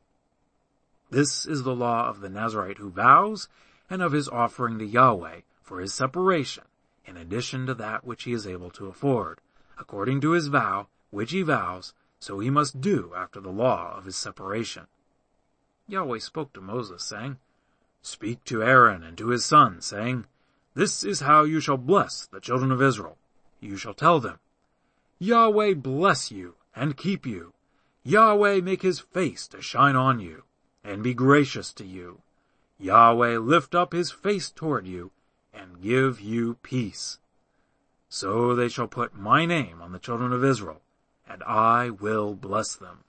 This 1.10 1.46
is 1.46 1.64
the 1.64 1.76
law 1.76 2.08
of 2.08 2.22
the 2.22 2.30
Nazarite 2.30 2.78
who 2.78 2.90
vows, 2.90 3.48
and 3.90 4.02
of 4.02 4.12
his 4.12 4.30
offering 4.30 4.78
to 4.80 4.86
Yahweh 4.86 5.42
for 5.62 5.80
his 5.80 5.94
separation, 5.94 6.64
in 7.06 7.18
addition 7.18 7.66
to 7.66 7.74
that 7.74 8.06
which 8.06 8.24
he 8.24 8.34
is 8.34 8.46
able 8.46 8.70
to 8.72 8.88
afford, 8.88 9.42
according 9.80 10.22
to 10.22 10.32
his 10.32 10.48
vow, 10.48 10.88
which 11.10 11.32
he 11.32 11.42
vows, 11.42 11.94
so 12.20 12.40
he 12.40 12.50
must 12.50 12.82
do 12.82 13.14
after 13.16 13.40
the 13.40 13.50
law 13.50 13.96
of 13.98 14.04
his 14.04 14.18
separation. 14.18 14.88
Yahweh 15.88 16.20
spoke 16.20 16.52
to 16.54 16.62
Moses, 16.62 17.04
saying, 17.04 17.38
Speak 18.02 18.44
to 18.46 18.62
Aaron 18.62 19.04
and 19.04 19.18
to 19.18 19.30
his 19.30 19.46
sons, 19.46 19.86
saying, 19.86 20.26
This 20.74 21.04
is 21.04 21.22
how 21.22 21.44
you 21.44 21.60
shall 21.60 21.78
bless 21.78 22.26
the 22.26 22.42
children 22.42 22.72
of 22.72 22.82
Israel. 22.82 23.18
You 23.62 23.78
shall 23.78 23.94
tell 23.94 24.20
them, 24.20 24.40
Yahweh 25.18 25.76
bless 25.76 26.30
you 26.32 26.56
and 26.76 26.98
keep 26.98 27.26
you. 27.26 27.54
Yahweh 28.04 28.62
make 28.62 28.82
his 28.82 29.00
face 29.00 29.48
to 29.48 29.62
shine 29.62 29.96
on 29.96 30.20
you 30.20 30.44
and 30.84 31.02
be 31.04 31.14
gracious 31.14 31.74
to 31.74 31.86
you. 31.86 32.22
Yahweh 32.78 33.38
lift 33.38 33.74
up 33.76 33.94
his 33.94 34.12
face 34.12 34.52
toward 34.52 34.86
you 34.88 35.12
and 35.54 35.82
give 35.82 36.20
you 36.22 36.56
peace. 36.64 37.20
So 38.10 38.56
they 38.56 38.70
shall 38.70 38.88
put 38.88 39.16
my 39.16 39.46
name 39.46 39.82
on 39.82 39.92
the 39.92 40.00
children 40.00 40.32
of 40.32 40.44
Israel 40.44 40.82
and 41.30 41.44
I 41.44 41.92
will 41.92 42.34
bless 42.34 42.76
them. 42.76 43.04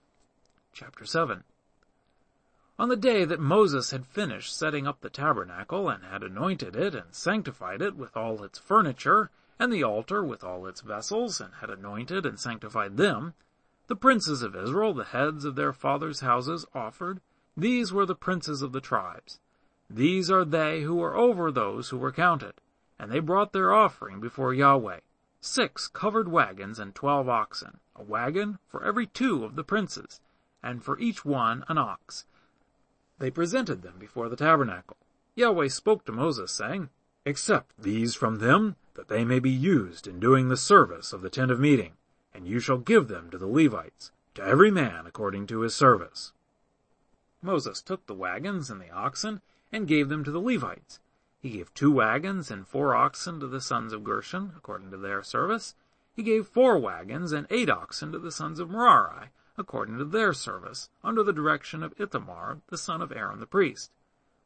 Chapter 0.71 1.05
7 1.05 1.43
On 2.77 2.87
the 2.87 2.95
day 2.95 3.25
that 3.25 3.39
Moses 3.39 3.89
had 3.89 4.05
finished 4.05 4.55
setting 4.55 4.85
up 4.85 5.01
the 5.01 5.09
tabernacle, 5.09 5.89
and 5.89 6.03
had 6.03 6.21
anointed 6.21 6.75
it, 6.75 6.93
and 6.93 7.13
sanctified 7.13 7.81
it 7.81 7.95
with 7.95 8.15
all 8.15 8.43
its 8.43 8.59
furniture, 8.59 9.31
and 9.59 9.73
the 9.73 9.83
altar 9.83 10.23
with 10.23 10.43
all 10.43 10.67
its 10.67 10.81
vessels, 10.81 11.41
and 11.41 11.55
had 11.55 11.69
anointed 11.69 12.25
and 12.25 12.39
sanctified 12.39 12.97
them, 12.97 13.33
the 13.87 13.95
princes 13.95 14.41
of 14.41 14.55
Israel, 14.55 14.93
the 14.93 15.03
heads 15.03 15.43
of 15.43 15.55
their 15.55 15.73
fathers' 15.73 16.21
houses, 16.21 16.65
offered. 16.73 17.19
These 17.57 17.91
were 17.91 18.05
the 18.05 18.15
princes 18.15 18.61
of 18.61 18.71
the 18.71 18.79
tribes. 18.79 19.39
These 19.89 20.31
are 20.31 20.45
they 20.45 20.83
who 20.83 20.95
were 20.95 21.17
over 21.17 21.51
those 21.51 21.89
who 21.89 21.97
were 21.97 22.13
counted, 22.13 22.61
and 22.97 23.11
they 23.11 23.19
brought 23.19 23.51
their 23.51 23.73
offering 23.73 24.21
before 24.21 24.53
Yahweh, 24.53 25.01
six 25.41 25.87
covered 25.87 26.29
wagons 26.29 26.79
and 26.79 26.95
twelve 26.95 27.27
oxen, 27.27 27.81
a 28.01 28.03
wagon 28.03 28.57
for 28.67 28.83
every 28.83 29.05
two 29.05 29.45
of 29.45 29.55
the 29.55 29.63
princes, 29.63 30.19
and 30.63 30.83
for 30.83 30.97
each 30.99 31.23
one 31.23 31.63
an 31.67 31.77
ox. 31.77 32.25
They 33.19 33.29
presented 33.29 33.83
them 33.83 33.99
before 33.99 34.27
the 34.27 34.35
tabernacle. 34.35 34.97
Yahweh 35.35 35.67
spoke 35.67 36.03
to 36.05 36.11
Moses, 36.11 36.51
saying, 36.51 36.89
Accept 37.25 37.75
these 37.77 38.15
from 38.15 38.39
them, 38.39 38.75
that 38.95 39.07
they 39.07 39.23
may 39.23 39.39
be 39.39 39.51
used 39.51 40.07
in 40.07 40.19
doing 40.19 40.49
the 40.49 40.57
service 40.57 41.13
of 41.13 41.21
the 41.21 41.29
tent 41.29 41.51
of 41.51 41.59
meeting, 41.59 41.93
and 42.33 42.47
you 42.47 42.59
shall 42.59 42.79
give 42.79 43.07
them 43.07 43.29
to 43.29 43.37
the 43.37 43.47
Levites, 43.47 44.11
to 44.33 44.43
every 44.43 44.71
man 44.71 45.05
according 45.05 45.45
to 45.47 45.61
his 45.61 45.75
service. 45.75 46.33
Moses 47.41 47.81
took 47.81 48.05
the 48.07 48.15
wagons 48.15 48.71
and 48.71 48.81
the 48.81 48.89
oxen, 48.89 49.41
and 49.71 49.87
gave 49.87 50.09
them 50.09 50.23
to 50.23 50.31
the 50.31 50.41
Levites. 50.41 50.99
He 51.39 51.51
gave 51.51 51.73
two 51.73 51.91
wagons 51.91 52.49
and 52.49 52.67
four 52.67 52.95
oxen 52.95 53.39
to 53.39 53.47
the 53.47 53.61
sons 53.61 53.93
of 53.93 54.03
Gershon, 54.03 54.53
according 54.57 54.91
to 54.91 54.97
their 54.97 55.21
service. 55.23 55.75
He 56.13 56.23
gave 56.23 56.47
four 56.47 56.77
wagons 56.77 57.31
and 57.31 57.47
eight 57.49 57.69
oxen 57.69 58.11
to 58.11 58.19
the 58.19 58.31
sons 58.31 58.59
of 58.59 58.69
Merari, 58.69 59.29
according 59.57 59.97
to 59.97 60.05
their 60.05 60.33
service, 60.33 60.89
under 61.03 61.23
the 61.23 61.33
direction 61.33 61.83
of 61.83 61.93
Ithamar, 61.99 62.59
the 62.67 62.77
son 62.77 63.01
of 63.01 63.11
Aaron 63.11 63.39
the 63.39 63.45
priest. 63.45 63.91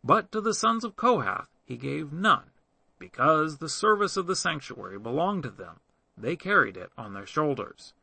But 0.03 0.31
to 0.31 0.41
the 0.41 0.53
sons 0.53 0.83
of 0.83 0.95
Kohath 0.95 1.49
he 1.63 1.77
gave 1.77 2.13
none, 2.13 2.51
because 2.99 3.57
the 3.57 3.69
service 3.69 4.15
of 4.15 4.27
the 4.27 4.35
sanctuary 4.35 4.99
belonged 4.99 5.43
to 5.43 5.49
them. 5.49 5.79
They 6.17 6.35
carried 6.35 6.77
it 6.77 6.91
on 6.97 7.13
their 7.13 7.25
shoulders. 7.25 7.93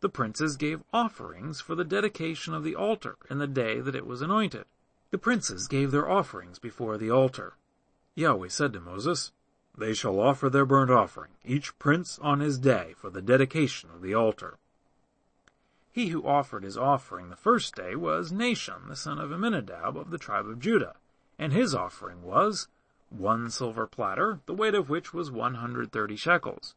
The 0.00 0.08
princes 0.08 0.56
gave 0.56 0.82
offerings 0.92 1.60
for 1.60 1.74
the 1.74 1.84
dedication 1.84 2.54
of 2.54 2.64
the 2.64 2.76
altar 2.76 3.16
in 3.28 3.38
the 3.38 3.46
day 3.46 3.80
that 3.80 3.94
it 3.94 4.06
was 4.06 4.22
anointed. 4.22 4.64
The 5.10 5.18
princes 5.18 5.66
gave 5.66 5.90
their 5.90 6.08
offerings 6.08 6.58
before 6.58 6.96
the 6.96 7.10
altar. 7.10 7.54
Yahweh 8.14 8.48
said 8.48 8.72
to 8.72 8.80
Moses, 8.80 9.32
They 9.80 9.94
shall 9.94 10.20
offer 10.20 10.50
their 10.50 10.66
burnt 10.66 10.90
offering, 10.90 11.30
each 11.42 11.78
prince 11.78 12.18
on 12.18 12.40
his 12.40 12.58
day, 12.58 12.92
for 12.98 13.08
the 13.08 13.22
dedication 13.22 13.88
of 13.88 14.02
the 14.02 14.12
altar. 14.12 14.58
He 15.90 16.08
who 16.08 16.22
offered 16.22 16.64
his 16.64 16.76
offering 16.76 17.30
the 17.30 17.34
first 17.34 17.76
day 17.76 17.96
was 17.96 18.30
Nahshon, 18.30 18.88
the 18.88 18.94
son 18.94 19.18
of 19.18 19.32
Amminadab 19.32 19.96
of 19.96 20.10
the 20.10 20.18
tribe 20.18 20.46
of 20.46 20.60
Judah, 20.60 20.96
and 21.38 21.54
his 21.54 21.74
offering 21.74 22.20
was 22.20 22.68
one 23.08 23.48
silver 23.48 23.86
platter, 23.86 24.40
the 24.44 24.52
weight 24.52 24.74
of 24.74 24.90
which 24.90 25.14
was 25.14 25.30
one 25.30 25.54
hundred 25.54 25.92
thirty 25.92 26.14
shekels, 26.14 26.74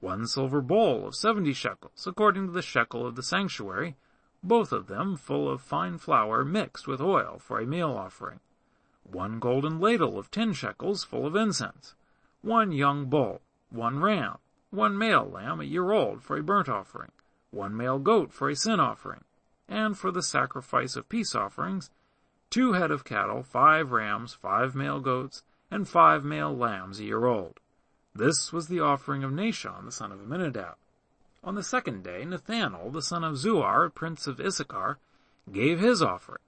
one 0.00 0.26
silver 0.26 0.62
bowl 0.62 1.06
of 1.06 1.14
seventy 1.14 1.52
shekels, 1.52 2.06
according 2.06 2.46
to 2.46 2.52
the 2.54 2.62
shekel 2.62 3.06
of 3.06 3.16
the 3.16 3.22
sanctuary, 3.22 3.96
both 4.42 4.72
of 4.72 4.86
them 4.86 5.14
full 5.16 5.46
of 5.46 5.60
fine 5.60 5.98
flour 5.98 6.42
mixed 6.42 6.88
with 6.88 7.02
oil 7.02 7.38
for 7.38 7.60
a 7.60 7.66
meal 7.66 7.90
offering, 7.90 8.40
one 9.02 9.40
golden 9.40 9.78
ladle 9.78 10.18
of 10.18 10.30
ten 10.30 10.54
shekels 10.54 11.04
full 11.04 11.26
of 11.26 11.36
incense, 11.36 11.94
one 12.46 12.70
young 12.70 13.06
bull, 13.06 13.40
one 13.70 13.98
ram, 13.98 14.38
one 14.70 14.96
male 14.96 15.28
lamb 15.28 15.60
a 15.60 15.64
year 15.64 15.90
old 15.90 16.22
for 16.22 16.36
a 16.36 16.42
burnt 16.44 16.68
offering, 16.68 17.10
one 17.50 17.76
male 17.76 17.98
goat 17.98 18.32
for 18.32 18.48
a 18.48 18.54
sin 18.54 18.78
offering, 18.78 19.24
and 19.68 19.98
for 19.98 20.12
the 20.12 20.22
sacrifice 20.22 20.94
of 20.94 21.08
peace 21.08 21.34
offerings, 21.34 21.90
two 22.48 22.74
head 22.74 22.92
of 22.92 23.04
cattle, 23.04 23.42
five 23.42 23.90
rams, 23.90 24.32
five 24.32 24.76
male 24.76 25.00
goats, 25.00 25.42
and 25.72 25.88
five 25.88 26.24
male 26.24 26.56
lambs 26.56 27.00
a 27.00 27.04
year 27.04 27.26
old. 27.26 27.58
This 28.14 28.52
was 28.52 28.68
the 28.68 28.78
offering 28.78 29.24
of 29.24 29.32
Nahshon 29.32 29.84
the 29.84 29.90
son 29.90 30.12
of 30.12 30.20
Amminadab. 30.20 30.76
On 31.42 31.56
the 31.56 31.64
second 31.64 32.04
day, 32.04 32.22
Nethanel 32.24 32.92
the 32.92 33.02
son 33.02 33.24
of 33.24 33.34
Zuar, 33.34 33.92
prince 33.92 34.28
of 34.28 34.40
Issachar, 34.40 34.98
gave 35.50 35.80
his 35.80 36.00
offering. 36.00 36.42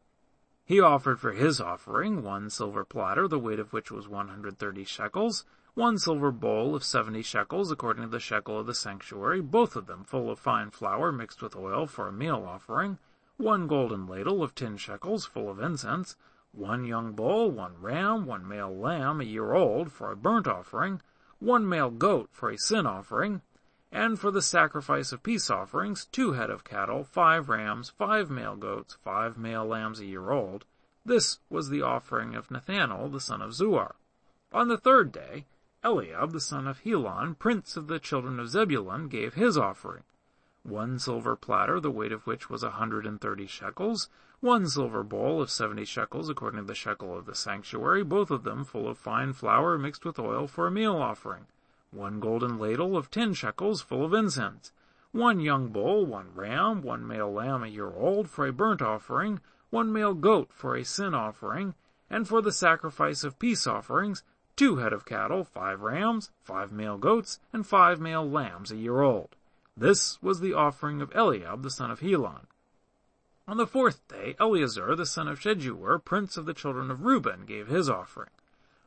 He 0.65 0.81
offered 0.81 1.19
for 1.19 1.33
his 1.33 1.61
offering 1.61 2.23
one 2.23 2.51
silver 2.51 2.85
platter, 2.85 3.27
the 3.27 3.39
weight 3.39 3.59
of 3.59 3.73
which 3.73 3.91
was 3.91 4.07
130 4.07 4.85
shekels, 4.85 5.45
one 5.79 5.97
silver 5.97 6.33
bowl 6.33 6.75
of 6.75 6.83
70 6.83 7.23
shekels, 7.23 7.71
according 7.71 8.03
to 8.03 8.09
the 8.09 8.19
shekel 8.19 8.59
of 8.59 8.67
the 8.67 8.75
sanctuary, 8.75 9.41
both 9.41 9.77
of 9.77 9.87
them 9.87 10.03
full 10.03 10.29
of 10.29 10.37
fine 10.37 10.71
flour 10.71 11.13
mixed 11.13 11.41
with 11.41 11.55
oil 11.55 11.87
for 11.87 12.09
a 12.09 12.13
meal 12.13 12.45
offering, 12.45 12.99
one 13.37 13.69
golden 13.69 14.05
ladle 14.05 14.43
of 14.43 14.57
10 14.57 14.77
shekels, 14.77 15.25
full 15.25 15.49
of 15.49 15.61
incense, 15.61 16.17
one 16.51 16.85
young 16.85 17.13
bull, 17.13 17.49
one 17.53 17.81
ram, 17.81 18.27
one 18.27 18.47
male 18.47 18.77
lamb 18.77 19.21
a 19.21 19.25
year 19.25 19.53
old 19.53 19.93
for 19.93 20.11
a 20.11 20.17
burnt 20.17 20.49
offering, 20.49 21.01
one 21.39 21.69
male 21.69 21.93
goat 21.93 22.29
for 22.33 22.51
a 22.51 22.59
sin 22.59 22.85
offering, 22.85 23.41
and 23.93 24.19
for 24.19 24.33
the 24.33 24.43
sacrifice 24.43 25.13
of 25.13 25.23
peace 25.23 25.49
offerings, 25.49 26.07
two 26.07 26.33
head 26.33 26.51
of 26.51 26.65
cattle, 26.65 27.05
five 27.05 27.49
rams, 27.49 27.89
five 27.89 28.29
male 28.29 28.57
goats, 28.57 28.99
five 29.05 29.39
male 29.39 29.65
lambs 29.65 30.01
a 30.01 30.07
year 30.07 30.33
old. 30.33 30.65
This 31.05 31.39
was 31.49 31.69
the 31.69 31.83
offering 31.83 32.35
of 32.35 32.49
Nethanel 32.49 33.13
the 33.13 33.21
son 33.21 33.41
of 33.41 33.53
Zuar. 33.53 33.93
On 34.51 34.67
the 34.67 34.77
third 34.77 35.13
day, 35.13 35.47
Eliab 35.85 36.33
the 36.33 36.41
son 36.41 36.67
of 36.67 36.81
Helon, 36.81 37.37
prince 37.37 37.77
of 37.77 37.87
the 37.87 38.01
children 38.01 38.41
of 38.41 38.49
Zebulun, 38.49 39.07
gave 39.09 39.35
his 39.35 39.57
offering. 39.57 40.03
One 40.65 40.99
silver 40.99 41.37
platter, 41.37 41.79
the 41.79 41.91
weight 41.91 42.11
of 42.11 42.27
which 42.27 42.51
was 42.51 42.63
a 42.63 42.73
hundred 42.73 43.07
and 43.07 43.21
thirty 43.21 43.47
shekels, 43.47 44.09
one 44.41 44.67
silver 44.69 45.03
bowl 45.03 45.41
of 45.41 45.51
seventy 45.51 45.85
shekels 45.85 46.29
according 46.29 46.61
to 46.61 46.67
the 46.67 46.75
shekel 46.75 47.17
of 47.17 47.27
the 47.27 47.35
sanctuary, 47.35 48.03
both 48.03 48.31
of 48.31 48.43
them 48.43 48.65
full 48.65 48.89
of 48.89 48.99
fine 48.99 49.33
flour 49.33 49.79
mixed 49.79 50.05
with 50.05 50.19
oil 50.19 50.47
for 50.47 50.67
a 50.67 50.71
meal 50.71 50.97
offering, 50.97 51.47
one 51.91 52.19
golden 52.21 52.59
ladle 52.59 52.97
of 52.97 53.11
ten 53.11 53.33
shekels 53.33 53.81
full 53.81 54.05
of 54.05 54.13
incense, 54.13 54.73
one 55.13 55.41
young 55.41 55.69
bull, 55.69 56.05
one 56.05 56.35
ram, 56.35 56.83
one 56.83 57.07
male 57.07 57.33
lamb 57.33 57.63
a 57.63 57.69
year 57.69 57.93
old 57.95 58.29
for 58.29 58.47
a 58.47 58.53
burnt 58.53 58.83
offering, 58.83 59.41
one 59.71 59.93
male 59.93 60.15
goat 60.15 60.53
for 60.53 60.77
a 60.77 60.85
sin 60.85 61.15
offering, 61.15 61.75
and 62.11 62.27
for 62.27 62.43
the 62.43 62.53
sacrifice 62.53 63.25
of 63.25 63.39
peace 63.39 63.67
offerings, 63.67 64.23
two 64.59 64.79
head 64.79 64.93
of 64.93 65.05
cattle, 65.05 65.45
five 65.45 65.83
rams, 65.83 66.33
five 66.43 66.73
male 66.73 66.99
goats, 66.99 67.39
and 67.53 67.65
five 67.65 68.01
male 68.01 68.29
lambs 68.29 68.73
a 68.73 68.77
year 68.77 69.03
old. 69.03 69.37
This 69.77 70.21
was 70.21 70.41
the 70.41 70.53
offering 70.53 71.01
of 71.01 71.15
Eliab 71.15 71.63
the 71.63 71.71
son 71.71 71.93
of 71.93 72.01
Helon. 72.01 72.49
On 73.47 73.57
the 73.57 73.69
fourth 73.69 74.07
day, 74.09 74.35
Elizur 74.41 74.97
the 74.97 75.07
son 75.07 75.29
of 75.29 75.39
Shedeur, 75.39 76.05
prince 76.05 76.37
of 76.37 76.45
the 76.45 76.55
children 76.55 76.91
of 76.91 77.05
Reuben, 77.05 77.47
gave 77.47 77.69
his 77.69 77.89
offering. 77.89 78.31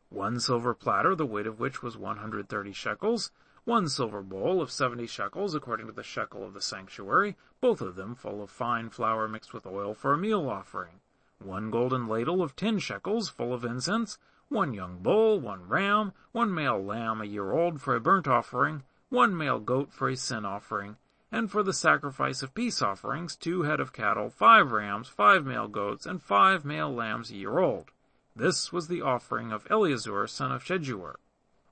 One 0.09 0.41
silver 0.41 0.73
platter, 0.73 1.15
the 1.15 1.25
weight 1.25 1.47
of 1.47 1.61
which 1.61 1.81
was 1.81 1.95
130 1.95 2.73
shekels, 2.73 3.31
one 3.63 3.87
silver 3.87 4.21
bowl 4.21 4.61
of 4.61 4.71
70 4.71 5.07
shekels, 5.07 5.55
according 5.55 5.87
to 5.87 5.93
the 5.93 6.03
shekel 6.03 6.43
of 6.43 6.53
the 6.53 6.61
sanctuary, 6.61 7.37
both 7.61 7.79
of 7.79 7.95
them 7.95 8.13
full 8.13 8.43
of 8.43 8.49
fine 8.49 8.89
flour 8.89 9.29
mixed 9.29 9.53
with 9.53 9.65
oil 9.65 9.93
for 9.93 10.11
a 10.11 10.17
meal 10.17 10.49
offering, 10.49 10.99
one 11.39 11.71
golden 11.71 12.09
ladle 12.09 12.43
of 12.43 12.57
10 12.57 12.79
shekels, 12.79 13.29
full 13.29 13.53
of 13.53 13.63
incense, 13.63 14.17
one 14.51 14.73
young 14.73 14.97
bull, 14.97 15.39
one 15.39 15.65
ram, 15.69 16.11
one 16.33 16.53
male 16.53 16.83
lamb 16.83 17.21
a 17.21 17.25
year 17.25 17.53
old 17.53 17.79
for 17.79 17.95
a 17.95 18.01
burnt 18.01 18.27
offering, 18.27 18.83
one 19.07 19.35
male 19.35 19.59
goat 19.59 19.93
for 19.93 20.09
a 20.09 20.15
sin 20.15 20.43
offering, 20.43 20.97
and 21.31 21.49
for 21.49 21.63
the 21.63 21.71
sacrifice 21.71 22.43
of 22.43 22.53
peace 22.53 22.81
offerings, 22.81 23.37
two 23.37 23.61
head 23.63 23.79
of 23.79 23.93
cattle, 23.93 24.29
five 24.29 24.73
rams, 24.73 25.07
five 25.07 25.45
male 25.45 25.69
goats, 25.69 26.05
and 26.05 26.21
five 26.21 26.65
male 26.65 26.93
lambs 26.93 27.31
a 27.31 27.35
year 27.35 27.59
old. 27.59 27.91
This 28.35 28.73
was 28.73 28.89
the 28.89 29.01
offering 29.01 29.53
of 29.53 29.63
Elizur 29.69 30.27
son 30.27 30.51
of 30.51 30.63
Shedeur. 30.63 31.15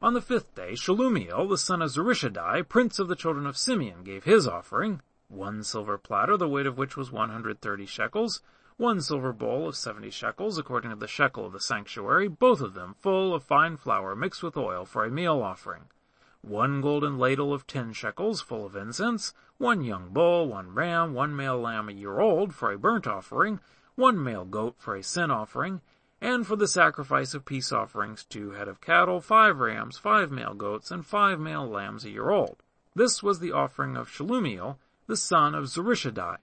On 0.02 0.14
the 0.14 0.22
fifth 0.22 0.56
day, 0.56 0.72
Shelumiel, 0.72 1.50
the 1.50 1.58
son 1.58 1.82
of 1.82 1.90
Zurishaddai, 1.90 2.70
prince 2.70 2.98
of 2.98 3.10
the 3.10 3.16
children 3.18 3.46
of 3.46 3.58
Simeon, 3.58 4.04
gave 4.04 4.24
his 4.24 4.48
offering, 4.48 5.02
one 5.28 5.64
silver 5.64 5.98
platter, 5.98 6.38
the 6.38 6.48
weight 6.48 6.66
of 6.66 6.78
which 6.78 6.96
was 6.96 7.12
130 7.12 7.86
shekels, 7.86 8.42
one 8.80 9.02
silver 9.02 9.34
bowl 9.34 9.68
of 9.68 9.76
70 9.76 10.10
shekels, 10.10 10.58
according 10.58 10.90
to 10.90 10.96
the 10.96 11.06
shekel 11.06 11.46
of 11.46 11.52
the 11.52 11.60
sanctuary, 11.60 12.30
both 12.30 12.62
of 12.62 12.74
them 12.74 12.96
full 12.98 13.36
of 13.36 13.44
fine 13.44 13.76
flour 13.76 14.16
mixed 14.16 14.42
with 14.42 14.56
oil 14.56 14.86
for 14.86 15.04
a 15.04 15.12
meal 15.12 15.42
offering, 15.42 15.84
one 16.42 16.80
golden 16.80 17.18
ladle 17.18 17.54
of 17.54 17.68
ten 17.68 17.92
shekels 17.92 18.40
full 18.40 18.66
of 18.66 18.78
incense, 18.78 19.34
one 19.58 19.84
young 19.84 20.14
bull, 20.14 20.48
one 20.48 20.74
ram, 20.74 21.14
one 21.14 21.36
male 21.36 21.60
lamb 21.60 21.90
a 21.90 21.92
year 21.92 22.22
old 22.22 22.56
for 22.56 22.72
a 22.72 22.78
burnt 22.78 23.06
offering, 23.06 23.60
one 23.96 24.24
male 24.24 24.46
goat 24.46 24.76
for 24.78 24.96
a 24.96 25.04
sin 25.04 25.30
offering, 25.30 25.82
and 26.22 26.48
for 26.48 26.56
the 26.56 26.66
sacrifice 26.66 27.34
of 27.34 27.44
peace 27.44 27.74
offerings 27.74 28.24
two 28.24 28.52
head 28.52 28.70
of 28.70 28.80
cattle, 28.80 29.20
five 29.20 29.60
rams, 29.60 29.98
five 29.98 30.32
male 30.32 30.54
goats, 30.54 30.90
and 30.90 31.06
five 31.06 31.38
male 31.38 31.68
lambs 31.68 32.06
a 32.06 32.10
year 32.10 32.30
old. 32.30 32.64
This 32.96 33.22
was 33.22 33.40
the 33.40 33.52
offering 33.52 33.98
of 33.98 34.08
Shelumiel, 34.10 34.78
the 35.06 35.18
son 35.18 35.54
of 35.54 35.66
Zurishaddai. 35.66 36.38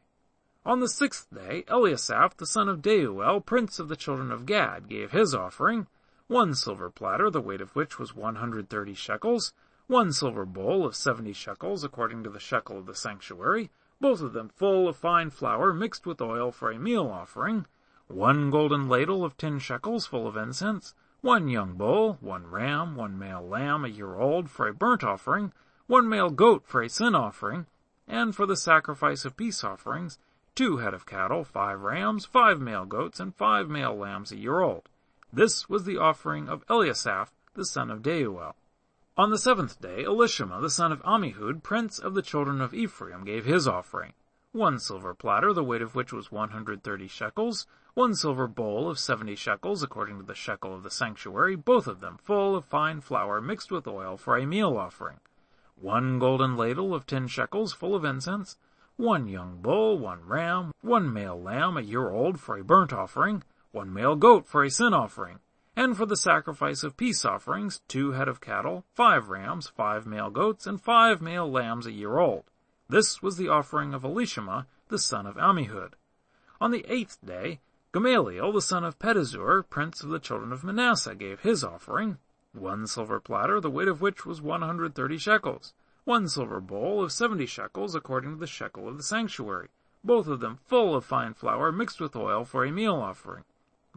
On 0.67 0.81
the 0.81 0.89
sixth 0.89 1.33
day, 1.33 1.63
Eliasaph, 1.69 2.39
the 2.39 2.45
son 2.45 2.69
of 2.69 2.83
Deuel, 2.83 3.41
prince 3.41 3.79
of 3.79 3.87
the 3.87 3.95
children 3.95 4.33
of 4.33 4.47
Gad, 4.47 4.89
gave 4.89 5.13
his 5.13 5.33
offering, 5.33 5.87
one 6.27 6.55
silver 6.55 6.91
platter, 6.91 7.31
the 7.31 7.41
weight 7.41 7.61
of 7.61 7.77
which 7.77 8.01
was 8.01 8.17
one 8.17 8.35
hundred 8.35 8.69
thirty 8.69 8.93
shekels, 8.93 9.53
one 9.87 10.13
silver 10.13 10.45
bowl 10.45 10.85
of 10.85 10.97
seventy 10.97 11.33
shekels 11.33 11.85
according 11.85 12.25
to 12.25 12.31
the 12.31 12.41
shekel 12.41 12.77
of 12.79 12.87
the 12.87 12.97
sanctuary, 12.97 13.71
both 14.01 14.21
of 14.21 14.33
them 14.33 14.49
full 14.49 14.89
of 14.89 14.97
fine 14.97 15.31
flour 15.31 15.73
mixed 15.73 16.05
with 16.05 16.21
oil 16.21 16.51
for 16.51 16.73
a 16.73 16.81
meal 16.81 17.07
offering, 17.07 17.65
one 18.09 18.51
golden 18.51 18.89
ladle 18.89 19.25
of 19.25 19.37
ten 19.37 19.61
shekels 19.61 20.05
full 20.05 20.27
of 20.27 20.37
incense, 20.37 20.97
one 21.21 21.47
young 21.47 21.75
bull, 21.75 22.19
one 22.21 22.51
ram, 22.51 22.97
one 22.97 23.17
male 23.17 23.47
lamb 23.47 23.85
a 23.85 23.89
year 23.89 24.17
old 24.17 24.51
for 24.51 24.67
a 24.67 24.75
burnt 24.75 25.05
offering, 25.05 25.53
one 25.87 26.09
male 26.09 26.31
goat 26.31 26.65
for 26.67 26.83
a 26.83 26.89
sin 26.89 27.15
offering, 27.15 27.67
and 28.09 28.35
for 28.35 28.47
the 28.47 28.57
sacrifice 28.57 29.25
of 29.25 29.37
peace 29.37 29.63
offerings, 29.63 30.19
two 30.57 30.79
head 30.79 30.95
of 30.95 31.05
cattle, 31.05 31.45
five 31.45 31.83
rams, 31.83 32.25
five 32.25 32.59
male 32.59 32.87
goats, 32.87 33.21
and 33.21 33.35
five 33.35 33.69
male 33.69 33.95
lambs 33.95 34.33
a 34.33 34.37
year 34.37 34.61
old. 34.61 34.89
This 35.31 35.69
was 35.69 35.85
the 35.85 35.99
offering 35.99 36.49
of 36.49 36.67
Eliasaph, 36.67 37.29
the 37.53 37.67
son 37.67 37.91
of 37.91 38.01
Deuel. 38.03 38.55
On 39.19 39.31
the 39.31 39.39
seventh 39.39 39.81
day, 39.81 40.05
Elishama, 40.05 40.61
the 40.63 40.71
son 40.71 40.93
of 40.93 41.03
Ammihud, 41.03 41.63
prince 41.63 41.99
of 41.99 42.15
the 42.15 42.23
children 42.23 42.63
of 42.63 42.73
Ephraim, 42.73 43.23
gave 43.25 43.45
his 43.45 43.69
offering. 43.69 44.15
One 44.53 44.79
silver 44.79 45.15
platter, 45.15 45.53
the 45.53 45.63
weight 45.63 45.83
of 45.83 45.95
which 45.95 46.11
was 46.11 46.33
130 46.33 47.07
shekels, 47.07 47.67
one 47.93 48.15
silver 48.15 48.47
bowl 48.47 48.89
of 48.89 48.99
70 48.99 49.37
shekels, 49.37 49.83
according 49.83 50.19
to 50.19 50.25
the 50.25 50.35
shekel 50.35 50.75
of 50.75 50.83
the 50.83 50.91
sanctuary, 50.91 51.57
both 51.57 51.87
of 51.87 52.01
them 52.01 52.17
full 52.17 52.57
of 52.57 52.65
fine 52.65 53.03
flour 53.03 53.43
mixed 53.43 53.71
with 53.71 53.87
oil 53.87 54.17
for 54.17 54.39
a 54.39 54.47
meal 54.47 54.79
offering. 54.79 55.21
One 55.75 56.19
golden 56.19 56.57
ladle 56.57 56.95
of 56.95 57.05
10 57.05 57.27
shekels, 57.29 57.75
full 57.75 57.95
of 57.95 58.07
incense, 58.07 58.57
one 58.97 59.29
young 59.29 59.61
bull, 59.61 59.99
one 59.99 60.27
ram, 60.27 60.73
one 60.81 61.13
male 61.13 61.41
lamb 61.41 61.77
a 61.77 61.83
year 61.83 62.09
old 62.09 62.41
for 62.41 62.57
a 62.57 62.65
burnt 62.65 62.93
offering, 62.93 63.43
one 63.71 63.93
male 63.93 64.17
goat 64.17 64.47
for 64.47 64.65
a 64.65 64.71
sin 64.71 64.95
offering, 64.95 65.39
and 65.77 65.95
for 65.97 66.07
the 66.07 66.17
sacrifice 66.17 66.83
of 66.83 66.97
peace 66.97 67.25
offerings, 67.25 67.83
two 67.89 68.13
head 68.13 68.27
of 68.27 68.41
cattle, 68.41 68.87
five 68.95 69.29
rams, 69.29 69.69
five 69.69 70.07
male 70.07 70.31
goats, 70.31 70.67
and 70.67 70.81
five 70.81 71.21
male 71.21 71.51
lambs 71.51 71.87
a 71.87 71.93
year 71.93 72.19
old. 72.19 72.45
This 72.89 73.21
was 73.21 73.37
the 73.37 73.49
offering 73.49 73.93
of 73.93 74.03
Elishama, 74.03 74.67
the 74.89 74.99
son 74.99 75.27
of 75.27 75.37
Ammihud. 75.37 75.93
On 76.59 76.71
the 76.71 76.87
eighth 76.89 77.19
day, 77.23 77.61
Gamaliel, 77.93 78.53
the 78.53 78.63
son 78.63 78.83
of 78.83 78.99
Pedahzur, 78.99 79.69
prince 79.69 80.03
of 80.03 80.09
the 80.09 80.19
children 80.19 80.53
of 80.53 80.65
Manasseh, 80.65 81.15
gave 81.15 81.41
his 81.41 81.63
offering, 81.63 82.17
one 82.53 82.87
silver 82.87 83.21
platter, 83.21 83.61
the 83.61 83.71
weight 83.71 83.89
of 83.89 84.01
which 84.01 84.25
was 84.25 84.41
130 84.41 85.19
shekels, 85.19 85.75
one 86.07 86.29
silver 86.29 86.61
bowl 86.61 87.03
of 87.03 87.11
70 87.11 87.47
shekels, 87.47 87.97
according 87.97 88.31
to 88.31 88.39
the 88.39 88.47
shekel 88.47 88.87
of 88.87 88.97
the 88.97 89.03
sanctuary, 89.03 89.67
both 90.05 90.29
of 90.29 90.39
them 90.39 90.57
full 90.65 90.95
of 90.95 91.05
fine 91.05 91.35
flour 91.35 91.73
mixed 91.73 92.01
with 92.01 92.15
oil 92.15 92.45
for 92.45 92.65
a 92.65 92.71
meal 92.71 92.95
offering, 92.95 93.43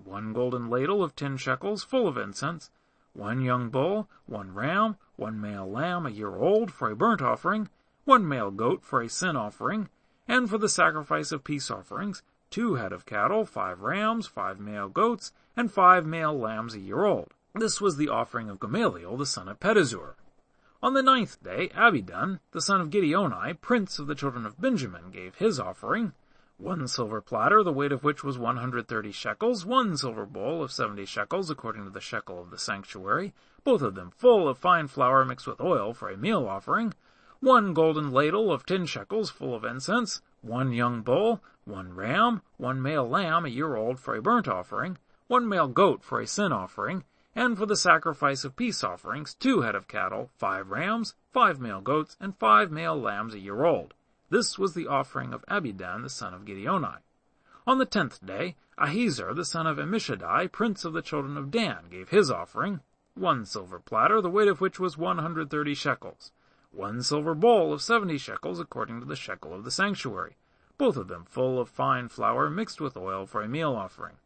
one 0.04 0.34
golden 0.34 0.72
ladle 0.72 1.04
of 1.04 1.16
10 1.16 1.38
shekels, 1.38 1.84
full 1.84 2.08
of 2.08 2.18
incense, 2.18 2.72
one 3.14 3.42
young 3.42 3.70
bull, 3.70 4.10
one 4.26 4.56
ram, 4.56 4.98
one 5.18 5.40
male 5.40 5.70
lamb 5.70 6.08
a 6.08 6.10
year 6.10 6.36
old 6.36 6.72
for 6.72 6.90
a 6.90 6.96
burnt 6.96 7.22
offering, 7.22 7.70
one 8.06 8.28
male 8.28 8.50
goat 8.50 8.84
for 8.84 9.04
a 9.04 9.08
sin 9.08 9.36
offering, 9.36 9.88
and 10.28 10.50
for 10.50 10.58
the 10.58 10.68
sacrifice 10.68 11.32
of 11.32 11.44
peace 11.44 11.70
offerings, 11.70 12.24
two 12.50 12.74
head 12.74 12.92
of 12.92 13.06
cattle, 13.06 13.46
five 13.46 13.82
rams, 13.82 14.26
five 14.26 14.60
male 14.60 14.90
goats, 14.90 15.32
and 15.56 15.72
five 15.72 16.08
male 16.08 16.36
lambs 16.36 16.74
a 16.74 16.80
year 16.80 17.06
old. 17.06 17.36
This 17.54 17.80
was 17.80 17.98
the 17.98 18.10
offering 18.10 18.50
of 18.50 18.60
Gamaliel, 18.60 19.16
the 19.16 19.28
son 19.28 19.48
of 19.48 19.60
Pedahzur. 19.60 20.16
On 20.82 20.94
the 20.94 21.04
ninth 21.04 21.44
day, 21.44 21.68
Abidan, 21.76 22.40
the 22.52 22.62
son 22.62 22.80
of 22.80 22.90
Gideoni, 22.90 23.60
prince 23.60 24.00
of 24.00 24.08
the 24.08 24.16
children 24.16 24.46
of 24.46 24.62
Benjamin, 24.62 25.12
gave 25.12 25.36
his 25.36 25.60
offering, 25.60 26.14
one 26.58 26.88
silver 26.88 27.20
platter, 27.20 27.64
the 27.64 27.74
weight 27.74 27.92
of 27.92 28.06
which 28.06 28.24
was 28.24 28.38
130 28.38 29.12
shekels, 29.12 29.66
one 29.66 29.98
silver 29.98 30.26
bowl 30.26 30.64
of 30.64 30.72
70 30.72 31.04
shekels, 31.04 31.50
according 31.50 31.84
to 31.84 31.90
the 31.90 32.00
shekel 32.00 32.42
of 32.42 32.50
the 32.50 32.58
sanctuary, 32.58 33.34
both 33.66 33.82
of 33.82 33.96
them 33.96 34.10
full 34.12 34.48
of 34.48 34.58
fine 34.58 34.88
flour 34.88 35.26
mixed 35.26 35.48
with 35.48 35.60
oil 35.60 35.94
for 35.94 36.10
a 36.10 36.16
meal 36.16 36.48
offering, 36.48 36.94
one 37.42 37.74
golden 37.74 38.10
ladle 38.10 38.50
of 38.50 38.66
10 38.66 38.86
shekels 38.86 39.30
full 39.30 39.54
of 39.54 39.66
incense, 39.66 40.22
one 40.42 40.72
young 40.72 41.02
bull, 41.02 41.44
one 41.66 41.94
ram, 41.94 42.42
one 42.56 42.82
male 42.82 43.08
lamb 43.08 43.44
a 43.46 43.50
year 43.50 43.76
old 43.76 44.00
for 44.00 44.16
a 44.16 44.22
burnt 44.22 44.48
offering, 44.48 44.98
one 45.28 45.46
male 45.46 45.68
goat 45.68 46.06
for 46.06 46.22
a 46.22 46.26
sin 46.26 46.54
offering, 46.54 47.04
and 47.40 47.58
for 47.58 47.66
the 47.66 47.78
sacrifice 47.78 48.44
of 48.44 48.58
peace 48.58 48.84
offerings, 48.84 49.34
two 49.34 49.62
head 49.62 49.74
of 49.74 49.88
cattle, 49.88 50.30
five 50.38 50.70
rams, 50.70 51.16
five 51.32 51.58
male 51.58 51.80
goats, 51.80 52.18
and 52.20 52.36
five 52.36 52.70
male 52.70 53.00
lambs 53.00 53.34
a 53.34 53.40
year 53.40 53.64
old. 53.64 53.94
This 54.30 54.60
was 54.60 54.74
the 54.74 54.88
offering 54.88 55.34
of 55.34 55.46
Abidan 55.48 56.04
the 56.04 56.10
son 56.10 56.34
of 56.34 56.44
Gideoni. 56.44 56.98
On 57.66 57.78
the 57.78 57.86
tenth 57.86 58.26
day, 58.26 58.58
Ahiezer 58.78 59.34
the 59.34 59.46
son 59.46 59.66
of 59.68 59.78
Ammishaddai, 59.78 60.52
prince 60.52 60.84
of 60.84 60.92
the 60.92 61.02
children 61.02 61.38
of 61.38 61.50
Dan, 61.50 61.86
gave 61.90 62.10
his 62.10 62.30
offering, 62.30 62.82
one 63.14 63.46
silver 63.46 63.80
platter, 63.80 64.20
the 64.20 64.30
weight 64.30 64.50
of 64.50 64.60
which 64.60 64.78
was 64.78 64.98
one 64.98 65.20
hundred 65.20 65.50
thirty 65.50 65.74
shekels, 65.74 66.34
one 66.72 67.02
silver 67.02 67.34
bowl 67.34 67.72
of 67.72 67.82
seventy 67.82 68.18
shekels 68.18 68.60
according 68.60 69.00
to 69.00 69.06
the 69.06 69.16
shekel 69.16 69.54
of 69.54 69.64
the 69.64 69.72
sanctuary, 69.72 70.36
both 70.78 70.98
of 70.98 71.08
them 71.08 71.24
full 71.24 71.58
of 71.58 71.70
fine 71.70 72.10
flour 72.10 72.50
mixed 72.50 72.82
with 72.82 72.98
oil 72.98 73.26
for 73.26 73.42
a 73.42 73.48
meal 73.48 73.78
offering, 73.78 74.18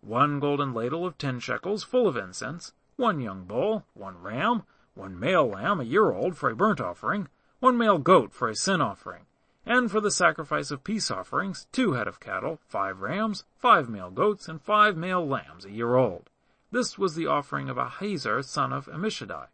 one 0.00 0.40
golden 0.40 0.72
ladle 0.72 1.04
of 1.04 1.18
ten 1.18 1.40
shekels 1.40 1.82
full 1.82 2.06
of 2.06 2.16
incense, 2.16 2.72
one 2.96 3.20
young 3.20 3.44
bull, 3.44 3.84
one 3.94 4.20
ram, 4.22 4.62
one 4.94 5.18
male 5.18 5.46
lamb 5.46 5.80
a 5.80 5.84
year 5.84 6.10
old 6.12 6.36
for 6.36 6.50
a 6.50 6.56
burnt 6.56 6.80
offering, 6.80 7.28
one 7.60 7.76
male 7.76 7.98
goat 7.98 8.32
for 8.32 8.48
a 8.48 8.56
sin 8.56 8.80
offering, 8.80 9.26
and 9.66 9.90
for 9.90 10.00
the 10.00 10.10
sacrifice 10.10 10.70
of 10.70 10.84
peace 10.84 11.10
offerings, 11.10 11.66
two 11.72 11.92
head 11.92 12.08
of 12.08 12.20
cattle, 12.20 12.58
five 12.66 13.00
rams, 13.00 13.44
five 13.56 13.88
male 13.88 14.10
goats, 14.10 14.48
and 14.48 14.62
five 14.62 14.96
male 14.96 15.26
lambs 15.26 15.64
a 15.64 15.70
year 15.70 15.94
old. 15.94 16.30
This 16.70 16.98
was 16.98 17.14
the 17.14 17.26
offering 17.26 17.68
of 17.68 17.76
Ahiezer 17.76 18.42
son 18.44 18.72
of 18.72 18.86
Ammishaddai. 18.86 19.46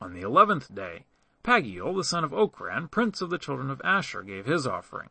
On 0.00 0.12
the 0.12 0.20
eleventh 0.20 0.74
day, 0.74 1.06
Pagiel 1.44 1.94
the 1.96 2.04
son 2.04 2.24
of 2.24 2.32
Ochran, 2.32 2.90
prince 2.90 3.20
of 3.20 3.30
the 3.30 3.38
children 3.38 3.70
of 3.70 3.80
Asher, 3.84 4.22
gave 4.22 4.46
his 4.46 4.66
offering, 4.66 5.10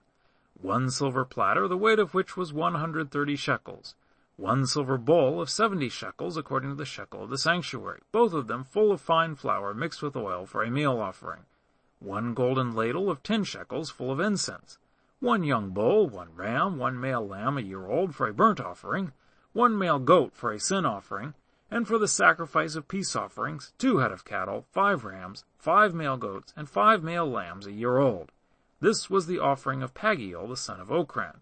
one 0.59 0.89
silver 0.89 1.25
platter, 1.25 1.67
the 1.67 1.77
weight 1.77 1.99
of 1.99 2.13
which 2.13 2.37
was 2.37 2.53
one 2.53 2.75
hundred 2.75 3.11
thirty 3.11 3.35
shekels, 3.35 3.95
one 4.41 4.65
silver 4.65 4.97
bowl 4.97 5.39
of 5.39 5.51
seventy 5.51 5.87
shekels 5.87 6.35
according 6.35 6.71
to 6.71 6.75
the 6.75 6.83
shekel 6.83 7.23
of 7.23 7.29
the 7.29 7.37
sanctuary, 7.37 8.01
both 8.11 8.33
of 8.33 8.47
them 8.47 8.63
full 8.63 8.91
of 8.91 8.99
fine 8.99 9.35
flour 9.35 9.71
mixed 9.71 10.01
with 10.01 10.15
oil 10.15 10.47
for 10.47 10.63
a 10.63 10.71
meal 10.71 10.99
offering, 10.99 11.41
one 11.99 12.33
golden 12.33 12.73
ladle 12.73 13.11
of 13.11 13.21
ten 13.21 13.43
shekels 13.43 13.91
full 13.91 14.09
of 14.09 14.19
incense, 14.19 14.79
one 15.19 15.43
young 15.43 15.69
bull, 15.69 16.09
one 16.09 16.33
ram, 16.35 16.79
one 16.79 16.99
male 16.99 17.25
lamb 17.25 17.55
a 17.55 17.61
year 17.61 17.85
old 17.85 18.15
for 18.15 18.27
a 18.27 18.33
burnt 18.33 18.59
offering, 18.59 19.11
one 19.53 19.77
male 19.77 19.99
goat 19.99 20.33
for 20.33 20.51
a 20.51 20.59
sin 20.59 20.87
offering, 20.87 21.35
and 21.69 21.87
for 21.87 21.99
the 21.99 22.07
sacrifice 22.07 22.73
of 22.73 22.87
peace 22.87 23.15
offerings, 23.15 23.73
two 23.77 23.99
head 23.99 24.11
of 24.11 24.25
cattle, 24.25 24.65
five 24.71 25.05
rams, 25.05 25.45
five 25.55 25.93
male 25.93 26.17
goats, 26.17 26.51
and 26.57 26.67
five 26.67 27.03
male 27.03 27.29
lambs 27.29 27.67
a 27.67 27.71
year 27.71 27.99
old. 27.99 28.31
This 28.79 29.07
was 29.07 29.27
the 29.27 29.37
offering 29.37 29.83
of 29.83 29.93
Pagiel 29.93 30.49
the 30.49 30.57
son 30.57 30.79
of 30.79 30.87
Ochran. 30.87 31.41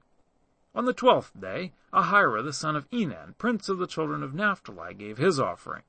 On 0.75 0.85
the 0.85 0.93
twelfth 0.93 1.39
day, 1.39 1.73
Ahira 1.91 2.43
the 2.43 2.53
son 2.53 2.75
of 2.75 2.89
Enan, 2.91 3.37
prince 3.37 3.69
of 3.69 3.79
the 3.79 3.87
children 3.87 4.21
of 4.21 4.35
Naphtali, 4.35 4.93
gave 4.93 5.17
his 5.17 5.39
offering. 5.39 5.81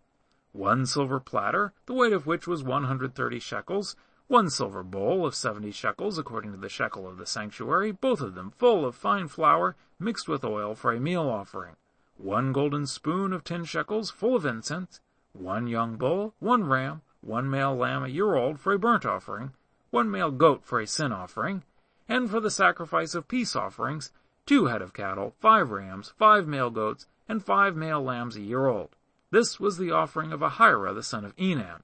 One 0.53 0.87
silver 0.87 1.21
platter, 1.21 1.75
the 1.87 1.93
weight 1.93 2.15
of 2.15 2.27
which 2.27 2.47
was 2.47 2.65
one 2.65 2.85
hundred 2.85 3.15
thirty 3.15 3.39
shekels, 3.39 3.95
one 4.27 4.49
silver 4.49 4.83
bowl 4.83 5.27
of 5.27 5.35
seventy 5.35 5.71
shekels 5.71 6.19
according 6.19 6.53
to 6.53 6.57
the 6.57 6.69
shekel 6.69 7.07
of 7.07 7.19
the 7.19 7.27
sanctuary, 7.27 7.93
both 7.93 8.21
of 8.21 8.35
them 8.35 8.53
full 8.53 8.87
of 8.87 8.97
fine 8.97 9.29
flour 9.29 9.77
mixed 9.99 10.29
with 10.29 10.45
oil 10.45 10.75
for 10.75 10.93
a 10.93 11.01
meal 11.01 11.29
offering. 11.29 11.77
One 12.17 12.53
golden 12.53 12.87
spoon 12.87 13.33
of 13.33 13.45
ten 13.45 13.65
shekels 13.65 14.11
full 14.11 14.35
of 14.35 14.47
incense, 14.47 15.01
one 15.35 15.67
young 15.67 15.97
bull, 15.97 16.35
one 16.39 16.65
ram, 16.65 17.03
one 17.21 17.51
male 17.51 17.77
lamb 17.77 18.05
a 18.05 18.09
year 18.09 18.35
old 18.35 18.59
for 18.59 18.73
a 18.73 18.79
burnt 18.79 19.05
offering, 19.05 19.53
one 19.91 20.11
male 20.11 20.31
goat 20.31 20.65
for 20.65 20.81
a 20.81 20.87
sin 20.87 21.13
offering, 21.13 21.65
and 22.09 22.31
for 22.31 22.41
the 22.41 22.51
sacrifice 22.51 23.15
of 23.15 23.29
peace 23.29 23.55
offerings, 23.55 24.11
two 24.51 24.67
head 24.67 24.83
of 24.83 24.93
cattle, 24.93 25.33
five 25.39 25.71
rams, 25.71 26.13
five 26.19 26.45
male 26.45 26.71
goats, 26.71 27.07
and 27.29 27.41
five 27.41 27.77
male 27.77 28.03
lambs 28.03 28.35
a 28.35 28.41
year 28.41 28.67
old. 28.67 28.89
This 29.31 29.61
was 29.61 29.79
the 29.79 29.93
offering 29.93 30.33
of 30.33 30.41
Ahira 30.41 30.93
the 30.93 31.05
son 31.05 31.25
of 31.25 31.37
Enan. 31.37 31.83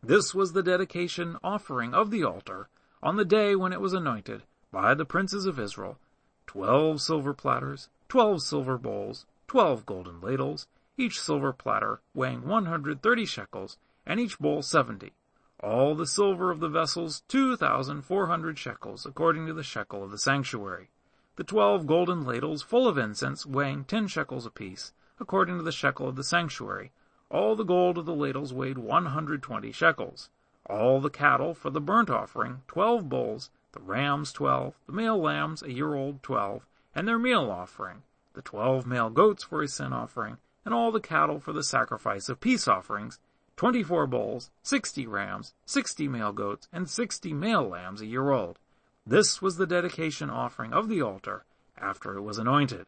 This 0.00 0.32
was 0.32 0.52
the 0.52 0.62
dedication 0.62 1.36
offering 1.42 1.92
of 1.92 2.12
the 2.12 2.22
altar 2.22 2.68
on 3.02 3.16
the 3.16 3.24
day 3.24 3.56
when 3.56 3.72
it 3.72 3.80
was 3.80 3.92
anointed 3.92 4.44
by 4.70 4.94
the 4.94 5.04
princes 5.04 5.44
of 5.44 5.58
Israel, 5.58 5.98
twelve 6.46 7.00
silver 7.00 7.34
platters, 7.34 7.88
twelve 8.08 8.42
silver 8.42 8.78
bowls, 8.78 9.26
twelve 9.48 9.84
golden 9.84 10.20
ladles, 10.20 10.68
each 10.96 11.20
silver 11.20 11.52
platter 11.52 12.00
weighing 12.14 12.46
one 12.46 12.66
hundred 12.66 13.02
thirty 13.02 13.24
shekels, 13.24 13.76
and 14.06 14.20
each 14.20 14.38
bowl 14.38 14.62
seventy. 14.62 15.14
All 15.58 15.96
the 15.96 16.06
silver 16.06 16.52
of 16.52 16.60
the 16.60 16.68
vessels 16.68 17.24
two 17.26 17.56
thousand 17.56 18.02
four 18.02 18.28
hundred 18.28 18.56
shekels, 18.56 19.04
according 19.04 19.48
to 19.48 19.52
the 19.52 19.64
shekel 19.64 20.04
of 20.04 20.12
the 20.12 20.18
sanctuary 20.18 20.90
the 21.36 21.44
twelve 21.44 21.86
golden 21.86 22.24
ladles 22.24 22.62
full 22.62 22.88
of 22.88 22.98
incense 22.98 23.44
weighing 23.46 23.84
ten 23.84 24.08
shekels 24.08 24.46
apiece, 24.46 24.92
according 25.20 25.58
to 25.58 25.62
the 25.62 25.72
shekel 25.72 26.08
of 26.08 26.16
the 26.16 26.24
sanctuary. 26.24 26.90
All 27.30 27.54
the 27.54 27.64
gold 27.64 27.98
of 27.98 28.06
the 28.06 28.14
ladles 28.14 28.52
weighed 28.52 28.78
one 28.78 29.06
hundred 29.06 29.42
twenty 29.42 29.70
shekels. 29.70 30.30
All 30.64 31.00
the 31.00 31.10
cattle 31.10 31.54
for 31.54 31.70
the 31.70 31.80
burnt 31.80 32.10
offering, 32.10 32.62
twelve 32.66 33.08
bulls, 33.08 33.50
the 33.72 33.80
rams 33.80 34.32
twelve, 34.32 34.74
the 34.86 34.92
male 34.92 35.20
lambs 35.20 35.62
a 35.62 35.70
year 35.70 35.94
old 35.94 36.22
twelve, 36.22 36.66
and 36.94 37.06
their 37.06 37.18
meal 37.18 37.50
offering, 37.50 38.02
the 38.34 38.42
twelve 38.42 38.86
male 38.86 39.10
goats 39.10 39.44
for 39.44 39.62
a 39.62 39.68
sin 39.68 39.92
offering, 39.92 40.38
and 40.64 40.72
all 40.72 40.90
the 40.90 41.00
cattle 41.00 41.38
for 41.38 41.52
the 41.52 41.62
sacrifice 41.62 42.28
of 42.28 42.40
peace 42.40 42.66
offerings, 42.66 43.18
twenty-four 43.56 44.06
bulls, 44.06 44.50
sixty 44.62 45.06
rams, 45.06 45.52
sixty 45.66 46.08
male 46.08 46.32
goats, 46.32 46.68
and 46.72 46.88
sixty 46.88 47.34
male 47.34 47.68
lambs 47.68 48.00
a 48.00 48.06
year 48.06 48.30
old. 48.30 48.58
This 49.06 49.40
was 49.40 49.56
the 49.56 49.66
dedication 49.66 50.30
offering 50.30 50.72
of 50.72 50.88
the 50.88 51.00
altar 51.00 51.44
after 51.78 52.16
it 52.16 52.22
was 52.22 52.38
anointed. 52.38 52.86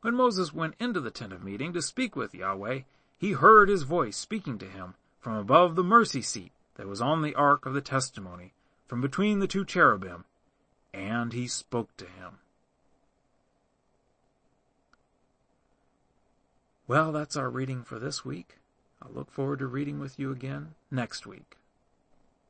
When 0.00 0.14
Moses 0.14 0.54
went 0.54 0.74
into 0.80 1.00
the 1.00 1.10
tent 1.10 1.32
of 1.32 1.44
meeting 1.44 1.72
to 1.74 1.82
speak 1.82 2.16
with 2.16 2.34
Yahweh, 2.34 2.80
he 3.18 3.32
heard 3.32 3.68
his 3.68 3.82
voice 3.82 4.16
speaking 4.16 4.58
to 4.58 4.66
him 4.66 4.94
from 5.20 5.36
above 5.36 5.76
the 5.76 5.84
mercy 5.84 6.22
seat 6.22 6.52
that 6.76 6.86
was 6.86 7.00
on 7.00 7.22
the 7.22 7.34
ark 7.34 7.66
of 7.66 7.74
the 7.74 7.80
testimony, 7.80 8.52
from 8.86 9.00
between 9.00 9.38
the 9.38 9.46
two 9.46 9.64
cherubim, 9.64 10.24
and 10.92 11.32
he 11.32 11.46
spoke 11.46 11.94
to 11.96 12.06
him. 12.06 12.38
Well, 16.86 17.12
that's 17.12 17.36
our 17.36 17.48
reading 17.48 17.82
for 17.82 17.98
this 17.98 18.24
week. 18.24 18.58
I'll 19.02 19.12
look 19.12 19.30
forward 19.30 19.60
to 19.60 19.66
reading 19.66 20.00
with 20.00 20.18
you 20.18 20.30
again 20.30 20.74
next 20.90 21.26
week. 21.26 21.56